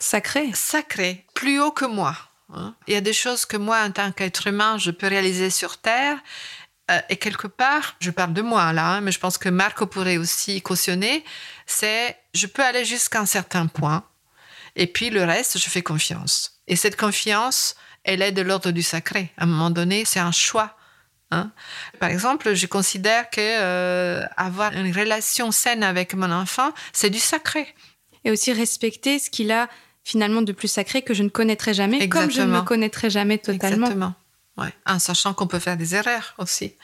sacrée, 0.00 0.50
sacrée, 0.54 1.24
plus 1.34 1.60
haut 1.60 1.70
que 1.70 1.84
moi. 1.84 2.16
Hein. 2.52 2.74
Il 2.88 2.94
y 2.94 2.96
a 2.96 3.00
des 3.00 3.12
choses 3.12 3.46
que 3.46 3.56
moi, 3.56 3.80
en 3.82 3.92
tant 3.92 4.10
qu'être 4.10 4.48
humain, 4.48 4.76
je 4.76 4.90
peux 4.90 5.06
réaliser 5.06 5.50
sur 5.50 5.78
Terre 5.78 6.18
et 7.08 7.16
quelque 7.16 7.46
part, 7.46 7.96
je 8.00 8.10
parle 8.10 8.32
de 8.32 8.42
moi 8.42 8.72
là, 8.72 8.94
hein, 8.94 9.00
mais 9.00 9.12
je 9.12 9.18
pense 9.18 9.38
que 9.38 9.48
Marco 9.48 9.86
pourrait 9.86 10.16
aussi 10.16 10.62
cautionner, 10.62 11.24
c'est 11.66 12.16
je 12.34 12.46
peux 12.46 12.62
aller 12.62 12.84
jusqu'à 12.84 13.20
un 13.20 13.26
certain 13.26 13.66
point, 13.66 14.04
et 14.76 14.86
puis 14.86 15.10
le 15.10 15.24
reste, 15.24 15.58
je 15.58 15.68
fais 15.68 15.82
confiance. 15.82 16.60
Et 16.66 16.76
cette 16.76 16.96
confiance, 16.96 17.74
elle 18.04 18.22
est 18.22 18.32
de 18.32 18.42
l'ordre 18.42 18.70
du 18.70 18.82
sacré. 18.82 19.30
À 19.36 19.44
un 19.44 19.46
moment 19.46 19.70
donné, 19.70 20.04
c'est 20.04 20.20
un 20.20 20.32
choix. 20.32 20.76
Hein. 21.30 21.50
Par 21.98 22.10
exemple, 22.10 22.54
je 22.54 22.66
considère 22.66 23.30
que 23.30 23.40
euh, 23.40 24.24
avoir 24.36 24.72
une 24.74 24.94
relation 24.94 25.50
saine 25.50 25.82
avec 25.82 26.14
mon 26.14 26.30
enfant, 26.30 26.72
c'est 26.92 27.10
du 27.10 27.18
sacré. 27.18 27.66
Et 28.24 28.30
aussi 28.30 28.52
respecter 28.52 29.18
ce 29.18 29.30
qu'il 29.30 29.50
a 29.50 29.68
finalement 30.04 30.42
de 30.42 30.52
plus 30.52 30.68
sacré 30.68 31.02
que 31.02 31.14
je 31.14 31.22
ne 31.22 31.28
connaîtrai 31.28 31.74
jamais, 31.74 32.08
comme 32.08 32.30
je 32.30 32.42
ne 32.42 32.46
me 32.46 32.62
connaîtrai 32.62 33.10
jamais 33.10 33.38
totalement. 33.38 33.86
Exactement. 33.86 34.14
Ouais, 34.58 34.72
en 34.86 34.98
sachant 34.98 35.32
qu'on 35.32 35.46
peut 35.46 35.58
faire 35.58 35.78
des 35.78 35.94
erreurs 35.94 36.34
aussi. 36.36 36.74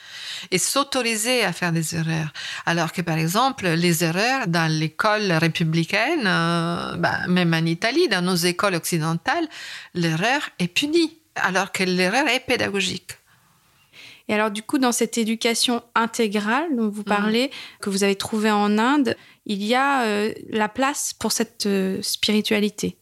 Et 0.51 0.57
s'autoriser 0.57 1.45
à 1.45 1.53
faire 1.53 1.71
des 1.71 1.95
erreurs. 1.95 2.33
Alors 2.65 2.93
que, 2.93 3.03
par 3.03 3.19
exemple, 3.19 3.69
les 3.69 4.05
erreurs 4.05 4.47
dans 4.47 4.73
l'école 4.73 5.31
républicaine, 5.33 6.27
euh, 6.27 6.97
bah, 6.97 7.27
même 7.29 7.53
en 7.53 7.67
Italie, 7.67 8.09
dans 8.09 8.23
nos 8.23 8.37
écoles 8.37 8.75
occidentales, 8.75 9.47
l'erreur 9.93 10.49
est 10.59 10.69
punie, 10.69 11.19
alors 11.35 11.71
que 11.71 11.85
l'erreur 11.85 12.27
est 12.29 12.41
pédagogique. 12.41 13.19
Et 14.29 14.35
alors, 14.35 14.51
du 14.51 14.63
coup, 14.63 14.79
dans 14.79 14.93
cette 14.93 15.19
éducation 15.19 15.83
intégrale 15.95 16.75
dont 16.77 16.89
vous 16.89 17.03
mm. 17.03 17.05
parlez, 17.05 17.51
que 17.81 17.91
vous 17.91 18.05
avez 18.05 18.17
trouvée 18.17 18.51
en 18.51 18.79
Inde, 18.79 19.17
il 19.47 19.65
y 19.65 19.75
a 19.75 20.05
euh, 20.05 20.33
la 20.51 20.69
place 20.69 21.15
pour 21.19 21.33
cette 21.33 21.67
euh, 21.67 22.01
spiritualité? 22.03 22.98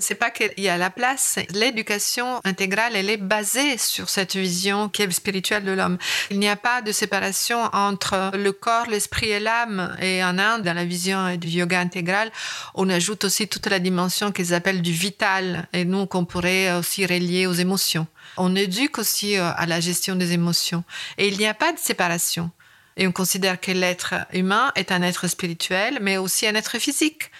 C'est 0.00 0.14
pas 0.14 0.30
qu'il 0.30 0.52
y 0.56 0.68
a 0.68 0.76
la 0.76 0.90
place. 0.90 1.38
L'éducation 1.50 2.40
intégrale, 2.44 2.96
elle 2.96 3.10
est 3.10 3.16
basée 3.16 3.78
sur 3.78 4.08
cette 4.08 4.36
vision 4.36 4.88
qui 4.88 5.02
est 5.02 5.10
spirituelle 5.10 5.64
de 5.64 5.72
l'homme. 5.72 5.98
Il 6.30 6.38
n'y 6.38 6.48
a 6.48 6.56
pas 6.56 6.82
de 6.82 6.92
séparation 6.92 7.58
entre 7.72 8.36
le 8.36 8.52
corps, 8.52 8.86
l'esprit 8.88 9.30
et 9.30 9.40
l'âme. 9.40 9.96
Et 10.00 10.24
en 10.24 10.38
Inde, 10.38 10.62
dans 10.62 10.74
la 10.74 10.84
vision 10.84 11.36
du 11.36 11.48
yoga 11.48 11.80
intégral, 11.80 12.30
on 12.74 12.88
ajoute 12.88 13.24
aussi 13.24 13.48
toute 13.48 13.66
la 13.66 13.78
dimension 13.78 14.32
qu'ils 14.32 14.54
appellent 14.54 14.82
du 14.82 14.92
vital 14.92 15.68
et 15.72 15.84
nous 15.84 16.06
qu'on 16.06 16.24
pourrait 16.24 16.72
aussi 16.72 17.06
relier 17.06 17.46
aux 17.46 17.52
émotions. 17.52 18.06
On 18.36 18.54
éduque 18.56 18.98
aussi 18.98 19.36
euh, 19.36 19.50
à 19.56 19.66
la 19.66 19.80
gestion 19.80 20.16
des 20.16 20.32
émotions. 20.32 20.84
Et 21.18 21.28
il 21.28 21.38
n'y 21.38 21.46
a 21.46 21.54
pas 21.54 21.72
de 21.72 21.78
séparation. 21.78 22.50
Et 22.96 23.06
on 23.06 23.12
considère 23.12 23.60
que 23.60 23.70
l'être 23.70 24.14
humain 24.32 24.72
est 24.74 24.92
un 24.92 25.02
être 25.02 25.26
spirituel, 25.26 25.98
mais 26.00 26.16
aussi 26.16 26.46
un 26.46 26.54
être 26.54 26.78
physique. 26.78 27.30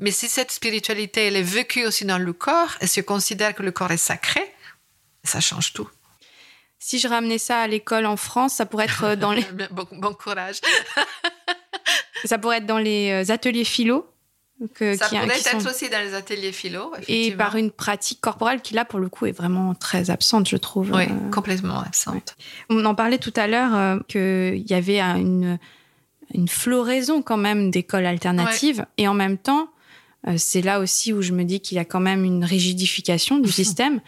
Mais 0.00 0.10
si 0.10 0.28
cette 0.28 0.50
spiritualité, 0.50 1.26
elle 1.26 1.36
est 1.36 1.42
vécue 1.42 1.86
aussi 1.86 2.04
dans 2.04 2.18
le 2.18 2.32
corps, 2.32 2.76
et 2.80 2.86
se 2.86 3.00
considère 3.00 3.54
que 3.54 3.62
le 3.62 3.70
corps 3.70 3.92
est 3.92 3.98
sacré, 3.98 4.42
ça 5.22 5.40
change 5.40 5.72
tout. 5.72 5.88
Si 6.78 6.98
je 6.98 7.06
ramenais 7.06 7.38
ça 7.38 7.60
à 7.60 7.66
l'école 7.66 8.06
en 8.06 8.16
France, 8.16 8.54
ça 8.54 8.64
pourrait 8.64 8.86
être 8.86 9.14
dans 9.14 9.32
les... 9.32 9.44
bon, 9.70 9.86
bon 9.92 10.14
courage. 10.14 10.60
ça 12.24 12.38
pourrait 12.38 12.58
être 12.58 12.66
dans 12.66 12.78
les 12.78 13.10
euh, 13.10 13.32
ateliers 13.32 13.64
philo. 13.64 14.06
Que, 14.74 14.96
ça 14.96 15.08
qui, 15.08 15.16
pourrait 15.16 15.38
qui 15.38 15.48
être 15.48 15.60
sont... 15.60 15.68
aussi 15.68 15.90
dans 15.90 16.00
les 16.00 16.14
ateliers 16.14 16.52
philo. 16.52 16.92
Et 17.08 17.32
par 17.32 17.56
une 17.56 17.70
pratique 17.70 18.20
corporelle 18.20 18.62
qui, 18.62 18.74
là, 18.74 18.86
pour 18.86 18.98
le 18.98 19.08
coup, 19.08 19.26
est 19.26 19.32
vraiment 19.32 19.74
très 19.74 20.10
absente, 20.10 20.48
je 20.48 20.56
trouve. 20.56 20.92
Oui, 20.92 21.04
euh... 21.04 21.30
complètement 21.30 21.80
absente. 21.80 22.36
On 22.70 22.84
en 22.86 22.94
parlait 22.94 23.18
tout 23.18 23.32
à 23.36 23.46
l'heure 23.46 23.74
euh, 23.74 23.98
qu'il 24.08 24.70
y 24.70 24.74
avait 24.74 25.00
une, 25.00 25.58
une 26.32 26.48
floraison 26.48 27.20
quand 27.20 27.38
même 27.38 27.70
d'écoles 27.70 28.06
alternatives. 28.06 28.80
Ouais. 28.80 29.04
Et 29.04 29.08
en 29.08 29.14
même 29.14 29.38
temps, 29.38 29.64
euh, 29.64 29.76
c'est 30.36 30.62
là 30.62 30.80
aussi 30.80 31.12
où 31.12 31.22
je 31.22 31.32
me 31.32 31.44
dis 31.44 31.60
qu'il 31.60 31.76
y 31.76 31.78
a 31.78 31.84
quand 31.84 32.00
même 32.00 32.24
une 32.24 32.44
rigidification 32.44 33.38
du 33.38 33.50
système. 33.60 34.00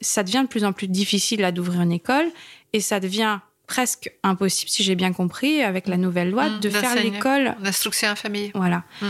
ça 0.00 0.22
devient 0.22 0.42
de 0.42 0.48
plus 0.48 0.64
en 0.64 0.72
plus 0.72 0.88
difficile 0.88 1.40
là 1.40 1.52
d'ouvrir 1.52 1.82
une 1.82 1.92
école 1.92 2.26
et 2.72 2.80
ça 2.80 3.00
devient 3.00 3.40
presque 3.66 4.10
impossible, 4.22 4.70
si 4.70 4.82
j'ai 4.82 4.94
bien 4.94 5.12
compris, 5.12 5.62
avec 5.62 5.86
la 5.86 5.98
nouvelle 5.98 6.30
loi, 6.30 6.48
mmh, 6.48 6.60
de 6.60 6.70
faire 6.70 6.94
l'école. 6.96 7.54
L'instruction 7.60 8.08
en 8.08 8.16
famille. 8.16 8.50
Voilà. 8.54 8.82
Mmh. 9.02 9.06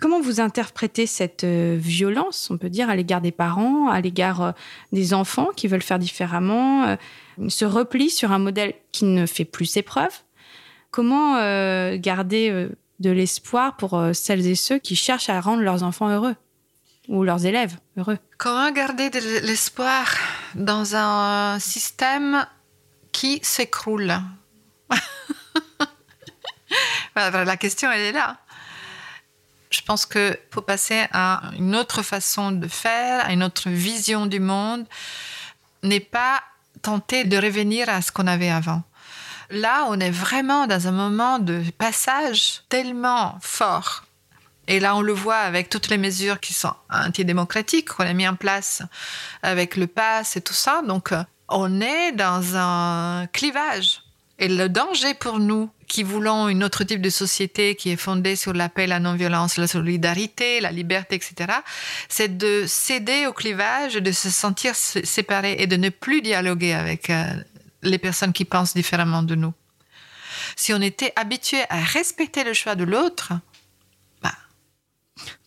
Comment 0.00 0.20
vous 0.20 0.40
interprétez 0.40 1.06
cette 1.06 1.44
euh, 1.44 1.76
violence, 1.78 2.48
on 2.50 2.56
peut 2.56 2.70
dire, 2.70 2.88
à 2.88 2.96
l'égard 2.96 3.20
des 3.20 3.32
parents, 3.32 3.88
à 3.88 4.00
l'égard 4.00 4.42
euh, 4.42 4.52
des 4.92 5.12
enfants 5.12 5.48
qui 5.56 5.66
veulent 5.66 5.82
faire 5.82 5.98
différemment, 5.98 6.84
euh, 6.84 6.96
ce 7.48 7.64
repli 7.64 8.10
sur 8.10 8.32
un 8.32 8.38
modèle 8.38 8.74
qui 8.92 9.04
ne 9.04 9.26
fait 9.26 9.44
plus 9.44 9.66
ses 9.66 9.82
preuves? 9.82 10.22
Comment 10.90 11.36
euh, 11.38 11.96
garder 11.98 12.50
euh, 12.50 12.68
de 13.04 13.10
l'espoir 13.10 13.76
pour 13.76 13.94
euh, 13.94 14.12
celles 14.14 14.46
et 14.46 14.54
ceux 14.54 14.78
qui 14.78 14.96
cherchent 14.96 15.28
à 15.28 15.40
rendre 15.40 15.62
leurs 15.62 15.82
enfants 15.82 16.08
heureux 16.08 16.34
ou 17.08 17.22
leurs 17.22 17.44
élèves 17.44 17.76
heureux. 17.98 18.18
Comment 18.38 18.70
garder 18.72 19.10
de 19.10 19.18
l'espoir 19.46 20.06
dans 20.54 20.96
un 20.96 21.58
système 21.58 22.46
qui 23.12 23.40
s'écroule? 23.42 24.14
La 27.14 27.56
question, 27.56 27.92
elle 27.92 28.00
est 28.00 28.12
là. 28.12 28.38
Je 29.70 29.82
pense 29.82 30.06
qu'il 30.06 30.36
faut 30.50 30.62
passer 30.62 31.06
à 31.12 31.42
une 31.58 31.76
autre 31.76 32.02
façon 32.02 32.52
de 32.52 32.66
faire, 32.68 33.26
à 33.26 33.32
une 33.32 33.42
autre 33.42 33.68
vision 33.68 34.26
du 34.26 34.40
monde, 34.40 34.86
n'est 35.82 36.00
pas 36.00 36.42
tenter 36.82 37.24
de 37.24 37.36
revenir 37.36 37.88
à 37.88 38.00
ce 38.02 38.10
qu'on 38.10 38.26
avait 38.26 38.50
avant. 38.50 38.82
Là, 39.54 39.86
on 39.88 40.00
est 40.00 40.10
vraiment 40.10 40.66
dans 40.66 40.88
un 40.88 40.90
moment 40.90 41.38
de 41.38 41.62
passage 41.78 42.62
tellement 42.68 43.38
fort. 43.40 44.04
Et 44.66 44.80
là, 44.80 44.96
on 44.96 45.00
le 45.00 45.12
voit 45.12 45.36
avec 45.36 45.68
toutes 45.68 45.88
les 45.88 45.96
mesures 45.96 46.40
qui 46.40 46.52
sont 46.52 46.74
antidémocratiques 46.90 47.90
qu'on 47.90 48.04
a 48.04 48.12
mis 48.14 48.26
en 48.26 48.34
place 48.34 48.82
avec 49.44 49.76
le 49.76 49.86
pass 49.86 50.36
et 50.36 50.40
tout 50.40 50.54
ça. 50.54 50.82
Donc, 50.82 51.12
on 51.48 51.80
est 51.80 52.10
dans 52.10 52.56
un 52.56 53.28
clivage. 53.28 54.02
Et 54.40 54.48
le 54.48 54.68
danger 54.68 55.14
pour 55.14 55.38
nous, 55.38 55.70
qui 55.86 56.02
voulons 56.02 56.48
une 56.48 56.64
autre 56.64 56.82
type 56.82 57.00
de 57.00 57.10
société 57.10 57.76
qui 57.76 57.90
est 57.90 57.96
fondée 57.96 58.34
sur 58.34 58.54
l'appel 58.54 58.90
à 58.90 58.98
non-violence, 58.98 59.56
la 59.56 59.68
solidarité, 59.68 60.60
la 60.60 60.72
liberté, 60.72 61.14
etc., 61.14 61.52
c'est 62.08 62.36
de 62.36 62.64
céder 62.66 63.26
au 63.28 63.32
clivage, 63.32 63.94
de 63.94 64.10
se 64.10 64.30
sentir 64.30 64.74
séparé 64.74 65.54
et 65.60 65.68
de 65.68 65.76
ne 65.76 65.90
plus 65.90 66.22
dialoguer 66.22 66.72
avec 66.72 67.12
les 67.84 67.98
personnes 67.98 68.32
qui 68.32 68.44
pensent 68.44 68.74
différemment 68.74 69.22
de 69.22 69.34
nous. 69.34 69.52
Si 70.56 70.72
on 70.72 70.80
était 70.80 71.12
habitué 71.16 71.58
à 71.68 71.80
respecter 71.80 72.44
le 72.44 72.52
choix 72.52 72.74
de 72.74 72.84
l'autre, 72.84 73.32
bah... 74.22 74.34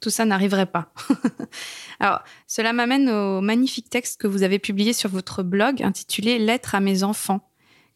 tout 0.01 0.09
ça 0.09 0.25
n'arriverait 0.25 0.65
pas. 0.65 0.91
Alors, 1.99 2.21
cela 2.45 2.73
m'amène 2.73 3.09
au 3.09 3.41
magnifique 3.41 3.89
texte 3.89 4.21
que 4.21 4.27
vous 4.27 4.43
avez 4.43 4.59
publié 4.59 4.93
sur 4.93 5.09
votre 5.09 5.43
blog 5.43 5.81
intitulé 5.81 6.39
Lettre 6.39 6.75
à 6.75 6.79
mes 6.79 7.03
enfants 7.03 7.39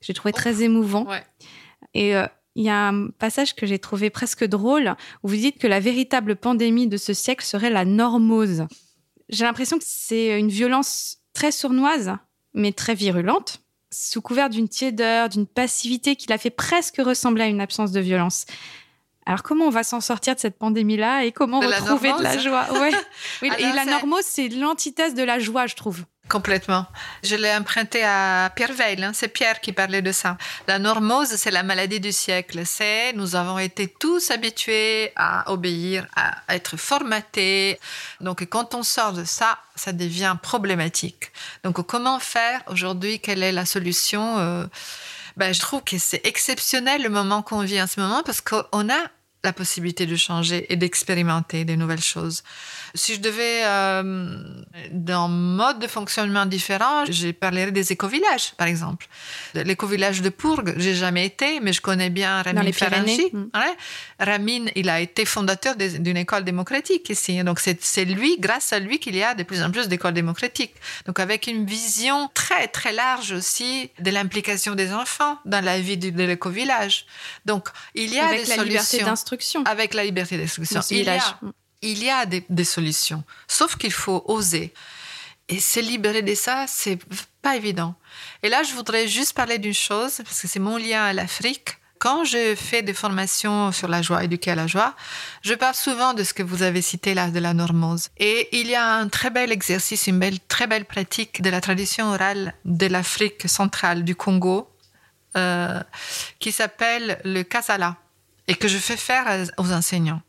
que 0.02 0.08
j'ai 0.08 0.14
trouvé 0.14 0.34
très 0.34 0.64
émouvant. 0.64 1.06
Ouais. 1.06 1.24
Et 1.94 2.16
euh, 2.16 2.26
il 2.56 2.66
y 2.66 2.70
a 2.70 2.90
un 2.90 3.10
passage 3.10 3.56
que 3.56 3.66
j'ai 3.66 3.80
trouvé 3.80 4.10
presque 4.10 4.44
drôle 4.44 4.96
où 5.24 5.30
vous 5.30 5.36
dites 5.36 5.60
que 5.60 5.68
la 5.68 5.80
véritable 5.80 6.36
pandémie 6.36 6.88
de 6.88 6.98
ce 6.98 7.14
siècle 7.14 7.46
serait 7.46 7.70
la 7.70 7.86
normose. 7.86 8.66
J'ai 9.30 9.46
l'impression 9.46 9.78
que 9.78 9.86
c'est 9.88 10.38
une 10.40 10.50
violence 10.50 11.20
très 11.34 11.52
sournoise, 11.52 12.16
mais 12.54 12.74
très 12.74 12.96
virulente, 12.96 13.62
sous 13.92 14.22
couvert 14.22 14.50
d'une 14.50 14.70
tiédeur, 14.70 15.30
d'une 15.30 15.48
passivité 15.48 16.16
qui 16.16 16.28
la 16.28 16.38
fait 16.38 16.50
presque 16.50 16.98
ressembler 16.98 17.44
à 17.44 17.48
une 17.48 17.62
absence 17.62 17.92
de 17.92 18.00
violence. 18.00 18.46
Alors 19.26 19.44
comment 19.44 19.66
on 19.66 19.70
va 19.70 19.84
s'en 19.84 20.02
sortir 20.02 20.36
de 20.36 20.40
cette 20.40 20.58
pandémie-là 20.58 21.26
et 21.26 21.32
comment 21.32 21.60
de 21.60 21.68
retrouver 21.68 22.12
de 22.14 22.24
la 22.24 22.38
joie? 22.38 22.66
Ouais. 22.80 22.92
oui, 23.42 23.50
Alors, 23.50 23.60
Et 23.60 23.76
la 23.76 23.86
normose, 23.86 24.24
c'est 24.24 24.50
l'antithèse 24.50 25.14
de 25.14 25.24
la 25.24 25.40
joie, 25.40 25.68
je 25.68 25.76
trouve. 25.76 26.04
Complètement. 26.32 26.86
Je 27.24 27.36
l'ai 27.36 27.54
emprunté 27.54 28.06
à 28.06 28.50
Pierre 28.56 28.72
Weil, 28.78 29.04
hein. 29.04 29.12
c'est 29.14 29.28
Pierre 29.28 29.60
qui 29.60 29.74
parlait 29.74 30.02
de 30.02 30.14
ça. 30.14 30.38
La 30.66 30.80
normose, 30.80 31.28
c'est 31.28 31.52
la 31.52 31.62
maladie 31.62 32.00
du 32.00 32.14
siècle. 32.14 32.62
C'est 32.66 33.12
nous 33.14 33.36
avons 33.36 33.60
été 33.60 33.90
tous 33.90 34.32
habitués 34.32 35.12
à 35.18 35.52
obéir, 35.52 36.08
à 36.16 36.56
être 36.56 36.78
formatés. 36.78 37.78
Donc 38.22 38.46
quand 38.46 38.76
on 38.76 38.84
sort 38.84 39.12
de 39.12 39.26
ça, 39.26 39.58
ça 39.76 39.92
devient 39.92 40.38
problématique. 40.42 41.34
Donc 41.66 41.86
comment 41.86 42.18
faire 42.20 42.62
aujourd'hui? 42.68 43.20
Quelle 43.20 43.44
est 43.44 43.52
la 43.52 43.66
solution? 43.66 44.40
Euh, 44.40 44.66
ben, 45.36 45.54
Je 45.54 45.60
trouve 45.60 45.84
que 45.84 45.98
c'est 45.98 46.26
exceptionnel 46.26 47.04
le 47.04 47.10
moment 47.10 47.42
qu'on 47.42 47.60
vit 47.60 47.82
en 47.82 47.88
ce 47.88 48.00
moment 48.00 48.24
parce 48.24 48.40
qu'on 48.40 48.90
a 48.90 49.02
la 49.44 49.54
possibilité 49.54 50.06
de 50.06 50.16
changer 50.16 50.72
et 50.72 50.76
d'expérimenter 50.76 51.66
des 51.66 51.76
nouvelles 51.76 52.04
choses. 52.04 52.44
Si 52.94 53.16
je 53.16 53.22
devais, 53.22 53.62
euh, 53.64 54.38
d'un 54.92 55.28
mode 55.28 55.80
de 55.80 55.88
fonctionnement 55.88 56.46
différent, 56.46 57.06
je 57.10 57.32
parlerais 57.32 57.72
des 57.72 57.92
éco-villages, 57.92 58.54
par 58.58 58.68
exemple. 58.68 59.08
L'éco-village 59.56 60.22
de 60.22 60.30
Pourgue, 60.30 60.76
j'ai 60.78 60.94
jamais 60.94 61.26
été, 61.26 61.60
mais 61.60 61.74
je 61.74 61.82
connais 61.82 62.12
bien 62.12 62.42
Ramin 62.44 62.72
Faranchi. 62.72 63.30
Mm. 63.34 63.50
Ouais. 63.56 63.76
Ramin, 64.20 64.66
il 64.76 64.90
a 64.90 65.00
été 65.02 65.26
fondateur 65.26 65.76
d'une 65.76 66.18
école 66.18 66.44
démocratique 66.44 67.10
ici. 67.10 67.44
Donc 67.44 67.60
c'est 67.60 68.06
lui, 68.06 68.38
grâce 68.40 68.74
à 68.74 68.80
lui, 68.80 69.00
qu'il 69.00 69.16
y 69.16 69.24
a 69.24 69.34
de 69.34 69.44
plus 69.44 69.64
en 69.64 69.72
plus 69.72 69.88
d'écoles 69.88 70.14
démocratiques. 70.14 70.76
Donc 71.08 71.20
avec 71.20 71.48
une 71.48 71.66
vision 71.66 72.30
très 72.36 72.68
très 72.68 72.92
large 72.92 73.32
aussi 73.32 73.90
de 74.00 74.12
l'implication 74.12 74.76
des 74.76 74.94
enfants 74.94 75.40
dans 75.46 75.64
la 75.64 75.80
vie 75.80 75.98
de, 75.98 76.12
de 76.12 76.24
l'éco-village. 76.24 77.06
Donc 77.46 77.70
il 77.96 78.14
y 78.14 78.20
a 78.20 78.28
avec 78.28 78.44
des 78.44 78.50
la 78.50 78.56
solutions. 78.56 78.98
liberté 79.00 79.22
Avec 79.66 79.94
la 79.94 80.04
liberté 80.04 80.38
d'instruction. 80.38 80.82
Il 80.90 81.04
y 81.04 81.10
a, 81.10 81.40
il 81.82 82.04
y 82.04 82.10
a 82.10 82.26
des, 82.26 82.46
des 82.50 82.64
solutions, 82.64 83.24
sauf 83.48 83.76
qu'il 83.76 83.94
faut 83.94 84.24
oser. 84.28 84.74
Et 85.50 85.60
se 85.60 85.80
libérer 85.80 86.22
de 86.22 86.34
ça, 86.34 86.66
c'est 86.68 87.00
pas 87.42 87.56
évident. 87.58 87.96
Et 88.42 88.50
là, 88.50 88.64
je 88.64 88.74
voudrais 88.74 89.08
juste 89.08 89.34
parler 89.34 89.58
d'une 89.58 89.74
chose, 89.74 90.22
parce 90.24 90.42
que 90.42 90.48
c'est 90.48 90.60
mon 90.60 90.78
lien 90.78 91.04
à 91.04 91.14
l'Afrique. 91.14 91.78
Quand 92.00 92.24
je 92.24 92.56
fais 92.56 92.82
des 92.82 92.94
formations 92.96 93.72
sur 93.72 93.88
la 93.88 94.02
joie, 94.02 94.24
éduquer 94.24 94.52
à 94.52 94.56
la 94.56 94.66
joie, 94.66 94.96
je 95.44 95.54
parle 95.54 95.76
souvent 95.76 96.14
de 96.14 96.24
ce 96.24 96.34
que 96.34 96.42
vous 96.42 96.64
avez 96.64 96.82
cité 96.82 97.14
là, 97.14 97.30
de 97.30 97.40
la 97.40 97.54
normose. 97.54 98.10
Et 98.18 98.50
il 98.60 98.68
y 98.68 98.76
a 98.76 98.96
un 98.96 99.08
très 99.08 99.30
bel 99.30 99.52
exercice, 99.52 100.08
une 100.08 100.18
belle, 100.18 100.40
très 100.40 100.66
belle 100.66 100.86
pratique 100.86 101.42
de 101.44 101.50
la 101.50 101.62
tradition 101.62 102.12
orale 102.12 102.56
de 102.66 102.88
l'Afrique 102.88 103.48
centrale, 103.48 104.04
du 104.04 104.16
Congo, 104.16 104.68
euh, 105.38 105.80
qui 106.40 106.52
s'appelle 106.52 107.22
le 107.24 107.44
kasala, 107.44 107.98
et 108.48 108.56
que 108.56 108.68
je 108.68 108.78
fais 108.78 108.98
faire 108.98 109.48
aux 109.58 109.72
enseignants 109.72 110.22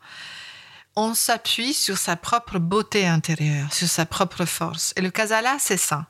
on 0.97 1.15
s'appuie 1.15 1.75
sur 1.75 1.97
sa 1.97 2.17
propre 2.17 2.59
beauté 2.59 3.07
intérieure, 3.07 3.73
sur 3.73 3.89
sa 3.89 4.07
propre 4.07 4.45
force. 4.45 4.93
Et 4.97 5.01
le 5.01 5.11
Kasala, 5.11 5.57
c'est 5.59 5.79
ça. 5.79 6.07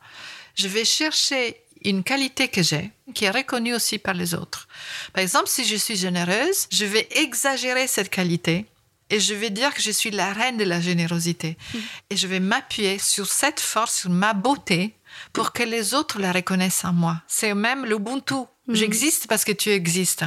Je 0.55 0.69
vais 0.69 0.85
chercher 0.85 1.57
une 1.85 2.05
qualité 2.05 2.49
que 2.49 2.63
j'ai, 2.63 2.91
qui 3.15 3.25
est 3.25 3.31
reconnue 3.31 3.75
aussi 3.75 3.99
par 3.99 4.15
les 4.15 4.35
autres. 4.35 4.69
Par 5.13 5.23
exemple, 5.23 5.49
si 5.49 5.65
je 5.65 5.77
suis 5.77 5.97
généreuse, 5.97 6.67
je 6.71 6.85
vais 6.85 7.09
exagérer 7.17 7.87
cette 7.87 8.11
qualité 8.11 8.67
et 9.11 9.21
je 9.21 9.35
vais 9.35 9.51
dire 9.51 9.75
que 9.75 9.83
je 9.83 9.91
suis 9.91 10.11
la 10.11 10.33
reine 10.33 10.57
de 10.57 10.65
la 10.65 10.81
générosité. 10.81 11.57
Mmh. 11.75 11.79
Et 12.11 12.17
je 12.17 12.27
vais 12.27 12.41
m'appuyer 12.41 12.99
sur 12.99 13.27
cette 13.27 13.61
force, 13.61 14.01
sur 14.01 14.11
ma 14.11 14.33
beauté, 14.33 14.95
pour 15.33 15.53
que 15.53 15.63
les 15.63 15.93
autres 15.93 16.19
la 16.19 16.33
reconnaissent 16.33 16.85
en 16.85 16.93
moi. 16.93 17.21
C'est 17.27 17.55
même 17.55 17.85
l'Ubuntu. 17.85 18.35
Mmh. 18.67 18.75
J'existe 18.75 19.27
parce 19.27 19.45
que 19.45 19.53
tu 19.53 19.71
existes. 19.71 20.25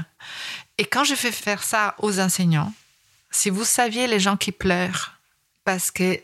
Et 0.77 0.85
quand 0.85 1.03
je 1.03 1.15
fais 1.15 1.31
faire 1.31 1.63
ça 1.63 1.95
aux 1.99 2.19
enseignants, 2.19 2.73
si 3.31 3.49
vous 3.49 3.63
saviez 3.63 4.07
les 4.07 4.19
gens 4.19 4.37
qui 4.37 4.51
pleurent, 4.51 5.13
parce 5.63 5.91
que 5.91 6.19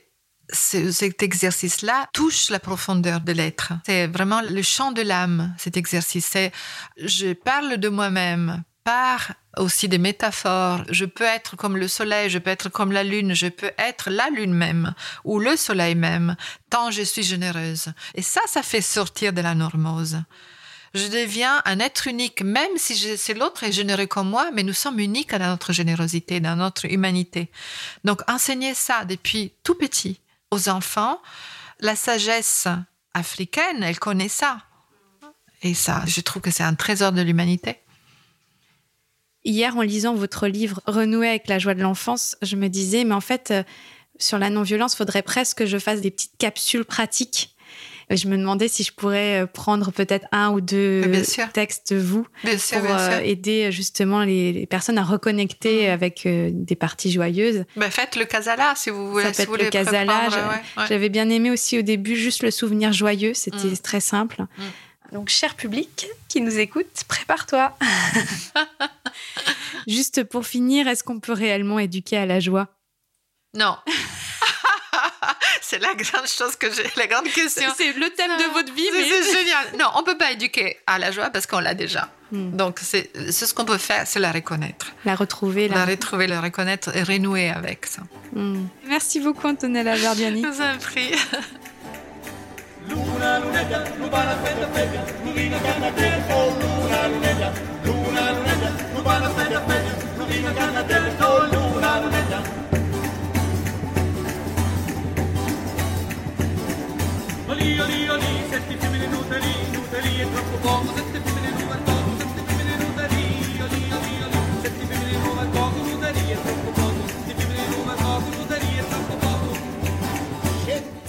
cet 0.54 1.24
exercice-là 1.24 2.08
touche 2.14 2.50
la 2.50 2.60
profondeur 2.60 3.22
de 3.22 3.32
l'être. 3.32 3.74
C'est 3.86 4.08
vraiment 4.08 4.42
le 4.42 4.62
chant 4.62 4.92
de 4.92 5.02
l'âme, 5.02 5.56
cet 5.58 5.78
exercice. 5.78 6.26
C'est, 6.26 6.52
je 6.98 7.34
parle 7.34 7.78
de 7.78 7.90
moi-même 7.90 8.64
par 8.84 9.34
aussi 9.58 9.88
des 9.88 9.98
métaphores. 9.98 10.84
Je 10.90 11.06
peux 11.06 11.24
être 11.24 11.56
comme 11.56 11.78
le 11.78 11.88
soleil, 11.88 12.30
je 12.30 12.40
peux 12.40 12.50
être 12.50 12.70
comme 12.70 12.92
la 12.92 13.04
lune, 13.04 13.34
je 13.34 13.48
peux 13.48 13.72
être 13.78 14.10
la 14.10 14.30
lune 14.30 14.54
même 14.54 14.94
ou 15.24 15.40
le 15.40 15.56
soleil 15.56 15.96
même, 15.96 16.36
tant 16.70 16.92
je 16.92 17.02
suis 17.02 17.24
généreuse. 17.24 17.94
Et 18.16 18.22
ça, 18.22 18.42
ça 18.48 18.64
fait 18.64 18.82
sortir 18.82 19.34
de 19.34 19.42
la 19.42 19.56
normose. 19.56 20.22
Je 20.94 21.08
deviens 21.08 21.62
un 21.66 21.80
être 21.80 22.08
unique, 22.08 22.42
même 22.42 22.78
si 22.78 22.96
c'est 23.18 23.34
l'autre 23.34 23.64
est 23.64 23.72
généreux 23.72 24.08
comme 24.08 24.30
moi, 24.30 24.52
mais 24.52 24.64
nous 24.64 24.74
sommes 24.74 25.00
uniques 25.00 25.32
dans 25.32 25.48
notre 25.48 25.72
générosité, 25.72 26.40
dans 26.40 26.56
notre 26.56 26.86
humanité. 26.86 27.50
Donc, 28.04 28.22
enseigner 28.30 28.74
ça 28.74 29.06
depuis 29.06 29.54
tout 29.64 29.76
petit 29.76 30.20
aux 30.52 30.68
enfants, 30.68 31.22
la 31.80 31.96
sagesse 31.96 32.68
africaine, 33.14 33.84
elle 33.84 34.00
connaît 34.00 34.28
ça. 34.28 34.64
Et 35.62 35.74
ça, 35.74 36.04
je 36.08 36.22
trouve 36.22 36.42
que 36.42 36.52
c'est 36.52 36.64
un 36.64 36.76
trésor 36.76 37.12
de 37.12 37.22
l'humanité. 37.22 37.78
Hier, 39.44 39.76
en 39.76 39.82
lisant 39.82 40.14
votre 40.14 40.48
livre 40.48 40.82
Renouer 40.86 41.30
avec 41.30 41.48
la 41.48 41.58
joie 41.58 41.74
de 41.74 41.82
l'enfance, 41.82 42.38
je 42.42 42.56
me 42.56 42.68
disais, 42.68 43.04
mais 43.04 43.16
en 43.16 43.22
fait, 43.22 43.52
euh, 43.52 43.64
sur 44.20 44.38
la 44.38 44.50
non-violence, 44.50 44.96
faudrait 44.96 45.24
presque 45.24 45.60
que 45.60 45.66
je 45.66 45.78
fasse 45.78 46.02
des 46.02 46.12
petites 46.12 46.38
capsules 46.38 46.86
pratiques. 46.86 47.51
Je 48.16 48.28
me 48.28 48.38
demandais 48.38 48.68
si 48.68 48.84
je 48.84 48.92
pourrais 48.92 49.44
euh, 49.44 49.46
prendre 49.48 49.92
peut-être 49.92 50.28
un 50.32 50.52
ou 50.52 50.62
deux 50.62 51.04
textes 51.54 51.94
de 51.94 52.00
vous 52.00 52.24
pour 52.44 52.92
euh, 52.92 53.20
aider 53.20 53.72
justement 53.72 54.24
les, 54.24 54.66
personnes 54.68 54.98
à 54.98 55.04
reconnecter 55.04 55.88
mmh. 55.88 55.92
avec 55.92 56.28
des 56.28 56.76
parties 56.76 57.12
joyeuses. 57.12 57.66
Ben, 57.76 57.90
faites 57.90 58.16
le 58.16 58.26
casala 58.26 58.74
si 58.76 58.90
vous 58.90 59.12
voulez. 59.12 59.34
Ça 59.34 59.46
peut 59.46 59.54
être 59.54 59.64
le 59.64 59.70
casala. 59.70 60.30
J'avais 60.88 61.10
bien 61.10 61.30
aimé 61.30 61.52
aussi 61.52 61.80
au 61.80 61.82
début 61.82 62.16
juste 62.16 62.44
le 62.44 62.52
souvenir 62.52 62.94
joyeux. 62.94 63.34
C'était 63.34 63.68
mmh. 63.68 63.78
très 63.78 64.00
simple. 64.00 64.42
Mmh. 64.42 64.64
Donc, 65.12 65.28
cher 65.28 65.56
public 65.56 66.08
qui 66.30 66.40
nous 66.40 66.58
écoute, 66.58 67.04
prépare-toi. 67.08 67.78
Juste 69.88 70.24
pour 70.24 70.46
finir, 70.46 70.88
est-ce 70.88 71.04
qu'on 71.04 71.20
peut 71.20 71.34
réellement 71.34 71.80
éduquer 71.80 72.18
à 72.18 72.26
la 72.26 72.40
joie? 72.40 72.68
Non. 73.54 73.76
C'est 75.72 75.80
la 75.80 75.96
grande 75.96 76.28
chose 76.28 76.58
que 76.58 76.68
j'ai, 76.70 76.84
la 76.98 77.08
grande 77.08 77.30
question. 77.30 77.72
C'est 77.78 77.94
le 77.94 78.10
thème 78.10 78.32
de 78.38 78.54
votre 78.54 78.74
vie. 78.74 78.90
Mais... 78.94 79.04
C'est 79.04 79.40
génial. 79.40 79.66
Non, 79.80 79.86
on 79.96 80.04
peut 80.04 80.18
pas 80.18 80.32
éduquer 80.32 80.78
à 80.86 81.00
la 81.00 81.12
joie 81.12 81.30
parce 81.30 81.48
qu'on 81.48 81.60
l'a 81.60 81.74
déjà. 81.74 82.10
Hmm. 82.32 82.52
Donc, 82.52 82.80
c'est 82.82 83.10
ce 83.32 83.54
qu'on 83.54 83.64
peut 83.64 83.78
faire, 83.78 84.06
c'est 84.06 84.20
la 84.20 84.34
reconnaître. 84.34 84.92
La 85.06 85.16
retrouver. 85.16 85.70
La, 85.70 85.86
retrouver, 85.86 86.28
la 86.28 86.42
reconnaître 86.42 86.94
et 86.96 87.04
renouer 87.04 87.50
avec 87.50 87.86
ça. 87.86 88.02
Hmm. 88.34 88.66
Merci 88.86 89.22
beaucoup, 89.22 89.48
Antonella 89.48 89.96
Verdiani. 89.96 90.42
Je 90.42 90.48
vous 90.48 90.62
en 90.62 90.78
prie. 90.78 91.12
Luna, 92.90 93.40
lunella, 93.40 93.84
lubana, 94.00 94.36
fetta, 94.44 94.68
fetta, 94.74 95.06
luvina, 95.24 95.58
canna, 95.60 95.92
del, 95.92 96.20
luna, 96.28 97.08
lunella, 97.08 97.54
luna, 97.86 98.32
lunella, 98.34 98.70
lubana, 98.96 99.30
fetta, 99.30 99.62
fetta, 99.68 99.94
luvina, 100.18 100.52
canna, 100.52 100.82
del, 100.84 101.61
lì, 107.62 107.80
oh 107.80 107.86
lì, 107.86 108.10
oh 108.10 108.16
lì, 108.18 108.46
senti 108.50 108.76
più 108.76 108.90
mi 108.90 109.08
nutri, 109.08 109.40
nutri, 109.72 110.20
è 110.20 110.26
troppo 110.32 110.58
lì, 110.62 110.94
senti 110.96 111.20
più 111.20 111.31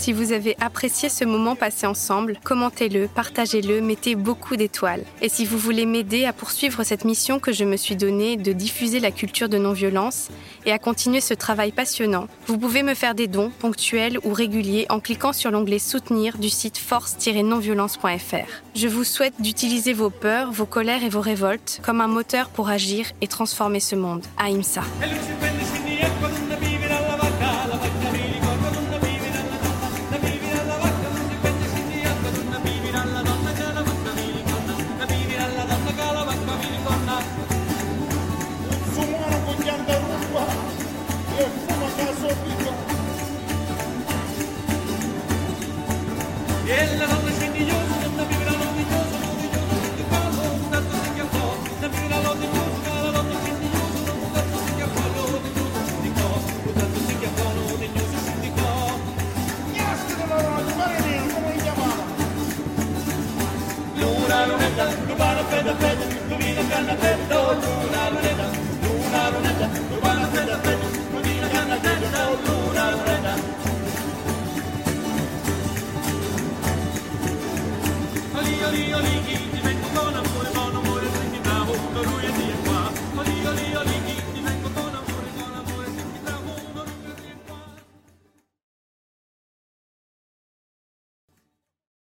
Si 0.02 0.12
vous 0.12 0.32
avez 0.32 0.56
apprécié 0.60 1.08
ce 1.08 1.24
moment 1.24 1.54
passé 1.54 1.86
ensemble, 1.86 2.36
commentez-le, 2.42 3.06
partagez-le, 3.06 3.80
mettez 3.80 4.16
beaucoup 4.16 4.56
d'étoiles. 4.56 5.04
Et 5.20 5.28
si 5.28 5.44
vous 5.44 5.58
voulez 5.58 5.86
m'aider 5.86 6.24
à 6.24 6.32
poursuivre 6.32 6.82
cette 6.82 7.04
mission 7.04 7.38
que 7.38 7.52
je 7.52 7.62
me 7.62 7.76
suis 7.76 7.94
donnée 7.94 8.36
de 8.36 8.52
diffuser 8.52 8.98
la 8.98 9.12
culture 9.12 9.48
de 9.48 9.58
non-violence 9.58 10.30
et 10.66 10.72
à 10.72 10.80
continuer 10.80 11.20
ce 11.20 11.34
travail 11.34 11.70
passionnant, 11.70 12.26
vous 12.48 12.58
pouvez 12.58 12.82
me 12.82 12.94
faire 12.94 13.14
des 13.14 13.28
dons 13.28 13.52
ponctuels 13.60 14.18
ou 14.24 14.32
réguliers 14.32 14.86
en 14.88 14.98
cliquant 14.98 15.32
sur 15.32 15.52
l'onglet 15.52 15.78
Soutenir 15.78 16.36
du 16.36 16.50
site 16.50 16.78
force-nonviolence.fr. 16.78 18.62
Je 18.74 18.88
vous 18.88 19.04
souhaite 19.04 19.34
d'utiliser 19.38 19.92
vos 19.92 20.10
peurs, 20.10 20.50
vos 20.50 20.66
colères 20.66 21.04
et 21.04 21.10
vos 21.10 21.20
révoltes 21.20 21.80
comme 21.84 22.00
un 22.00 22.08
moteur 22.08 22.48
pour 22.48 22.70
agir 22.70 23.06
et 23.20 23.28
transformer 23.28 23.78
ce 23.78 23.94
monde. 23.94 24.24
Aïmsa. 24.36 24.82
Luna, 65.72 65.88
lunetta, 65.88 66.01